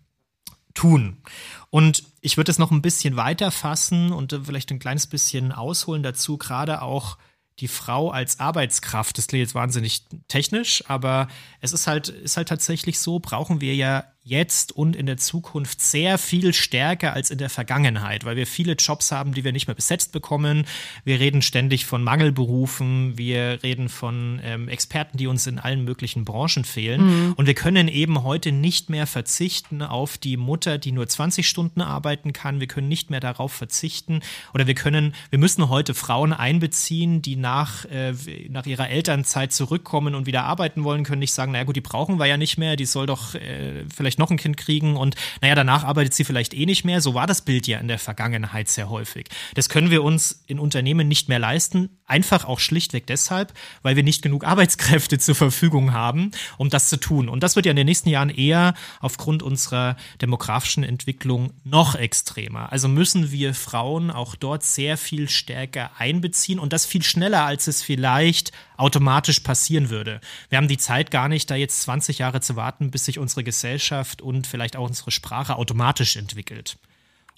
tun. 0.74 1.22
Und 1.70 2.04
ich 2.20 2.36
würde 2.36 2.50
es 2.50 2.58
noch 2.58 2.70
ein 2.70 2.82
bisschen 2.82 3.16
weiter 3.16 3.50
fassen 3.50 4.12
und 4.12 4.38
vielleicht 4.44 4.70
ein 4.70 4.78
kleines 4.78 5.06
bisschen 5.06 5.52
ausholen 5.52 6.02
dazu, 6.02 6.36
gerade 6.36 6.82
auch 6.82 7.16
die 7.58 7.68
Frau 7.68 8.10
als 8.10 8.40
Arbeitskraft. 8.40 9.16
Das 9.18 9.26
klingt 9.26 9.40
jetzt 9.40 9.54
wahnsinnig 9.54 10.04
technisch, 10.28 10.84
aber 10.88 11.28
es 11.60 11.72
ist 11.72 11.86
halt, 11.86 12.08
ist 12.08 12.36
halt 12.36 12.48
tatsächlich 12.48 12.98
so, 12.98 13.18
brauchen 13.18 13.60
wir 13.60 13.74
ja 13.74 14.04
jetzt 14.22 14.72
und 14.72 14.96
in 14.96 15.06
der 15.06 15.16
Zukunft 15.16 15.80
sehr 15.80 16.18
viel 16.18 16.52
stärker 16.52 17.14
als 17.14 17.30
in 17.30 17.38
der 17.38 17.48
Vergangenheit, 17.48 18.24
weil 18.24 18.37
wir 18.37 18.46
viele 18.46 18.74
Jobs 18.74 19.12
haben, 19.12 19.33
die 19.33 19.44
wir 19.44 19.52
nicht 19.52 19.66
mehr 19.66 19.74
besetzt 19.74 20.12
bekommen. 20.12 20.66
Wir 21.04 21.20
reden 21.20 21.40
ständig 21.40 21.87
von 21.87 22.04
Mangelberufen, 22.04 23.16
wir 23.16 23.62
reden 23.62 23.88
von 23.88 24.40
ähm, 24.44 24.68
Experten, 24.68 25.16
die 25.16 25.26
uns 25.26 25.46
in 25.46 25.59
allen 25.59 25.85
möglichen 25.85 26.26
Branchen 26.26 26.64
fehlen. 26.64 27.28
Mhm. 27.28 27.33
Und 27.33 27.46
wir 27.46 27.54
können 27.54 27.88
eben 27.88 28.22
heute 28.22 28.52
nicht 28.52 28.90
mehr 28.90 29.06
verzichten 29.06 29.80
auf 29.80 30.18
die 30.18 30.37
Mutter, 30.37 30.76
die 30.76 30.92
nur 30.92 31.09
20 31.09 31.48
Stunden 31.48 31.80
arbeiten 31.80 32.35
kann. 32.35 32.61
Wir 32.61 32.66
können 32.66 32.88
nicht 32.88 33.09
mehr 33.09 33.20
darauf 33.20 33.52
verzichten 33.52 34.20
oder 34.52 34.66
wir 34.66 34.74
können, 34.74 35.14
wir 35.30 35.38
müssen 35.38 35.70
heute 35.70 35.94
Frauen 35.94 36.35
einbeziehen, 36.35 37.22
die 37.22 37.37
nach, 37.37 37.87
äh, 37.87 38.12
nach 38.50 38.66
ihrer 38.66 38.90
Elternzeit 38.90 39.52
zurückkommen 39.52 40.14
und 40.14 40.26
wieder 40.26 40.44
arbeiten 40.44 40.85
wollen, 40.85 41.04
können 41.04 41.20
nicht 41.20 41.33
sagen, 41.33 41.52
naja 41.52 41.64
gut, 41.64 41.76
die 41.76 41.80
brauchen 41.80 42.18
wir 42.18 42.26
ja 42.26 42.37
nicht 42.37 42.59
mehr, 42.59 42.76
die 42.76 42.85
soll 42.85 43.06
doch 43.06 43.35
äh, 43.35 43.85
vielleicht 43.94 44.10
noch 44.18 44.31
ein 44.31 44.37
Kind 44.37 44.57
kriegen 44.57 44.96
und 44.96 45.14
naja, 45.40 45.55
danach 45.55 45.85
arbeitet 45.85 46.14
sie 46.14 46.25
vielleicht 46.25 46.55
eh 46.55 46.66
nicht 46.66 46.85
mehr. 46.85 47.01
So 47.01 47.14
war 47.14 47.27
das 47.27 47.42
Bild 47.42 47.66
ja 47.66 47.79
in 47.79 47.88
der 47.88 47.99
Vergangenheit 47.99 48.68
sehr 48.68 48.88
häufig. 48.88 49.29
Das 49.55 49.68
können 49.68 49.90
wir 49.90 50.03
uns 50.03 50.44
in 50.46 50.59
Unternehmen 50.59 51.09
nicht 51.09 51.29
mehr 51.29 51.38
leisten, 51.38 51.90
einfach 52.07 52.44
auch 52.44 52.59
schlichtweg 52.59 53.07
deshalb, 53.07 53.53
weil 53.83 53.96
wir 53.96 54.03
nicht 54.03 54.23
genug 54.23 54.44
Arbeitskräfte 54.44 55.18
zur 55.18 55.35
Verfügung 55.35 55.92
haben, 55.92 56.33
um 56.59 56.70
das 56.70 56.88
zu 56.88 56.99
tun. 56.99 57.29
Und 57.29 57.42
das 57.42 57.57
wird 57.57 57.66
ja 57.66 57.70
in 57.70 57.77
den 57.77 57.87
nächsten 57.87 58.09
Jahren 58.09 58.31
eher 58.31 58.75
aufgrund 59.01 59.42
unserer 59.42 59.96
demografischen 60.20 60.85
Entwicklung 60.85 61.53
noch 61.64 61.94
extremer. 61.94 62.73
Also 62.73 62.88
müssen 62.88 63.31
wir 63.31 63.55
Frauen 63.55 64.11
auch 64.11 64.35
dort 64.35 64.64
sehr 64.64 64.96
viel 64.96 65.29
stärker 65.29 65.90
einbeziehen 65.99 66.59
und 66.59 66.73
das 66.73 66.87
viel 66.87 67.03
schneller, 67.03 67.44
als 67.44 67.66
es 67.66 67.83
vielleicht 67.83 68.53
automatisch 68.77 69.40
passieren 69.40 69.90
würde. 69.90 70.20
Wir 70.49 70.57
haben 70.57 70.68
die 70.68 70.79
Zeit 70.79 71.11
gar 71.11 71.29
nicht, 71.29 71.51
da 71.51 71.55
jetzt 71.55 71.83
20 71.83 72.18
Jahre 72.18 72.40
zu 72.40 72.57
warten, 72.57 72.90
bis 72.90 73.05
sich 73.05 73.18
unsere 73.18 73.44
Gesellschaft 73.44 73.99
und 74.22 74.46
vielleicht 74.46 74.76
auch 74.76 74.86
unsere 74.86 75.10
Sprache 75.10 75.56
automatisch 75.56 76.16
entwickelt. 76.16 76.78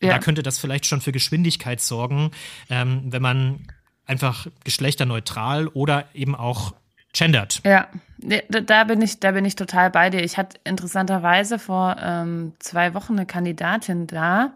Und 0.00 0.08
ja. 0.08 0.14
da 0.14 0.18
könnte 0.18 0.42
das 0.42 0.58
vielleicht 0.58 0.86
schon 0.86 1.00
für 1.00 1.12
Geschwindigkeit 1.12 1.80
sorgen, 1.80 2.32
ähm, 2.68 3.04
wenn 3.06 3.22
man 3.22 3.66
einfach 4.06 4.46
geschlechterneutral 4.64 5.68
oder 5.68 6.06
eben 6.14 6.34
auch 6.34 6.74
gendert. 7.12 7.60
Ja, 7.64 7.88
da 8.18 8.84
bin 8.84 9.02
ich, 9.02 9.20
da 9.20 9.32
bin 9.32 9.44
ich 9.44 9.56
total 9.56 9.90
bei 9.90 10.10
dir. 10.10 10.22
Ich 10.22 10.38
hatte 10.38 10.58
interessanterweise 10.64 11.58
vor 11.58 11.96
ähm, 12.00 12.52
zwei 12.58 12.94
Wochen 12.94 13.14
eine 13.14 13.26
Kandidatin 13.26 14.06
da, 14.06 14.52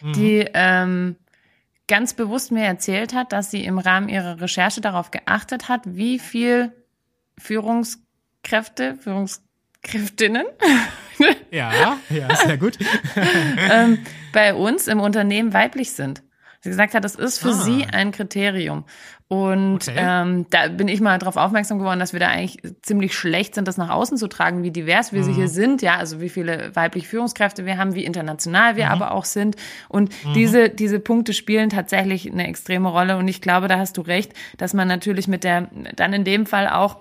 mhm. 0.00 0.12
die 0.12 0.46
ähm, 0.54 1.16
ganz 1.88 2.14
bewusst 2.14 2.52
mir 2.52 2.64
erzählt 2.64 3.14
hat, 3.14 3.32
dass 3.32 3.50
sie 3.50 3.64
im 3.64 3.78
Rahmen 3.78 4.08
ihrer 4.08 4.40
Recherche 4.40 4.80
darauf 4.80 5.10
geachtet 5.10 5.68
hat, 5.68 5.82
wie 5.84 6.18
viel 6.18 6.72
Führungskräfte, 7.38 8.96
Führungskräftinnen 8.96 10.46
ja, 11.50 11.98
ja, 12.10 12.36
sehr 12.36 12.58
gut. 12.58 12.78
ähm, 13.70 13.98
bei 14.32 14.54
uns 14.54 14.88
im 14.88 15.00
Unternehmen 15.00 15.52
weiblich 15.52 15.92
sind. 15.92 16.22
Sie 16.60 16.70
gesagt 16.70 16.94
hat, 16.94 17.04
das 17.04 17.14
ist 17.14 17.38
für 17.38 17.50
ah. 17.50 17.52
sie 17.52 17.86
ein 17.86 18.10
Kriterium. 18.10 18.84
Und 19.28 19.88
okay. 19.88 19.96
ähm, 19.96 20.46
da 20.50 20.68
bin 20.68 20.86
ich 20.86 21.00
mal 21.00 21.18
darauf 21.18 21.36
aufmerksam 21.36 21.78
geworden, 21.78 21.98
dass 21.98 22.12
wir 22.12 22.20
da 22.20 22.28
eigentlich 22.28 22.58
ziemlich 22.82 23.12
schlecht 23.12 23.56
sind, 23.56 23.66
das 23.66 23.76
nach 23.76 23.90
außen 23.90 24.16
zu 24.18 24.28
tragen, 24.28 24.62
wie 24.62 24.70
divers 24.70 25.12
wir 25.12 25.22
mhm. 25.22 25.34
hier 25.34 25.48
sind, 25.48 25.82
ja, 25.82 25.96
also 25.96 26.20
wie 26.20 26.28
viele 26.28 26.74
weibliche 26.74 27.08
Führungskräfte 27.08 27.66
wir 27.66 27.76
haben, 27.76 27.96
wie 27.96 28.04
international 28.04 28.76
wir 28.76 28.86
mhm. 28.86 28.92
aber 28.92 29.10
auch 29.12 29.24
sind. 29.24 29.56
Und 29.88 30.10
mhm. 30.24 30.34
diese, 30.34 30.68
diese 30.68 31.00
Punkte 31.00 31.32
spielen 31.32 31.70
tatsächlich 31.70 32.30
eine 32.30 32.46
extreme 32.46 32.88
Rolle. 32.88 33.16
Und 33.16 33.26
ich 33.26 33.40
glaube, 33.40 33.66
da 33.66 33.78
hast 33.78 33.96
du 33.96 34.02
recht, 34.02 34.32
dass 34.58 34.74
man 34.74 34.86
natürlich 34.86 35.26
mit 35.26 35.42
der, 35.42 35.68
dann 35.96 36.12
in 36.12 36.22
dem 36.22 36.46
Fall 36.46 36.68
auch 36.68 36.98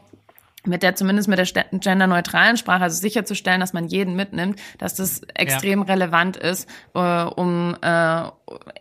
mit 0.68 0.84
der 0.84 0.96
zumindest 0.96 1.28
mit 1.28 1.38
der 1.38 1.66
genderneutralen 1.72 2.58
Sprache, 2.58 2.84
also 2.84 3.00
sicherzustellen, 3.00 3.60
dass 3.60 3.74
man 3.74 3.88
jeden 3.88 4.16
mitnimmt, 4.16 4.60
dass 4.78 4.96
das 4.96 5.22
extrem 5.34 5.80
ja. 5.80 5.86
relevant 5.86 6.38
ist, 6.38 6.70
äh, 6.94 7.00
um 7.00 7.76
äh, 7.82 8.24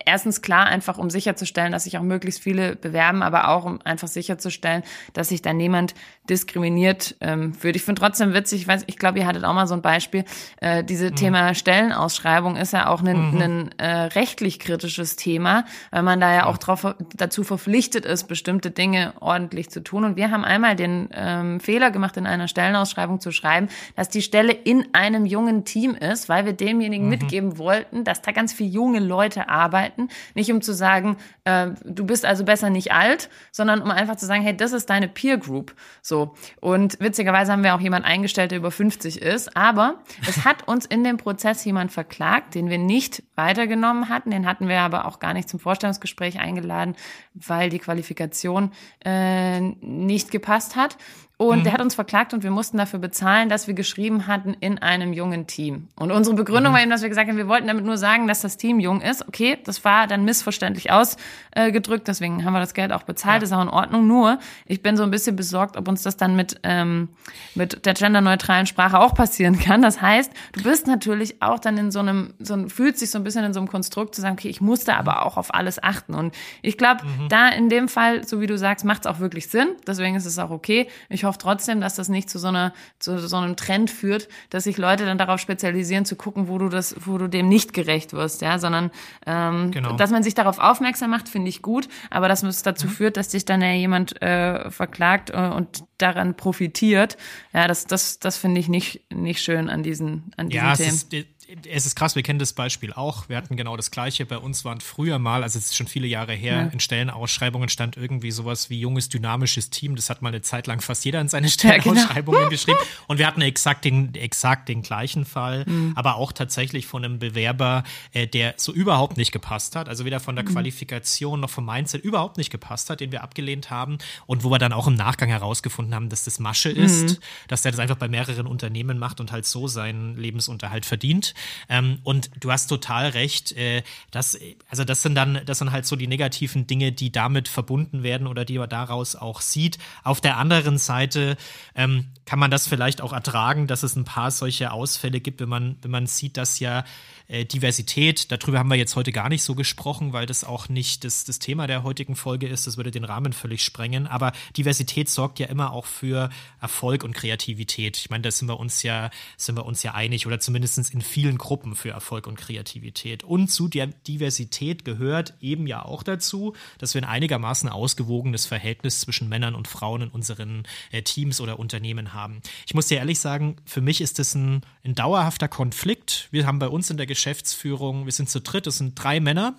erstens 0.05 0.43
klar 0.43 0.67
einfach 0.67 0.99
um 0.99 1.11
sicherzustellen, 1.11 1.73
dass 1.73 1.85
sich 1.85 1.97
auch 1.99 2.03
möglichst 2.03 2.43
viele 2.43 2.77
bewerben, 2.77 3.23
aber 3.23 3.49
auch 3.49 3.65
um 3.65 3.81
einfach 3.83 4.09
sicherzustellen, 4.09 4.83
dass 5.13 5.29
sich 5.29 5.43
da 5.43 5.53
niemand 5.53 5.95
diskriminiert 6.29 7.17
ähm, 7.21 7.55
fühlt. 7.55 7.77
Ich 7.77 7.83
finde 7.83 8.01
trotzdem 8.01 8.35
witzig, 8.35 8.63
ich 8.63 8.69
weiß, 8.69 8.85
ich 8.87 8.99
glaube, 8.99 9.19
ihr 9.19 9.27
hattet 9.27 9.45
auch 9.45 9.55
mal 9.55 9.67
so 9.67 9.75
ein 9.75 9.83
Beispiel. 9.83 10.25
Äh, 10.61 10.85
diese 10.85 11.11
mhm. 11.11 11.17
Thema 11.17 11.55
Stellenausschreibung 11.55 12.57
ist 12.57 12.73
ja 12.73 12.89
auch 12.89 13.03
ein, 13.03 13.35
mhm. 13.35 13.71
äh, 13.79 13.87
rechtlich 13.87 14.59
kritisches 14.59 15.17
Thema, 15.17 15.65
weil 15.91 16.03
man 16.03 16.21
da 16.21 16.33
ja 16.35 16.47
auch 16.47 16.59
drauf, 16.59 16.95
dazu 17.15 17.45
verpflichtet 17.45 18.05
ist, 18.05 18.25
bestimmte 18.25 18.71
Dinge 18.71 19.15
ordentlich 19.21 19.71
zu 19.71 19.83
tun. 19.83 20.05
Und 20.05 20.17
wir 20.17 20.31
haben 20.31 20.45
einmal 20.45 20.77
den 20.77 21.09
ähm, 21.13 21.61
Fehler 21.61 21.74
gemacht, 21.79 22.17
in 22.17 22.27
einer 22.27 22.49
Stellenausschreibung 22.49 23.21
zu 23.21 23.33
schreiben, 23.33 23.69
dass 23.97 24.09
die 24.09 24.23
Stelle 24.23 24.53
in 24.53 24.87
einem 24.93 25.27
jungen 25.27 25.65
Team 25.65 25.95
ist, 25.95 26.29
weil 26.29 26.45
wir 26.45 26.53
demjenigen 26.53 27.05
mhm. 27.05 27.11
mitgeben 27.11 27.59
wollten, 27.59 28.05
dass 28.05 28.23
da 28.23 28.33
ganz 28.33 28.53
viele 28.53 28.71
junge 28.71 29.01
Leute 29.01 29.49
arbeiten. 29.49 30.09
Nicht 30.35 30.51
um 30.51 30.61
zu 30.61 30.73
sagen, 30.73 31.17
äh, 31.45 31.69
du 31.85 32.07
bist 32.07 32.25
also 32.25 32.45
besser 32.45 32.71
nicht 32.71 32.93
alt, 32.93 33.29
sondern 33.53 33.83
um 33.83 33.91
einfach 33.91 34.17
zu 34.17 34.27
sagen, 34.27 34.43
hey, 34.43 34.57
das 34.57 34.73
ist 34.73 34.91
deine 34.91 35.09
Peer 35.09 35.39
Group. 35.39 35.75
So. 36.03 36.35
Und 36.61 36.99
witzigerweise 37.01 37.53
haben 37.53 37.65
wir 37.65 37.75
auch 37.75 37.81
jemand 37.81 38.05
eingestellt, 38.05 38.51
der 38.51 38.59
über 38.59 38.71
50 38.71 39.21
ist. 39.21 39.57
Aber 39.57 40.01
es 40.29 40.45
hat 40.45 40.63
uns 40.69 40.87
in 40.87 41.05
dem 41.05 41.17
Prozess 41.17 41.65
jemand 41.65 41.93
verklagt, 41.93 42.55
den 42.55 42.71
wir 42.71 42.79
nicht 42.79 43.23
weitergenommen 43.37 44.09
hatten. 44.09 44.31
Den 44.31 44.47
hatten 44.47 44.69
wir 44.69 44.81
aber 44.81 45.07
auch 45.07 45.19
gar 45.19 45.35
nicht 45.35 45.49
zum 45.49 45.61
Vorstellungsgespräch 45.61 46.39
eingeladen, 46.39 46.95
weil 47.35 47.71
die 47.71 47.79
Qualifikation 47.79 48.73
äh, 49.05 49.61
nicht 49.61 50.31
gepasst 50.31 50.77
hat. 50.77 50.97
Und 51.37 51.61
mhm. 51.61 51.65
der 51.65 51.73
hat 51.73 51.81
uns 51.81 51.97
verklagt 51.97 52.33
und 52.33 52.45
wir 52.45 52.53
mussten 52.53 52.79
dafür 52.79 53.01
bezahlen, 53.01 53.49
dass 53.49 53.67
wir 53.67 53.75
geschrieben 53.75 54.29
hatten 54.29 54.55
in 54.61 54.79
einem 54.79 55.13
jungen 55.13 55.49
Team. 55.49 55.89
Und 55.97 56.13
unsere 56.13 56.37
Begründung 56.37 56.71
mhm. 56.71 56.77
war 56.77 56.83
eben, 56.83 56.91
dass 56.93 57.03
wir 57.03 57.09
gesagt 57.09 57.29
haben, 57.29 57.37
wir 57.37 57.49
wollten 57.49 57.67
damit 57.67 57.85
nur 57.85 57.99
sagen, 57.99 58.29
dass 58.29 58.41
das 58.41 58.57
Team 58.57 58.79
jung 58.79 59.01
ist. 59.01 59.27
Okay, 59.27 59.59
das 59.65 59.85
war 59.85 60.07
dann 60.07 60.25
missverständlich 60.25 60.93
ausgedrückt, 60.93 62.07
deswegen 62.07 62.45
haben 62.45 62.53
wir 62.53 62.61
das 62.61 62.73
Geld 62.73 62.93
auch 62.93 63.03
bezahlt, 63.03 63.43
ja. 63.43 63.47
ist 63.47 63.53
auch 63.53 63.63
in 63.63 63.69
Ordnung. 63.69 64.07
Nur, 64.07 64.39
ich 64.67 64.81
bin 64.81 64.97
so 64.97 65.03
ein 65.03 65.11
bisschen 65.11 65.35
besorgt, 65.35 65.77
ob 65.77 65.89
uns 65.89 66.05
das 66.05 66.17
dann 66.17 66.37
mit, 66.37 66.61
ähm, 66.63 67.09
mit 67.57 67.85
der 67.85 67.95
genderneutralen 67.95 68.67
Sprache 68.67 69.01
auch 69.01 69.15
passieren 69.15 69.59
kann. 69.59 69.83
Das 69.83 70.01
heißt, 70.01 70.33
du 70.53 70.63
bist 70.63 70.87
natürlich 70.87 71.43
auch 71.43 71.59
dann 71.59 71.77
in 71.77 71.91
so 71.91 71.99
einem, 71.99 72.35
so 72.39 72.55
ein, 72.55 72.69
fühlt 72.69 72.97
sich 72.97 73.11
so 73.11 73.19
ein 73.19 73.25
bisschen 73.25 73.43
in 73.43 73.53
so 73.53 73.59
einem 73.59 73.69
Konstrukt 73.69 74.15
zu 74.15 74.21
sagen, 74.21 74.37
okay, 74.39 74.49
ich 74.49 74.61
musste 74.61 74.95
aber 74.97 75.27
auch 75.27 75.37
auf 75.37 75.53
alles 75.53 75.83
achten. 75.83 76.15
Und 76.15 76.33
ich 76.63 76.79
glaube, 76.79 77.05
mhm. 77.05 77.29
da 77.29 77.49
in 77.49 77.69
dem 77.69 77.89
Fall, 77.89 78.25
so 78.25 78.41
wie 78.41 78.47
du 78.47 78.57
sagst, 78.57 78.85
macht 78.85 79.05
es 79.05 79.07
auch 79.09 79.19
wirklich 79.19 79.49
Sinn. 79.49 79.67
Deswegen 79.85 80.15
ist 80.15 80.27
es 80.27 80.39
auch 80.39 80.51
okay. 80.51 80.87
Ich 81.09 81.24
hoffe 81.25 81.39
trotzdem, 81.39 81.81
dass 81.81 81.95
das 81.95 82.09
nicht 82.09 82.31
zu 82.31 82.39
so 82.39 82.49
einer 82.49 82.73
zu 82.99 83.19
so 83.19 83.37
einem 83.37 83.57
Trend 83.57 83.91
führt, 83.91 84.29
dass 84.51 84.65
sich 84.65 84.77
Leute 84.79 85.05
dann 85.05 85.19
darauf 85.19 85.41
spezialisieren 85.41 86.05
zu 86.05 86.17
gucken, 86.17 86.49
wo 86.49 86.59
du 86.59 86.69
das, 86.69 86.95
wo 87.01 87.19
du 87.19 87.29
dem 87.29 87.49
nicht 87.49 87.73
gerecht 87.73 88.13
wirst, 88.13 88.43
ja, 88.43 88.59
sondern 88.59 88.91
ähm, 89.27 89.71
genau. 89.71 89.97
dass 89.97 90.11
man 90.11 90.23
sich 90.23 90.35
darauf 90.35 90.59
aufmerksam 90.59 91.11
macht, 91.11 91.29
finde 91.29 91.49
ich 91.49 91.63
gut, 91.63 91.89
aber 92.11 92.29
dass 92.29 92.43
es 92.43 92.63
dazu 92.63 92.87
mhm. 92.87 92.91
führt, 92.91 93.17
dass 93.17 93.31
sich 93.31 93.45
dann 93.45 93.63
ja 93.63 93.73
jemand 93.73 94.21
äh, 94.23 94.71
verklagt 94.71 95.31
äh, 95.31 95.51
und 95.55 95.85
daran 95.99 96.37
profitiert, 96.37 97.17
ja, 97.53 97.69
das 97.69 97.87
das 97.87 98.19
das 98.19 98.37
finde 98.37 98.61
ich 98.61 98.69
nicht 98.69 99.03
nicht 99.13 99.43
schön 99.43 99.71
an 99.71 99.83
diesen 99.83 100.33
an 100.37 100.49
diesen 100.49 100.65
ja, 100.65 100.75
Themen. 100.75 101.27
Es 101.47 101.83
ist, 101.83 101.87
ist 101.87 101.97
krass, 101.97 102.17
wir 102.17 102.23
kennen 102.23 102.39
das 102.39 102.55
Beispiel 102.55 102.93
auch. 102.93 103.29
Wir 103.29 103.37
hatten 103.37 103.57
genau 103.57 103.77
das 103.77 103.91
Gleiche. 103.91 104.25
Bei 104.25 104.39
uns 104.39 104.65
waren 104.65 104.81
früher 104.81 105.19
mal, 105.19 105.43
also 105.43 105.59
es 105.59 105.67
ist 105.67 105.77
schon 105.77 105.87
viele 105.87 106.07
Jahre 106.07 106.33
her, 106.33 106.57
ja. 106.57 106.63
in 106.67 106.81
Stellenausschreibungen 106.81 107.69
stand 107.69 107.97
irgendwie 107.97 108.31
sowas 108.31 108.71
wie 108.71 108.81
junges, 108.81 109.11
dynamisches 109.11 109.69
Team. 109.69 109.95
Das 109.95 110.09
hat 110.09 110.23
mal 110.23 110.31
eine 110.31 110.41
Zeit 110.41 110.67
lang 110.67 110.81
fast 110.81 111.05
jeder 111.05 111.21
in 111.21 111.29
seine 111.29 111.49
Stellenausschreibungen 111.49 112.41
ja, 112.41 112.49
genau. 112.49 112.51
geschrieben. 112.51 112.79
Und 113.09 113.19
wir 113.19 113.27
hatten 113.27 113.43
exakt 113.43 113.85
den, 113.85 114.15
exakt 114.15 114.69
den 114.69 114.83
gleichen 114.83 115.27
Fall, 115.27 115.65
mhm. 115.67 115.93
aber 115.97 116.17
auch 116.17 116.33
tatsächlich 116.33 116.87
von 116.87 117.05
einem 117.05 117.19
Bewerber, 117.19 117.85
äh, 118.13 118.27
der 118.27 118.55
so 118.57 118.73
überhaupt 118.73 119.17
nicht 119.19 119.33
gepasst 119.33 119.77
hat. 119.77 119.89
Also 119.89 120.05
weder 120.07 120.21
von 120.21 120.37
der 120.37 120.45
mhm. 120.45 120.53
Qualifikation 120.53 121.41
noch 121.41 121.51
vom 121.51 121.67
Mindset 121.67 122.03
überhaupt 122.03 122.39
nicht 122.39 122.51
gepasst 122.51 122.89
hat, 122.89 123.01
den 123.01 123.13
wir 123.13 123.23
abgelehnt 123.23 123.71
haben. 123.71 123.99
Und 124.27 124.45
wo 124.45 124.51
wir 124.51 124.59
dann 124.59 124.73
auch 124.73 124.87
im 124.87 124.95
Nachgang 124.95 125.29
herausgefunden 125.29 125.95
haben, 125.95 126.09
dass 126.09 126.25
das 126.25 126.39
Masche 126.39 126.71
ist, 126.71 127.11
mhm. 127.11 127.19
dass 127.49 127.63
der 127.63 127.73
das 127.73 127.81
einfach 127.81 127.97
bei 127.97 128.09
mehreren 128.09 128.47
Unternehmen 128.47 128.99
macht 128.99 129.21
und 129.21 129.31
halt 129.31 129.45
so 129.45 129.69
seinen 129.69 130.17
Lebensunterhalt 130.17 130.87
verdient. 130.87 131.34
Ähm, 131.69 131.99
und 132.03 132.31
du 132.39 132.51
hast 132.51 132.69
total 132.69 133.09
recht, 133.11 133.53
äh, 133.53 133.83
dass, 134.11 134.39
also 134.69 134.85
das 134.85 135.03
sind 135.03 135.15
dann, 135.15 135.41
das 135.45 135.59
sind 135.59 135.73
halt 135.73 135.87
so 135.87 135.97
die 135.97 136.07
negativen 136.07 136.67
Dinge, 136.67 136.93
die 136.93 137.13
damit 137.13 137.49
verbunden 137.49 138.03
werden 138.03 138.27
oder 138.27 138.45
die 138.45 138.59
man 138.59 138.69
daraus 138.69 139.17
auch 139.17 139.41
sieht. 139.41 139.79
Auf 140.03 140.21
der 140.21 140.37
anderen 140.37 140.79
Seite 140.79 141.37
ähm, 141.75 142.07
kann 142.27 142.39
man 142.39 142.51
das 142.51 142.67
vielleicht 142.67 143.01
auch 143.01 143.13
ertragen, 143.13 143.67
dass 143.67 143.83
es 143.83 143.97
ein 143.97 144.05
paar 144.05 144.31
solche 144.31 144.73
Ausfälle 144.73 145.21
gibt, 145.21 145.41
wenn 145.41 145.49
man, 145.49 145.77
wenn 145.83 145.91
man 145.91 146.07
sieht, 146.07 146.37
dass 146.37 146.61
ja 146.61 146.85
äh, 147.27 147.47
Diversität, 147.47 148.31
darüber 148.31 148.59
haben 148.59 148.69
wir 148.69 148.77
jetzt 148.77 148.97
heute 148.97 149.11
gar 149.11 149.31
nicht 149.31 149.43
so 149.43 149.55
gesprochen, 149.55 150.13
weil 150.13 150.27
das 150.27 150.45
auch 150.45 150.69
nicht 150.69 151.05
das, 151.05 151.25
das 151.25 151.39
Thema 151.39 151.67
der 151.67 151.83
heutigen 151.83 152.17
Folge 152.17 152.47
ist. 152.47 152.67
Das 152.67 152.77
würde 152.77 152.91
den 152.91 153.05
Rahmen 153.05 153.33
völlig 153.33 153.65
sprengen. 153.65 154.07
Aber 154.07 154.33
Diversität 154.57 155.09
sorgt 155.09 155.39
ja 155.39 155.47
immer 155.47 155.73
auch 155.73 155.87
für 155.87 156.29
Erfolg 156.61 157.03
und 157.03 157.15
Kreativität. 157.15 157.97
Ich 157.97 158.11
meine, 158.11 158.23
da 158.23 158.31
sind 158.31 158.49
wir 158.49 158.61
uns 158.61 158.83
ja, 158.83 159.11
sind 159.39 159.57
wir 159.57 159.65
uns 159.65 159.83
ja 159.83 159.95
einig 159.95 160.27
oder 160.27 160.39
zumindest 160.39 160.93
in 160.93 161.01
vielen 161.01 161.24
vielen 161.25 161.39
Gruppen 161.39 161.75
für 161.75 161.89
Erfolg 161.89 162.27
und 162.27 162.37
Kreativität. 162.37 163.25
Und 163.25 163.49
zu 163.49 163.69
der 163.69 163.87
Diversität 163.87 164.85
gehört 164.85 165.33
eben 165.41 165.67
ja 165.67 165.83
auch 165.83 166.03
dazu, 166.03 166.53
dass 166.77 166.93
wir 166.93 167.03
ein 167.03 167.09
einigermaßen 167.09 167.71
ausgewogenes 167.71 168.45
Verhältnis 168.45 169.01
zwischen 169.01 169.31
Männern 169.31 169.55
und 169.55 169.67
Frauen 169.67 170.03
in 170.03 170.09
unseren 170.11 170.65
äh, 170.93 171.01
Teams 171.01 171.41
oder 171.41 171.59
Unternehmen 171.59 172.13
haben. 172.13 172.43
Ich 172.67 172.75
muss 172.75 172.89
dir 172.89 172.99
ehrlich 172.99 173.21
sagen, 173.21 173.57
für 173.65 173.81
mich 173.81 174.03
ist 174.03 174.19
das 174.19 174.35
ein, 174.35 174.67
ein 174.85 174.95
dauerhafter 174.95 175.49
Konflikt. 175.49 176.29
Wir 176.31 176.47
haben 176.47 176.59
bei 176.59 176.69
uns 176.69 176.91
in 176.91 176.99
der 176.99 177.07
Geschäftsführung, 177.07 178.05
wir 178.05 178.13
sind 178.13 178.29
zu 178.29 178.43
dritt, 178.43 178.67
es 178.67 178.77
sind 178.77 178.95
drei 179.03 179.19
Männer, 179.19 179.57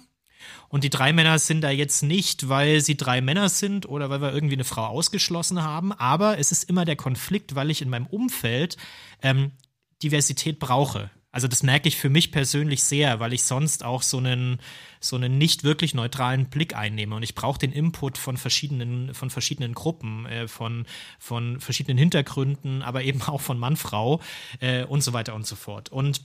und 0.70 0.84
die 0.84 0.91
drei 0.91 1.11
Männer 1.13 1.39
sind 1.39 1.61
da 1.61 1.72
jetzt 1.72 2.03
nicht, 2.03 2.49
weil 2.49 2.80
sie 2.80 2.95
drei 2.95 3.20
Männer 3.20 3.49
sind 3.49 3.89
oder 3.89 4.11
weil 4.11 4.22
wir 4.22 4.32
irgendwie 4.32 4.53
eine 4.53 4.63
Frau 4.63 4.86
ausgeschlossen 4.86 5.63
haben, 5.63 5.91
aber 5.91 6.38
es 6.38 6.51
ist 6.51 6.70
immer 6.70 6.86
der 6.86 6.97
Konflikt, 6.97 7.55
weil 7.55 7.72
ich 7.72 7.82
in 7.82 7.89
meinem 7.89 8.05
Umfeld 8.05 8.78
ähm, 9.24 9.53
Diversität 10.03 10.59
brauche. 10.59 11.09
Also 11.36 11.50
das 11.50 11.64
merke 11.64 11.90
ich 11.90 11.98
für 11.98 12.10
mich 12.10 12.32
persönlich 12.32 12.82
sehr, 12.82 13.20
weil 13.20 13.34
ich 13.34 13.44
sonst 13.44 13.84
auch 13.84 14.04
so 14.04 14.20
einen, 14.20 14.58
so 15.02 15.18
einen 15.18 15.38
nicht 15.38 15.66
wirklich 15.66 15.94
neutralen 15.94 16.46
Blick 16.46 16.78
einnehme. 16.78 17.14
Und 17.14 17.24
ich 17.24 17.36
brauche 17.36 17.60
den 17.60 17.74
Input 17.74 18.18
von 18.18 18.38
verschiedenen, 18.38 19.14
von 19.14 19.30
verschiedenen 19.30 19.74
Gruppen, 19.74 20.26
äh, 20.28 20.48
von, 20.48 20.86
von 21.20 21.60
verschiedenen 21.60 21.98
Hintergründen, 21.98 22.82
aber 22.82 23.04
eben 23.04 23.22
auch 23.22 23.42
von 23.42 23.60
Mann, 23.60 23.76
Frau 23.76 24.22
äh, 24.62 24.86
und 24.86 25.04
so 25.04 25.12
weiter 25.12 25.36
und 25.36 25.46
so 25.46 25.58
fort. 25.58 25.90
Und 25.90 26.22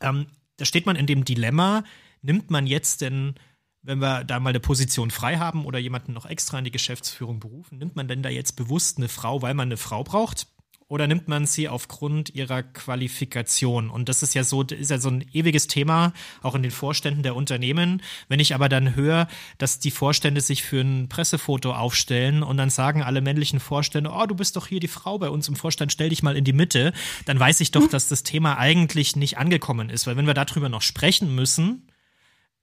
ähm, 0.00 0.28
da 0.56 0.64
steht 0.64 0.86
man 0.86 0.96
in 0.96 1.06
dem 1.06 1.26
Dilemma, 1.26 1.84
nimmt 2.22 2.50
man 2.50 2.66
jetzt 2.66 3.02
denn 3.02 3.34
wenn 3.82 3.98
wir 3.98 4.24
da 4.24 4.40
mal 4.40 4.50
eine 4.50 4.60
Position 4.60 5.10
frei 5.10 5.36
haben 5.36 5.66
oder 5.66 5.78
jemanden 5.78 6.14
noch 6.14 6.24
extra 6.24 6.58
in 6.58 6.64
die 6.64 6.70
Geschäftsführung 6.70 7.38
berufen, 7.38 7.76
nimmt 7.76 7.96
man 7.96 8.08
denn 8.08 8.22
da 8.22 8.30
jetzt 8.30 8.56
bewusst 8.56 8.96
eine 8.96 9.08
Frau, 9.08 9.42
weil 9.42 9.52
man 9.52 9.68
eine 9.68 9.76
Frau 9.76 10.04
braucht? 10.04 10.46
Oder 10.90 11.06
nimmt 11.06 11.28
man 11.28 11.44
sie 11.44 11.68
aufgrund 11.68 12.34
ihrer 12.34 12.62
Qualifikation? 12.62 13.90
Und 13.90 14.08
das 14.08 14.22
ist 14.22 14.34
ja 14.34 14.42
so, 14.42 14.62
ist 14.62 14.90
ja 14.90 14.98
so 14.98 15.10
ein 15.10 15.22
ewiges 15.34 15.66
Thema, 15.66 16.14
auch 16.42 16.54
in 16.54 16.62
den 16.62 16.70
Vorständen 16.70 17.22
der 17.22 17.36
Unternehmen. 17.36 18.02
Wenn 18.28 18.40
ich 18.40 18.54
aber 18.54 18.70
dann 18.70 18.96
höre, 18.96 19.28
dass 19.58 19.78
die 19.78 19.90
Vorstände 19.90 20.40
sich 20.40 20.62
für 20.62 20.80
ein 20.80 21.10
Pressefoto 21.10 21.74
aufstellen 21.74 22.42
und 22.42 22.56
dann 22.56 22.70
sagen 22.70 23.02
alle 23.02 23.20
männlichen 23.20 23.60
Vorstände, 23.60 24.10
oh, 24.10 24.24
du 24.24 24.34
bist 24.34 24.56
doch 24.56 24.66
hier 24.66 24.80
die 24.80 24.88
Frau 24.88 25.18
bei 25.18 25.28
uns 25.28 25.46
im 25.48 25.56
Vorstand, 25.56 25.92
stell 25.92 26.08
dich 26.08 26.22
mal 26.22 26.38
in 26.38 26.44
die 26.44 26.54
Mitte, 26.54 26.94
dann 27.26 27.38
weiß 27.38 27.60
ich 27.60 27.70
doch, 27.70 27.86
dass 27.90 28.08
das 28.08 28.22
Thema 28.22 28.56
eigentlich 28.56 29.14
nicht 29.14 29.36
angekommen 29.36 29.90
ist. 29.90 30.06
Weil 30.06 30.16
wenn 30.16 30.26
wir 30.26 30.34
darüber 30.34 30.70
noch 30.70 30.82
sprechen 30.82 31.34
müssen, 31.34 31.82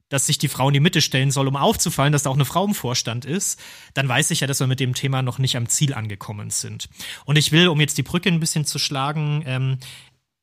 dass 0.10 0.26
sich 0.28 0.38
die 0.38 0.48
Frau 0.48 0.68
in 0.68 0.74
die 0.74 0.80
Mitte 0.80 1.02
stellen 1.02 1.32
soll, 1.32 1.48
um 1.48 1.56
aufzufallen, 1.56 2.14
dass 2.14 2.24
da 2.24 2.30
auch 2.30 2.36
eine 2.36 2.46
Frau 2.46 2.66
im 2.66 2.76
Vorstand 2.76 3.26
ist, 3.26 3.60
dann 3.94 4.08
weiß 4.08 4.32
ich 4.32 4.42
ja, 4.42 4.48
dass 4.48 4.60
wir 4.60 4.68
mit 4.68 4.80
dem 4.80 4.94
Thema 4.94 5.22
noch 5.22 5.40
nicht 5.40 5.58
am 5.58 5.68
Ziel 5.68 5.94
angekommen 5.94 6.50
sind. 6.50 6.90
Und 7.26 7.38
ich 7.38 7.52
will, 7.52 7.68
um 7.68 7.80
jetzt 7.80 7.98
die 7.98 8.04
Brücke 8.04 8.30
ein 8.30 8.40
bisschen 8.40 8.66
zu 8.66 8.80
schlagen, 8.80 9.44
ähm, 9.46 9.78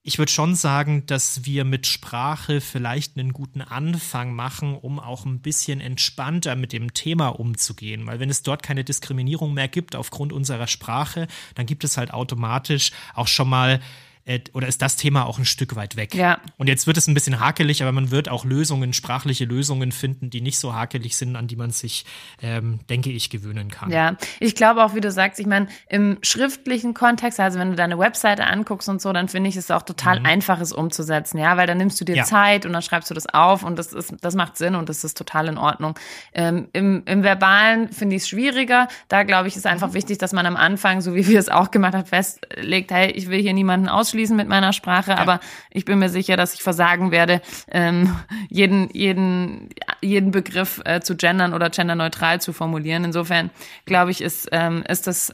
ich 0.05 0.19
würde 0.19 0.33
schon 0.33 0.57
sagen, 0.57 1.07
dass 1.07 1.45
wir 1.45 1.65
mit 1.65 1.87
Sprache 1.87 2.61
vielleicht 2.61 3.17
einen 3.17 3.33
guten 3.33 3.61
Anfang 3.61 4.35
machen, 4.35 4.75
um 4.75 4.99
auch 4.99 5.25
ein 5.25 5.41
bisschen 5.41 5.81
entspannter 5.81 6.57
mit 6.57 6.73
dem 6.73 6.93
Thema 6.93 7.29
umzugehen. 7.29 8.05
Weil 8.07 8.19
wenn 8.19 8.31
es 8.31 8.43
dort 8.43 8.65
keine 8.65 8.83
Diskriminierung 8.83 9.55
mehr 9.55 9.69
gibt 9.69 9.95
aufgrund 9.95 10.33
unserer 10.33 10.67
Sprache, 10.67 11.29
dann 11.55 11.67
gibt 11.67 11.85
es 11.85 11.97
halt 11.97 12.13
automatisch 12.13 12.91
auch 13.15 13.29
schon 13.29 13.49
mal 13.49 13.81
äh, 14.25 14.41
oder 14.53 14.69
ist 14.69 14.83
das 14.83 14.97
Thema 14.97 15.27
auch 15.27 15.39
ein 15.39 15.45
Stück 15.45 15.75
weit 15.77 15.97
weg. 15.97 16.15
Ja. 16.15 16.39
Und 16.57 16.69
jetzt 16.69 16.87
wird 16.87 16.97
es 16.97 17.09
ein 17.09 17.15
bisschen 17.15 17.41
hakelig, 17.41 17.83
aber 17.83 17.93
man 17.93 18.11
wird 18.11 18.29
auch 18.29 18.45
Lösungen, 18.45 18.93
sprachliche 18.93 19.45
Lösungen 19.45 19.93
finden, 19.93 20.31
die 20.31 20.41
nicht 20.41 20.59
so 20.59 20.75
hakelig 20.75 21.17
sind, 21.17 21.37
an 21.37 21.49
die 21.49 21.57
man 21.57 21.71
sich, 21.71 22.05
ähm, 22.41 22.81
denke 22.89 23.11
ich, 23.11 23.31
gewöhnen 23.31 23.71
kann. 23.71 23.91
Ja, 23.91 24.17
ich 24.39 24.55
glaube 24.55 24.85
auch, 24.85 24.95
wie 24.95 25.01
du 25.01 25.11
sagst, 25.11 25.41
ich 25.41 25.47
meine, 25.47 25.67
im 25.89 26.19
schriftlichen 26.23 26.95
Kontext, 26.95 27.41
also 27.41 27.59
wenn 27.59 27.71
du 27.71 27.77
deine 27.77 27.99
Webseite 27.99 28.45
anguckst 28.47 28.89
und 28.89 29.03
so, 29.03 29.13
dann 29.13 29.29
finde 29.29 29.49
ich 29.49 29.57
es 29.57 29.71
auch 29.71 29.83
total 29.83 30.21
mhm. 30.21 30.27
einfach, 30.27 30.61
es 30.61 30.73
umzusetzen, 30.73 31.39
ja, 31.39 31.57
weil 31.57 31.67
dann 31.67 31.79
nimmst 31.79 32.01
du 32.01 32.05
dir 32.05 32.17
ja. 32.17 32.25
Zeit 32.25 32.65
und 32.65 32.73
dann 32.73 32.83
schreibst 32.83 33.11
du 33.11 33.15
das 33.15 33.27
auf 33.27 33.65
und 33.65 33.77
das 33.79 33.93
ist, 33.93 34.15
das 34.21 34.35
macht 34.35 34.57
Sinn 34.57 34.75
und 34.75 34.89
das 34.89 35.03
ist 35.05 35.17
total 35.17 35.49
in 35.49 35.59
Ordnung. 35.59 35.99
Ähm, 36.33 36.69
im, 36.73 37.03
Im 37.07 37.23
Verbalen 37.23 37.89
finde 37.89 38.17
ich 38.17 38.23
es 38.23 38.29
schwieriger. 38.29 38.89
Da 39.09 39.25
glaube 39.25 39.49
ich, 39.49 39.57
ist 39.57 39.67
einfach 39.67 39.89
mhm. 39.89 39.95
wichtig, 39.95 40.19
dass 40.19 40.33
man 40.33 40.47
am 40.47 40.57
Anfang, 40.57 41.01
so 41.01 41.15
wie 41.15 41.27
wir 41.27 41.41
es 41.41 41.49
auch 41.49 41.71
gemacht 41.71 41.95
haben, 41.95 42.07
festlegt, 42.07 42.93
hey, 42.93 43.11
ich 43.11 43.29
will 43.29 43.41
hier 43.41 43.53
niemanden 43.53 43.89
aus 43.89 44.12
ausschließen 44.13 44.37
mit 44.37 44.49
meiner 44.49 44.73
Sprache, 44.73 45.13
ja. 45.13 45.19
aber 45.19 45.41
ich 45.71 45.85
bin 45.85 45.99
mir 45.99 46.09
sicher, 46.09 46.37
dass 46.37 46.55
ich 46.55 46.63
versagen 46.63 47.11
werde, 47.11 47.41
ähm, 47.71 48.15
jeden, 48.49 48.91
jeden, 48.93 49.71
jeden 50.01 50.31
Begriff 50.31 50.81
äh, 50.85 51.01
zu 51.01 51.17
gendern 51.17 51.55
oder 51.55 51.71
genderneutral 51.71 52.41
zu 52.41 52.53
formulieren. 52.53 53.05
Insofern 53.05 53.51
glaube 53.87 54.11
ich, 54.11 54.21
ist, 54.21 54.49
ähm, 54.53 54.85
ist 54.87 55.07
das 55.07 55.33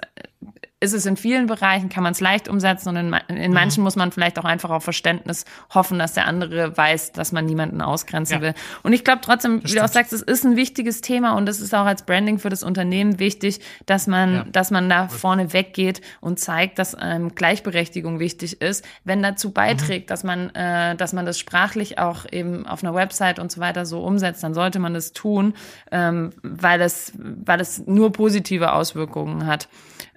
ist 0.81 0.95
es 0.95 1.07
in 1.07 1.16
vielen 1.16 1.47
Bereichen, 1.47 1.89
kann 1.89 2.05
man 2.05 2.12
es 2.12 2.20
leicht 2.20 2.49
umsetzen 2.49 2.91
und 2.91 2.97
in, 2.97 3.12
in 3.37 3.53
manchen 3.53 3.81
mhm. 3.81 3.85
muss 3.85 3.97
man 3.97 4.12
vielleicht 4.12 4.39
auch 4.39 4.45
einfach 4.45 4.70
auf 4.70 4.85
Verständnis 4.85 5.45
hoffen, 5.74 5.99
dass 5.99 6.12
der 6.12 6.26
andere 6.26 6.76
weiß, 6.76 7.11
dass 7.12 7.33
man 7.33 7.47
niemanden 7.47 7.83
ausgrenzen 7.83 8.37
ja. 8.37 8.43
will. 8.43 8.55
Und 8.85 8.93
ich 8.93 9.03
glaube 9.03 9.20
trotzdem, 9.20 9.61
das 9.61 9.72
wie 9.72 9.76
du 9.76 9.85
auch 9.85 9.89
sagst, 9.89 10.12
es 10.12 10.22
ist 10.22 10.45
ein 10.45 10.55
wichtiges 10.55 11.01
Thema 11.01 11.33
und 11.33 11.49
es 11.49 11.61
ist 11.61 11.74
auch 11.74 11.85
als 11.85 12.03
Branding 12.03 12.39
für 12.39 12.49
das 12.49 12.62
Unternehmen 12.62 13.18
wichtig, 13.18 13.61
dass 13.87 14.07
man, 14.07 14.35
ja. 14.35 14.45
dass 14.53 14.70
man 14.70 14.89
da 14.89 15.09
vorne 15.09 15.53
weggeht 15.53 16.01
und 16.20 16.39
zeigt, 16.39 16.79
dass 16.79 16.97
ähm, 17.01 17.35
Gleichberechtigung 17.35 18.20
wichtig 18.20 18.62
ist. 18.62 18.85
Wenn 19.03 19.20
dazu 19.20 19.51
beiträgt, 19.51 20.07
mhm. 20.07 20.11
dass 20.11 20.22
man, 20.22 20.51
äh, 20.55 20.95
dass 20.95 21.12
man 21.12 21.26
das 21.26 21.41
sprachlich 21.41 21.99
auch 21.99 22.24
eben 22.31 22.68
auf 22.68 22.85
einer 22.85 22.95
Website 22.95 23.41
und 23.41 23.51
so 23.51 23.61
weiter 23.61 23.85
so 23.85 24.05
umsetzt, 24.05 24.45
dann 24.45 24.55
sollte 24.55 24.79
man 24.79 24.95
das 24.95 25.12
tun, 25.12 25.55
ähm, 25.91 26.31
weil 26.43 26.81
es, 26.81 27.12
weil 27.16 27.61
es 27.61 27.85
nur 27.85 28.12
positive 28.12 28.72
Auswirkungen 28.72 29.47
hat. 29.47 29.68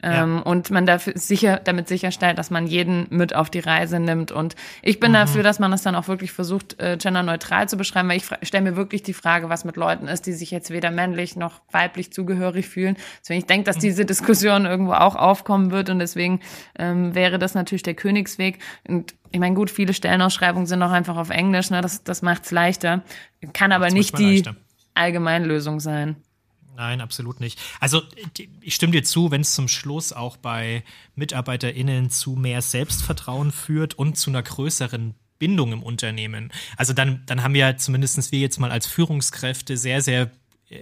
Ähm, 0.03 0.37
ja. 0.37 0.41
Und 0.41 0.71
man 0.71 0.85
dafür 0.85 1.13
sicher, 1.15 1.59
damit 1.63 1.87
sicherstellt, 1.87 2.37
dass 2.37 2.49
man 2.49 2.67
jeden 2.67 3.07
mit 3.09 3.35
auf 3.35 3.49
die 3.49 3.59
Reise 3.59 3.99
nimmt. 3.99 4.31
Und 4.31 4.55
ich 4.81 4.99
bin 4.99 5.11
mhm. 5.11 5.15
dafür, 5.15 5.43
dass 5.43 5.59
man 5.59 5.71
das 5.71 5.83
dann 5.83 5.95
auch 5.95 6.07
wirklich 6.07 6.31
versucht, 6.31 6.79
äh, 6.79 6.97
genderneutral 6.97 7.69
zu 7.69 7.77
beschreiben, 7.77 8.09
weil 8.09 8.17
ich 8.17 8.25
stelle 8.47 8.63
mir 8.63 8.75
wirklich 8.75 9.03
die 9.03 9.13
Frage, 9.13 9.49
was 9.49 9.65
mit 9.65 9.75
Leuten 9.75 10.07
ist, 10.07 10.25
die 10.25 10.33
sich 10.33 10.51
jetzt 10.51 10.71
weder 10.71 10.91
männlich 10.91 11.35
noch 11.35 11.61
weiblich 11.71 12.11
zugehörig 12.11 12.67
fühlen. 12.67 12.97
Deswegen 13.21 13.39
ich 13.39 13.45
denke, 13.45 13.65
dass 13.65 13.77
mhm. 13.77 13.81
diese 13.81 14.05
Diskussion 14.05 14.65
irgendwo 14.65 14.93
auch 14.93 15.15
aufkommen 15.15 15.71
wird 15.71 15.89
und 15.89 15.99
deswegen 15.99 16.39
ähm, 16.77 17.13
wäre 17.15 17.39
das 17.39 17.53
natürlich 17.53 17.83
der 17.83 17.95
Königsweg. 17.95 18.59
Und 18.87 19.13
ich 19.31 19.39
meine, 19.39 19.55
gut, 19.55 19.69
viele 19.69 19.93
Stellenausschreibungen 19.93 20.65
sind 20.67 20.81
auch 20.83 20.91
einfach 20.91 21.17
auf 21.17 21.29
Englisch, 21.29 21.69
ne? 21.69 21.81
das, 21.81 22.03
das 22.03 22.21
macht 22.21 22.45
es 22.45 22.51
leichter, 22.51 23.01
kann 23.53 23.71
aber 23.71 23.89
nicht 23.89 24.17
die 24.17 24.37
leichter. 24.37 24.55
Allgemeinlösung 24.93 25.79
sein. 25.79 26.17
Nein, 26.81 26.99
absolut 26.99 27.39
nicht. 27.39 27.59
Also 27.79 28.01
ich 28.59 28.73
stimme 28.73 28.91
dir 28.91 29.03
zu, 29.03 29.29
wenn 29.29 29.41
es 29.41 29.53
zum 29.53 29.67
Schluss 29.67 30.13
auch 30.13 30.35
bei 30.35 30.83
MitarbeiterInnen 31.13 32.09
zu 32.09 32.31
mehr 32.31 32.63
Selbstvertrauen 32.63 33.51
führt 33.51 33.93
und 33.93 34.17
zu 34.17 34.31
einer 34.31 34.41
größeren 34.41 35.13
Bindung 35.37 35.73
im 35.73 35.83
Unternehmen. 35.83 36.51
Also 36.77 36.93
dann, 36.93 37.21
dann 37.27 37.43
haben 37.43 37.53
wir 37.53 37.77
zumindest 37.77 38.31
wir 38.31 38.39
jetzt 38.39 38.59
mal 38.59 38.71
als 38.71 38.87
Führungskräfte 38.87 39.77
sehr, 39.77 40.01
sehr 40.01 40.31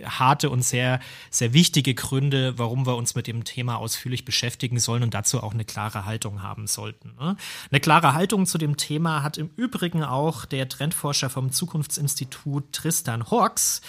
harte 0.06 0.50
und 0.50 0.64
sehr, 0.64 1.00
sehr 1.30 1.54
wichtige 1.54 1.94
Gründe, 1.94 2.58
warum 2.58 2.86
wir 2.86 2.96
uns 2.96 3.16
mit 3.16 3.28
dem 3.28 3.44
Thema 3.44 3.78
ausführlich 3.78 4.26
beschäftigen 4.26 4.80
sollen 4.80 5.04
und 5.04 5.14
dazu 5.14 5.42
auch 5.42 5.54
eine 5.54 5.66
klare 5.66 6.06
Haltung 6.06 6.42
haben 6.44 6.68
sollten. 6.68 7.14
Ne? 7.20 7.36
Eine 7.72 7.80
klare 7.80 8.14
Haltung 8.14 8.46
zu 8.46 8.58
dem 8.58 8.78
Thema 8.78 9.24
hat 9.24 9.38
im 9.38 9.50
Übrigen 9.56 10.04
auch 10.04 10.46
der 10.46 10.70
Trendforscher 10.70 11.30
vom 11.30 11.52
Zukunftsinstitut 11.52 12.72
Tristan 12.74 13.30
Hawks, 13.30 13.82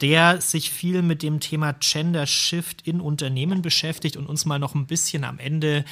der 0.00 0.40
sich 0.40 0.70
viel 0.70 1.02
mit 1.02 1.22
dem 1.22 1.40
Thema 1.40 1.74
Gender 1.80 2.26
Shift 2.26 2.86
in 2.86 3.00
Unternehmen 3.00 3.62
beschäftigt 3.62 4.16
und 4.16 4.26
uns 4.26 4.44
mal 4.44 4.58
noch 4.58 4.74
ein 4.74 4.86
bisschen 4.86 5.24
am 5.24 5.38
Ende 5.38 5.84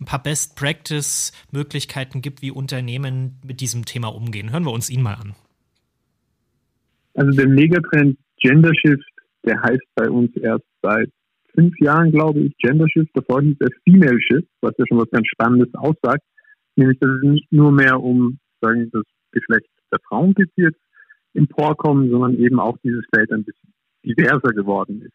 ein 0.00 0.06
paar 0.06 0.22
Best 0.22 0.56
Practice 0.56 1.32
Möglichkeiten 1.50 2.22
gibt, 2.22 2.40
wie 2.42 2.50
Unternehmen 2.50 3.38
mit 3.44 3.60
diesem 3.60 3.84
Thema 3.84 4.08
umgehen. 4.08 4.50
Hören 4.50 4.64
wir 4.64 4.72
uns 4.72 4.88
ihn 4.88 5.02
mal 5.02 5.14
an. 5.14 5.34
Also 7.14 7.32
der 7.32 7.48
Megatrend 7.48 8.18
Gender 8.40 8.72
Shift, 8.74 9.10
der 9.44 9.60
heißt 9.62 9.84
bei 9.94 10.08
uns 10.10 10.34
erst 10.36 10.64
seit 10.82 11.10
fünf 11.54 11.78
Jahren, 11.80 12.10
glaube 12.10 12.40
ich, 12.40 12.56
Gender 12.58 12.88
Shift. 12.88 13.10
Davor 13.14 13.42
hieß 13.42 13.56
er 13.60 13.68
Female 13.84 14.20
Shift, 14.20 14.48
was 14.60 14.72
ja 14.78 14.84
schon 14.86 14.98
was 14.98 15.10
ganz 15.10 15.26
Spannendes 15.28 15.72
aussagt. 15.74 16.22
Nämlich, 16.76 16.98
dass 17.00 17.10
es 17.10 17.22
nicht 17.22 17.52
nur 17.52 17.72
mehr 17.72 18.00
um, 18.00 18.38
sagen, 18.60 18.88
das 18.92 19.04
Geschlecht 19.32 19.68
der 19.92 20.00
Frauen 20.08 20.34
geht 20.34 20.50
jetzt 20.56 20.80
emporkommen, 21.34 22.10
sondern 22.10 22.36
eben 22.38 22.58
auch 22.58 22.76
dieses 22.82 23.04
Feld 23.14 23.30
ein 23.32 23.44
bisschen 23.44 23.72
diverser 24.04 24.52
geworden 24.54 25.02
ist. 25.02 25.14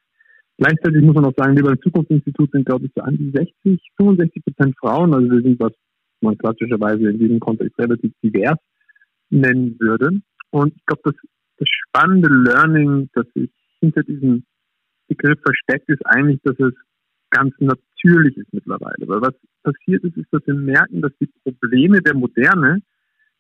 Gleichzeitig 0.58 1.02
muss 1.02 1.16
man 1.16 1.26
auch 1.26 1.34
sagen, 1.36 1.56
wir 1.56 1.64
beim 1.64 1.82
Zukunftsinstitut 1.82 2.52
sind, 2.52 2.66
glaube 2.66 2.86
ich, 2.86 2.92
so 2.96 3.02
an 3.02 3.18
die 3.18 3.32
60, 3.32 3.82
65 3.98 4.44
Prozent 4.46 4.76
Frauen. 4.80 5.14
Also 5.14 5.30
wir 5.30 5.42
sind, 5.42 5.60
was 5.60 5.74
man 6.22 6.38
klassischerweise 6.38 7.10
in 7.10 7.20
diesem 7.20 7.40
Kontext 7.40 7.78
relativ 7.78 8.14
divers 8.24 8.58
nennen 9.30 9.76
würde. 9.80 10.22
Und 10.52 10.74
ich 10.76 10.86
glaube, 10.86 11.02
das 11.04 11.16
das 11.58 11.68
spannende 11.88 12.30
Learning, 12.30 13.10
das 13.14 13.26
sich 13.34 13.51
hinter 13.80 14.03
diesem 14.03 14.45
Begriff 15.08 15.39
versteckt, 15.43 15.89
ist 15.89 16.06
eigentlich, 16.06 16.41
dass 16.43 16.60
es 16.60 16.74
ganz 17.30 17.53
natürlich 17.60 18.38
ist 18.38 18.53
mittlerweile. 18.53 19.08
Weil 19.08 19.22
was 19.22 19.36
passiert 19.64 20.03
ist, 20.03 20.18
ist, 20.18 20.32
dass 20.32 20.45
wir 20.45 20.53
merken, 20.53 21.01
dass 21.01 21.12
die 21.20 21.30
Probleme 21.43 22.01
der 22.01 22.16
Moderne 22.16 22.82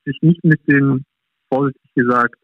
sich 0.05 0.17
nicht 0.21 0.43
mit 0.43 0.59
den, 0.67 1.05
vorsichtig 1.49 1.93
gesagt, 1.95 2.35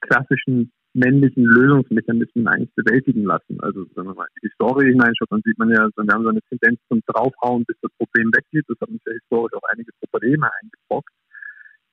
klassischen 0.00 0.72
männlichen 0.94 1.44
Lösungsmechanismen 1.44 2.46
eigentlich 2.46 2.74
bewältigen 2.74 3.24
lassen. 3.24 3.60
Also 3.60 3.84
wenn 3.94 4.06
man 4.06 4.14
mal 4.16 4.28
in 4.36 4.48
die 4.48 4.54
Story 4.54 4.86
hineinschaut, 4.86 5.30
dann 5.30 5.42
sieht 5.44 5.58
man 5.58 5.70
ja, 5.70 5.88
wir 5.96 6.14
haben 6.14 6.22
so 6.22 6.28
eine 6.28 6.42
Tendenz 6.42 6.80
zum 6.88 7.02
Draufhauen, 7.06 7.64
bis 7.64 7.76
das 7.82 7.90
Problem 7.98 8.30
weggeht. 8.32 8.64
Das 8.68 8.78
hat 8.80 8.88
uns 8.88 9.02
ja 9.06 9.12
historisch 9.12 9.54
auch 9.54 9.68
einige 9.72 9.90
Probleme 10.00 10.48
eingebrockt. 10.62 11.10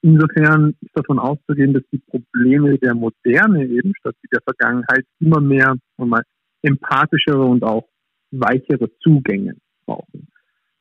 Insofern 0.02 0.76
ist 0.82 0.96
davon 0.96 1.20
auszugehen, 1.20 1.74
dass 1.74 1.84
die 1.92 2.00
Probleme 2.00 2.78
der 2.78 2.96
Moderne 2.96 3.66
eben 3.66 3.94
statt 4.00 4.16
der 4.32 4.42
Vergangenheit 4.42 5.06
immer 5.20 5.40
mehr 5.40 5.76
mal, 5.98 6.24
empathischere 6.64 7.44
und 7.44 7.64
auch 7.64 7.88
weichere 8.32 8.90
Zugänge 9.00 9.56
brauchen. 9.86 10.28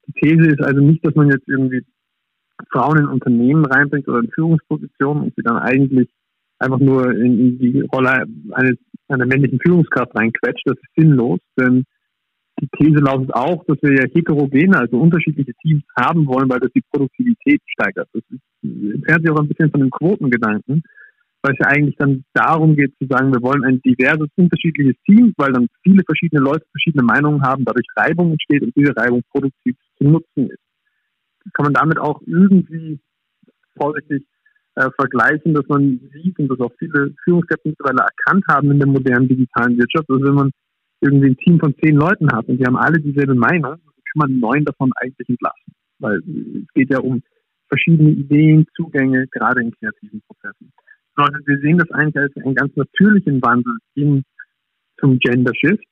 Die 0.07 0.13
These 0.13 0.51
ist 0.51 0.63
also 0.63 0.81
nicht, 0.81 1.05
dass 1.05 1.15
man 1.15 1.29
jetzt 1.29 1.49
irgendwie 1.49 1.85
Frauen 2.71 2.99
in 2.99 3.07
Unternehmen 3.07 3.65
reinbringt 3.65 4.09
oder 4.09 4.21
in 4.21 4.31
Führungspositionen 4.31 5.25
und 5.25 5.35
sie 5.35 5.43
dann 5.43 5.57
eigentlich 5.57 6.09
einfach 6.59 6.79
nur 6.79 7.11
in, 7.13 7.39
in 7.39 7.59
die 7.59 7.81
Rolle 7.81 8.27
eines, 8.53 8.77
einer 9.09 9.27
männlichen 9.27 9.59
Führungskraft 9.61 10.15
reinquetscht. 10.15 10.67
Das 10.67 10.77
ist 10.77 10.95
sinnlos, 10.97 11.41
denn 11.59 11.85
die 12.61 12.69
These 12.77 13.01
lautet 13.01 13.35
auch, 13.35 13.65
dass 13.67 13.79
wir 13.83 13.95
ja 13.95 14.05
heterogene, 14.13 14.79
also 14.79 14.99
unterschiedliche 14.99 15.53
Teams 15.63 15.83
haben 15.99 16.27
wollen, 16.27 16.49
weil 16.51 16.61
das 16.61 16.71
die 16.75 16.83
Produktivität 16.91 17.61
steigert. 17.67 18.09
Das 18.13 18.23
entfernt 18.63 19.23
sich 19.23 19.31
auch 19.31 19.41
ein 19.41 19.49
bisschen 19.49 19.71
von 19.71 19.81
dem 19.81 19.91
Quotengedanken, 19.91 20.83
weil 21.43 21.55
es 21.55 21.59
ja 21.59 21.69
eigentlich 21.69 21.97
dann 21.97 22.25
darum 22.35 22.77
geht 22.77 22.93
zu 22.99 23.07
sagen, 23.09 23.33
wir 23.33 23.43
wollen 23.43 23.65
ein 23.65 23.81
diverses, 23.81 24.29
unterschiedliches 24.37 24.97
Team, 25.07 25.33
weil 25.37 25.53
dann 25.53 25.69
viele 25.83 26.03
verschiedene 26.05 26.43
Leute 26.43 26.65
verschiedene 26.71 27.05
Meinungen 27.05 27.43
haben, 27.43 27.65
dadurch 27.65 27.87
Reibung 27.97 28.33
entsteht 28.33 28.63
und 28.63 28.77
diese 28.77 28.95
Reibung 28.97 29.23
produktiv 29.31 29.77
zu 29.97 30.05
nutzen 30.05 30.51
ist. 30.51 30.61
Kann 31.55 31.65
man 31.65 31.75
damit 31.75 31.99
auch 31.99 32.21
irgendwie 32.27 33.01
vorsichtig 33.77 34.25
äh, 34.75 34.91
vergleichen, 34.97 35.55
dass 35.55 35.67
man 35.69 36.01
sieht 36.13 36.39
und 36.39 36.49
dass 36.49 36.61
auch 36.61 36.73
viele 36.79 37.15
Führungskräfte 37.25 37.71
mittlerweile 37.71 38.07
erkannt 38.07 38.45
haben 38.49 38.71
in 38.71 38.79
der 38.79 38.89
modernen 38.89 39.29
digitalen 39.29 39.79
Wirtschaft, 39.79 40.09
dass 40.09 40.21
wenn 40.21 40.35
man 40.35 40.51
irgendwie 41.01 41.31
ein 41.31 41.37
Team 41.37 41.59
von 41.59 41.75
zehn 41.83 41.97
Leuten 41.97 42.31
hat 42.33 42.47
und 42.49 42.59
die 42.59 42.65
haben 42.65 42.77
alle 42.77 43.01
dieselbe 43.01 43.35
Meinung, 43.35 43.77
kann 44.11 44.29
man 44.29 44.39
neun 44.39 44.65
davon 44.65 44.91
eigentlich 44.97 45.29
entlassen. 45.29 45.75
Weil 45.99 46.19
es 46.19 46.73
geht 46.75 46.91
ja 46.91 46.99
um 46.99 47.23
verschiedene 47.69 48.11
Ideen, 48.11 48.67
Zugänge, 48.75 49.27
gerade 49.29 49.63
in 49.63 49.71
kreativen 49.73 50.23
Prozessen. 50.27 50.73
Also 51.17 51.39
wir 51.47 51.59
sehen 51.59 51.79
das 51.79 51.91
eigentlich 51.91 52.17
als 52.17 52.37
einen 52.37 52.55
ganz 52.55 52.75
natürlichen 52.77 53.43
Wandel 53.43 53.75
hin 53.95 54.23
zum 54.99 55.19
Gender 55.19 55.53
Shift. 55.55 55.85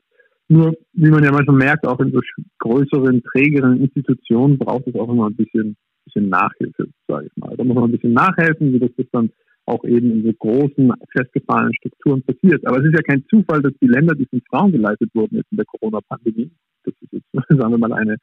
Nur, 0.48 0.74
wie 0.94 1.11
man 1.11 1.22
ja 1.22 1.30
manchmal 1.30 1.56
merkt, 1.56 1.86
auch 1.86 2.00
in 2.00 2.11
so 2.11 2.20
größeren, 2.61 3.22
trägeren 3.22 3.80
Institutionen 3.82 4.56
braucht 4.59 4.86
es 4.86 4.94
auch 4.94 5.11
immer 5.11 5.28
ein 5.28 5.36
bisschen, 5.36 5.76
bisschen 6.06 6.30
Nachhilfe, 6.30 6.88
sage 7.06 7.26
ich 7.26 7.36
mal. 7.36 7.54
Da 7.54 7.64
muss 7.64 7.74
man 7.74 7.84
ein 7.84 7.92
bisschen 7.92 8.14
nachhelfen, 8.14 8.72
wie 8.72 8.78
das 8.78 8.90
dann 9.12 9.30
auch 9.68 9.84
eben 9.84 10.10
in 10.10 10.24
so 10.24 10.32
großen, 10.32 10.92
festgefahrenen 11.16 11.74
Strukturen 11.74 12.22
passiert. 12.22 12.66
Aber 12.66 12.78
es 12.78 12.86
ist 12.86 12.94
ja 12.94 13.02
kein 13.02 13.24
Zufall, 13.28 13.62
dass 13.62 13.72
die 13.80 13.86
Länder, 13.86 14.14
die 14.14 14.26
von 14.26 14.40
Frauen 14.48 14.72
geleitet 14.72 15.10
wurden 15.14 15.36
jetzt 15.36 15.50
in 15.50 15.58
der 15.58 15.66
Corona-Pandemie, 15.66 16.50
das 16.84 16.94
ist 17.00 17.12
jetzt, 17.12 17.26
sagen 17.48 17.72
wir 17.72 17.78
mal, 17.78 17.92
eine 17.92 18.16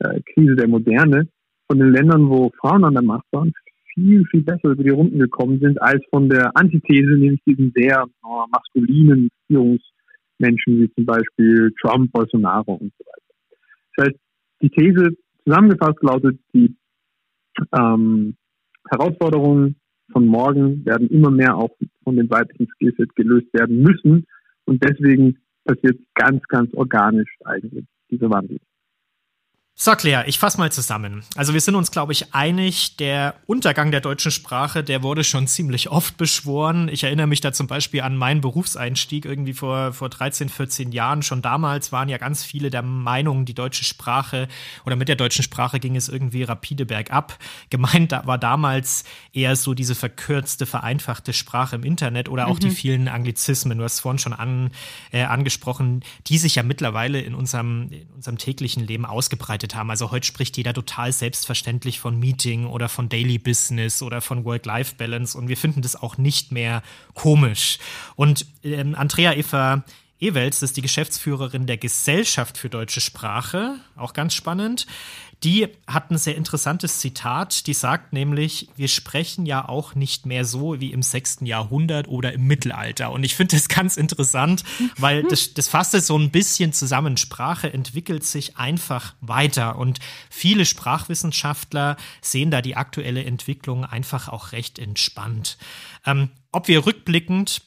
äh, 0.00 0.20
Krise 0.34 0.56
der 0.56 0.68
Moderne, 0.68 1.28
von 1.68 1.78
den 1.78 1.92
Ländern, 1.92 2.28
wo 2.28 2.50
Frauen 2.60 2.84
an 2.84 2.94
der 2.94 3.04
Macht 3.04 3.26
waren, 3.30 3.52
viel, 3.94 4.24
viel 4.26 4.42
besser 4.42 4.70
über 4.70 4.82
die 4.82 4.90
Runden 4.90 5.18
gekommen 5.18 5.60
sind, 5.60 5.80
als 5.80 6.02
von 6.10 6.28
der 6.28 6.50
Antithese, 6.56 7.12
nämlich 7.12 7.40
diesen 7.46 7.72
sehr 7.74 8.04
oh, 8.24 8.44
maskulinen 8.50 9.30
Führungsmenschen, 9.46 10.80
wie 10.80 10.92
zum 10.94 11.06
Beispiel 11.06 11.72
Trump, 11.80 12.10
Bolsonaro 12.12 12.74
und 12.74 12.92
so 12.98 13.04
weiter. 13.04 13.34
Das 13.96 14.06
heißt, 14.06 14.18
die 14.62 14.70
These 14.70 15.16
zusammengefasst 15.44 16.02
lautet, 16.02 16.40
die 16.52 16.74
ähm, 17.78 18.36
Herausforderungen 18.90 19.79
von 20.12 20.26
morgen 20.26 20.84
werden 20.84 21.08
immer 21.08 21.30
mehr 21.30 21.56
auch 21.56 21.70
von 22.04 22.16
dem 22.16 22.30
weiblichen 22.30 22.68
Skillset 22.74 23.14
gelöst 23.16 23.52
werden 23.52 23.82
müssen. 23.82 24.26
Und 24.64 24.82
deswegen 24.82 25.38
passiert 25.64 25.98
ganz, 26.14 26.42
ganz 26.48 26.72
organisch 26.74 27.36
eigentlich 27.44 27.84
dieser 28.10 28.30
Wandel. 28.30 28.58
So, 29.82 29.92
Claire, 29.92 30.28
ich 30.28 30.38
fasse 30.38 30.58
mal 30.58 30.70
zusammen. 30.70 31.22
Also 31.36 31.54
wir 31.54 31.60
sind 31.62 31.74
uns, 31.74 31.90
glaube 31.90 32.12
ich, 32.12 32.34
einig, 32.34 32.98
der 32.98 33.36
Untergang 33.46 33.90
der 33.90 34.02
deutschen 34.02 34.30
Sprache, 34.30 34.84
der 34.84 35.02
wurde 35.02 35.24
schon 35.24 35.46
ziemlich 35.46 35.88
oft 35.88 36.18
beschworen. 36.18 36.88
Ich 36.88 37.02
erinnere 37.02 37.26
mich 37.26 37.40
da 37.40 37.54
zum 37.54 37.66
Beispiel 37.66 38.02
an 38.02 38.14
meinen 38.14 38.42
Berufseinstieg 38.42 39.24
irgendwie 39.24 39.54
vor, 39.54 39.94
vor 39.94 40.10
13, 40.10 40.50
14 40.50 40.92
Jahren. 40.92 41.22
Schon 41.22 41.40
damals 41.40 41.92
waren 41.92 42.10
ja 42.10 42.18
ganz 42.18 42.44
viele 42.44 42.68
der 42.68 42.82
Meinung, 42.82 43.46
die 43.46 43.54
deutsche 43.54 43.84
Sprache 43.84 44.48
oder 44.84 44.96
mit 44.96 45.08
der 45.08 45.16
deutschen 45.16 45.42
Sprache 45.42 45.80
ging 45.80 45.96
es 45.96 46.10
irgendwie 46.10 46.42
rapide 46.42 46.84
bergab. 46.84 47.38
Gemeint 47.70 48.12
war 48.12 48.36
damals 48.36 49.04
eher 49.32 49.56
so 49.56 49.72
diese 49.72 49.94
verkürzte, 49.94 50.66
vereinfachte 50.66 51.32
Sprache 51.32 51.76
im 51.76 51.84
Internet 51.84 52.28
oder 52.28 52.48
auch 52.48 52.56
mhm. 52.56 52.64
die 52.64 52.70
vielen 52.72 53.08
Anglizismen, 53.08 53.78
du 53.78 53.84
hast 53.84 53.94
es 53.94 54.00
vorhin 54.00 54.18
schon 54.18 54.34
an, 54.34 54.72
äh, 55.10 55.22
angesprochen, 55.22 56.02
die 56.26 56.36
sich 56.36 56.56
ja 56.56 56.62
mittlerweile 56.62 57.18
in 57.22 57.34
unserem, 57.34 57.90
in 57.90 58.06
unserem 58.14 58.36
täglichen 58.36 58.86
Leben 58.86 59.06
ausgebreitet 59.06 59.69
entwickelt 59.70 59.74
haben. 59.74 59.90
Also 59.90 60.10
heute 60.10 60.26
spricht 60.26 60.56
jeder 60.56 60.74
total 60.74 61.12
selbstverständlich 61.12 62.00
von 62.00 62.18
Meeting 62.18 62.66
oder 62.66 62.88
von 62.88 63.08
Daily 63.08 63.38
Business 63.38 64.02
oder 64.02 64.20
von 64.20 64.44
Work-Life-Balance 64.44 65.36
und 65.36 65.48
wir 65.48 65.56
finden 65.56 65.82
das 65.82 65.96
auch 65.96 66.18
nicht 66.18 66.52
mehr 66.52 66.82
komisch. 67.14 67.78
Und 68.16 68.46
ähm, 68.62 68.94
Andrea 68.94 69.34
Eva 69.34 69.84
Ewels 70.20 70.62
ist 70.62 70.76
die 70.76 70.82
Geschäftsführerin 70.82 71.66
der 71.66 71.78
Gesellschaft 71.78 72.58
für 72.58 72.68
deutsche 72.68 73.00
Sprache, 73.00 73.76
auch 73.96 74.12
ganz 74.12 74.34
spannend. 74.34 74.86
Die 75.42 75.68
hat 75.86 76.10
ein 76.10 76.18
sehr 76.18 76.36
interessantes 76.36 76.98
Zitat, 76.98 77.66
die 77.66 77.72
sagt 77.72 78.12
nämlich, 78.12 78.68
wir 78.76 78.88
sprechen 78.88 79.46
ja 79.46 79.66
auch 79.66 79.94
nicht 79.94 80.26
mehr 80.26 80.44
so 80.44 80.80
wie 80.80 80.92
im 80.92 81.02
sechsten 81.02 81.46
Jahrhundert 81.46 82.08
oder 82.08 82.34
im 82.34 82.46
Mittelalter. 82.46 83.10
Und 83.10 83.24
ich 83.24 83.34
finde 83.34 83.56
das 83.56 83.68
ganz 83.68 83.96
interessant, 83.96 84.64
weil 84.98 85.22
das, 85.22 85.54
das 85.54 85.68
fasst 85.68 85.94
es 85.94 86.06
so 86.06 86.18
ein 86.18 86.30
bisschen 86.30 86.74
zusammen. 86.74 87.16
Sprache 87.16 87.72
entwickelt 87.72 88.24
sich 88.24 88.58
einfach 88.58 89.14
weiter 89.22 89.78
und 89.78 89.98
viele 90.28 90.66
Sprachwissenschaftler 90.66 91.96
sehen 92.20 92.50
da 92.50 92.60
die 92.60 92.76
aktuelle 92.76 93.24
Entwicklung 93.24 93.86
einfach 93.86 94.28
auch 94.28 94.52
recht 94.52 94.78
entspannt. 94.78 95.56
Ähm, 96.04 96.28
ob 96.52 96.68
wir 96.68 96.84
rückblickend 96.84 97.62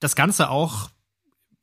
das 0.00 0.14
Ganze 0.14 0.50
auch 0.50 0.90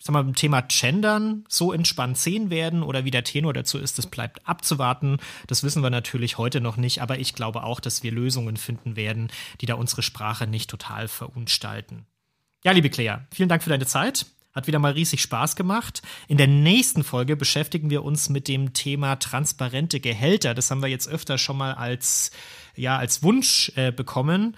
sag 0.02 0.14
mal, 0.14 0.24
beim 0.24 0.36
Thema 0.36 0.62
Gendern 0.62 1.46
so 1.48 1.72
entspannt 1.72 2.18
sehen 2.18 2.50
werden 2.50 2.82
oder 2.82 3.06
wie 3.06 3.12
der 3.12 3.24
Tenor 3.24 3.54
dazu 3.54 3.78
ist, 3.78 3.98
das 3.98 4.08
bleibt 4.08 4.48
abzuwarten. 4.48 5.18
Das 5.48 5.64
wissen 5.64 5.84
wir 5.84 5.92
natürlich 5.92 6.38
heute 6.38 6.60
noch 6.60 6.76
nicht, 6.76 7.02
aber 7.02 7.20
ich 7.20 7.36
glaube 7.36 7.64
auch, 7.64 7.80
dass 7.80 8.02
wir 8.02 8.12
Lösungen 8.12 8.58
finden 8.58 8.96
werden, 8.96 9.32
die 9.62 9.68
da 9.68 9.76
unsere 9.76 10.02
Sprache 10.02 10.48
nicht 10.48 10.70
total 10.70 11.08
verunstalten. 11.08 12.06
Ja, 12.64 12.72
liebe 12.72 12.90
Claire, 12.90 13.28
vielen 13.32 13.50
Dank 13.50 13.64
für 13.64 13.70
deine 13.70 13.86
Zeit. 13.86 14.26
Hat 14.54 14.68
wieder 14.68 14.80
mal 14.80 14.92
riesig 14.92 15.22
Spaß 15.22 15.56
gemacht. 15.56 16.02
In 16.28 16.38
der 16.38 16.48
nächsten 16.48 17.04
Folge 17.04 17.38
beschäftigen 17.38 17.90
wir 17.90 18.04
uns 18.04 18.28
mit 18.28 18.48
dem 18.50 18.74
Thema 18.74 19.16
transparente 19.16 20.00
Gehälter. 20.02 20.54
Das 20.54 20.70
haben 20.70 20.82
wir 20.82 20.90
jetzt 20.90 21.08
öfter 21.08 21.38
schon 21.38 21.58
mal 21.58 21.74
als, 21.74 22.32
ja, 22.76 22.98
als 22.98 23.24
Wunsch 23.24 23.72
äh, 23.76 23.92
bekommen. 23.92 24.58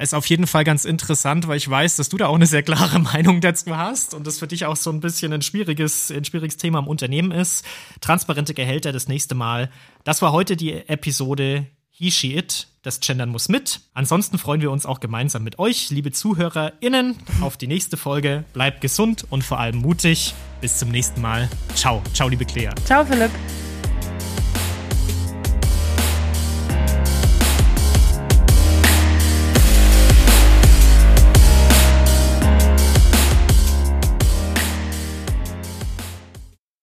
Ist 0.00 0.14
auf 0.14 0.24
jeden 0.26 0.46
Fall 0.46 0.64
ganz 0.64 0.86
interessant, 0.86 1.46
weil 1.46 1.58
ich 1.58 1.68
weiß, 1.68 1.96
dass 1.96 2.08
du 2.08 2.16
da 2.16 2.28
auch 2.28 2.34
eine 2.34 2.46
sehr 2.46 2.62
klare 2.62 2.98
Meinung 2.98 3.42
dazu 3.42 3.76
hast 3.76 4.14
und 4.14 4.26
das 4.26 4.38
für 4.38 4.46
dich 4.46 4.64
auch 4.64 4.76
so 4.76 4.90
ein 4.90 5.00
bisschen 5.00 5.32
ein 5.32 5.42
schwieriges, 5.42 6.10
ein 6.10 6.24
schwieriges 6.24 6.56
Thema 6.56 6.78
im 6.78 6.86
Unternehmen 6.86 7.32
ist. 7.32 7.66
Transparente 8.00 8.54
Gehälter 8.54 8.92
das 8.92 9.08
nächste 9.08 9.34
Mal. 9.34 9.70
Das 10.04 10.22
war 10.22 10.32
heute 10.32 10.56
die 10.56 10.72
Episode 10.72 11.66
He, 11.90 12.10
She, 12.10 12.34
It. 12.34 12.66
Das 12.80 13.00
Gendern 13.00 13.28
muss 13.28 13.50
mit. 13.50 13.82
Ansonsten 13.92 14.38
freuen 14.38 14.62
wir 14.62 14.70
uns 14.70 14.86
auch 14.86 15.00
gemeinsam 15.00 15.44
mit 15.44 15.58
euch, 15.58 15.90
liebe 15.90 16.12
ZuhörerInnen, 16.12 17.14
auf 17.42 17.58
die 17.58 17.66
nächste 17.66 17.98
Folge. 17.98 18.44
Bleibt 18.54 18.80
gesund 18.80 19.26
und 19.28 19.44
vor 19.44 19.60
allem 19.60 19.76
mutig. 19.76 20.32
Bis 20.62 20.78
zum 20.78 20.88
nächsten 20.88 21.20
Mal. 21.20 21.50
Ciao. 21.74 22.02
Ciao, 22.14 22.30
liebe 22.30 22.46
Claire. 22.46 22.74
Ciao, 22.86 23.04
Philipp. 23.04 23.30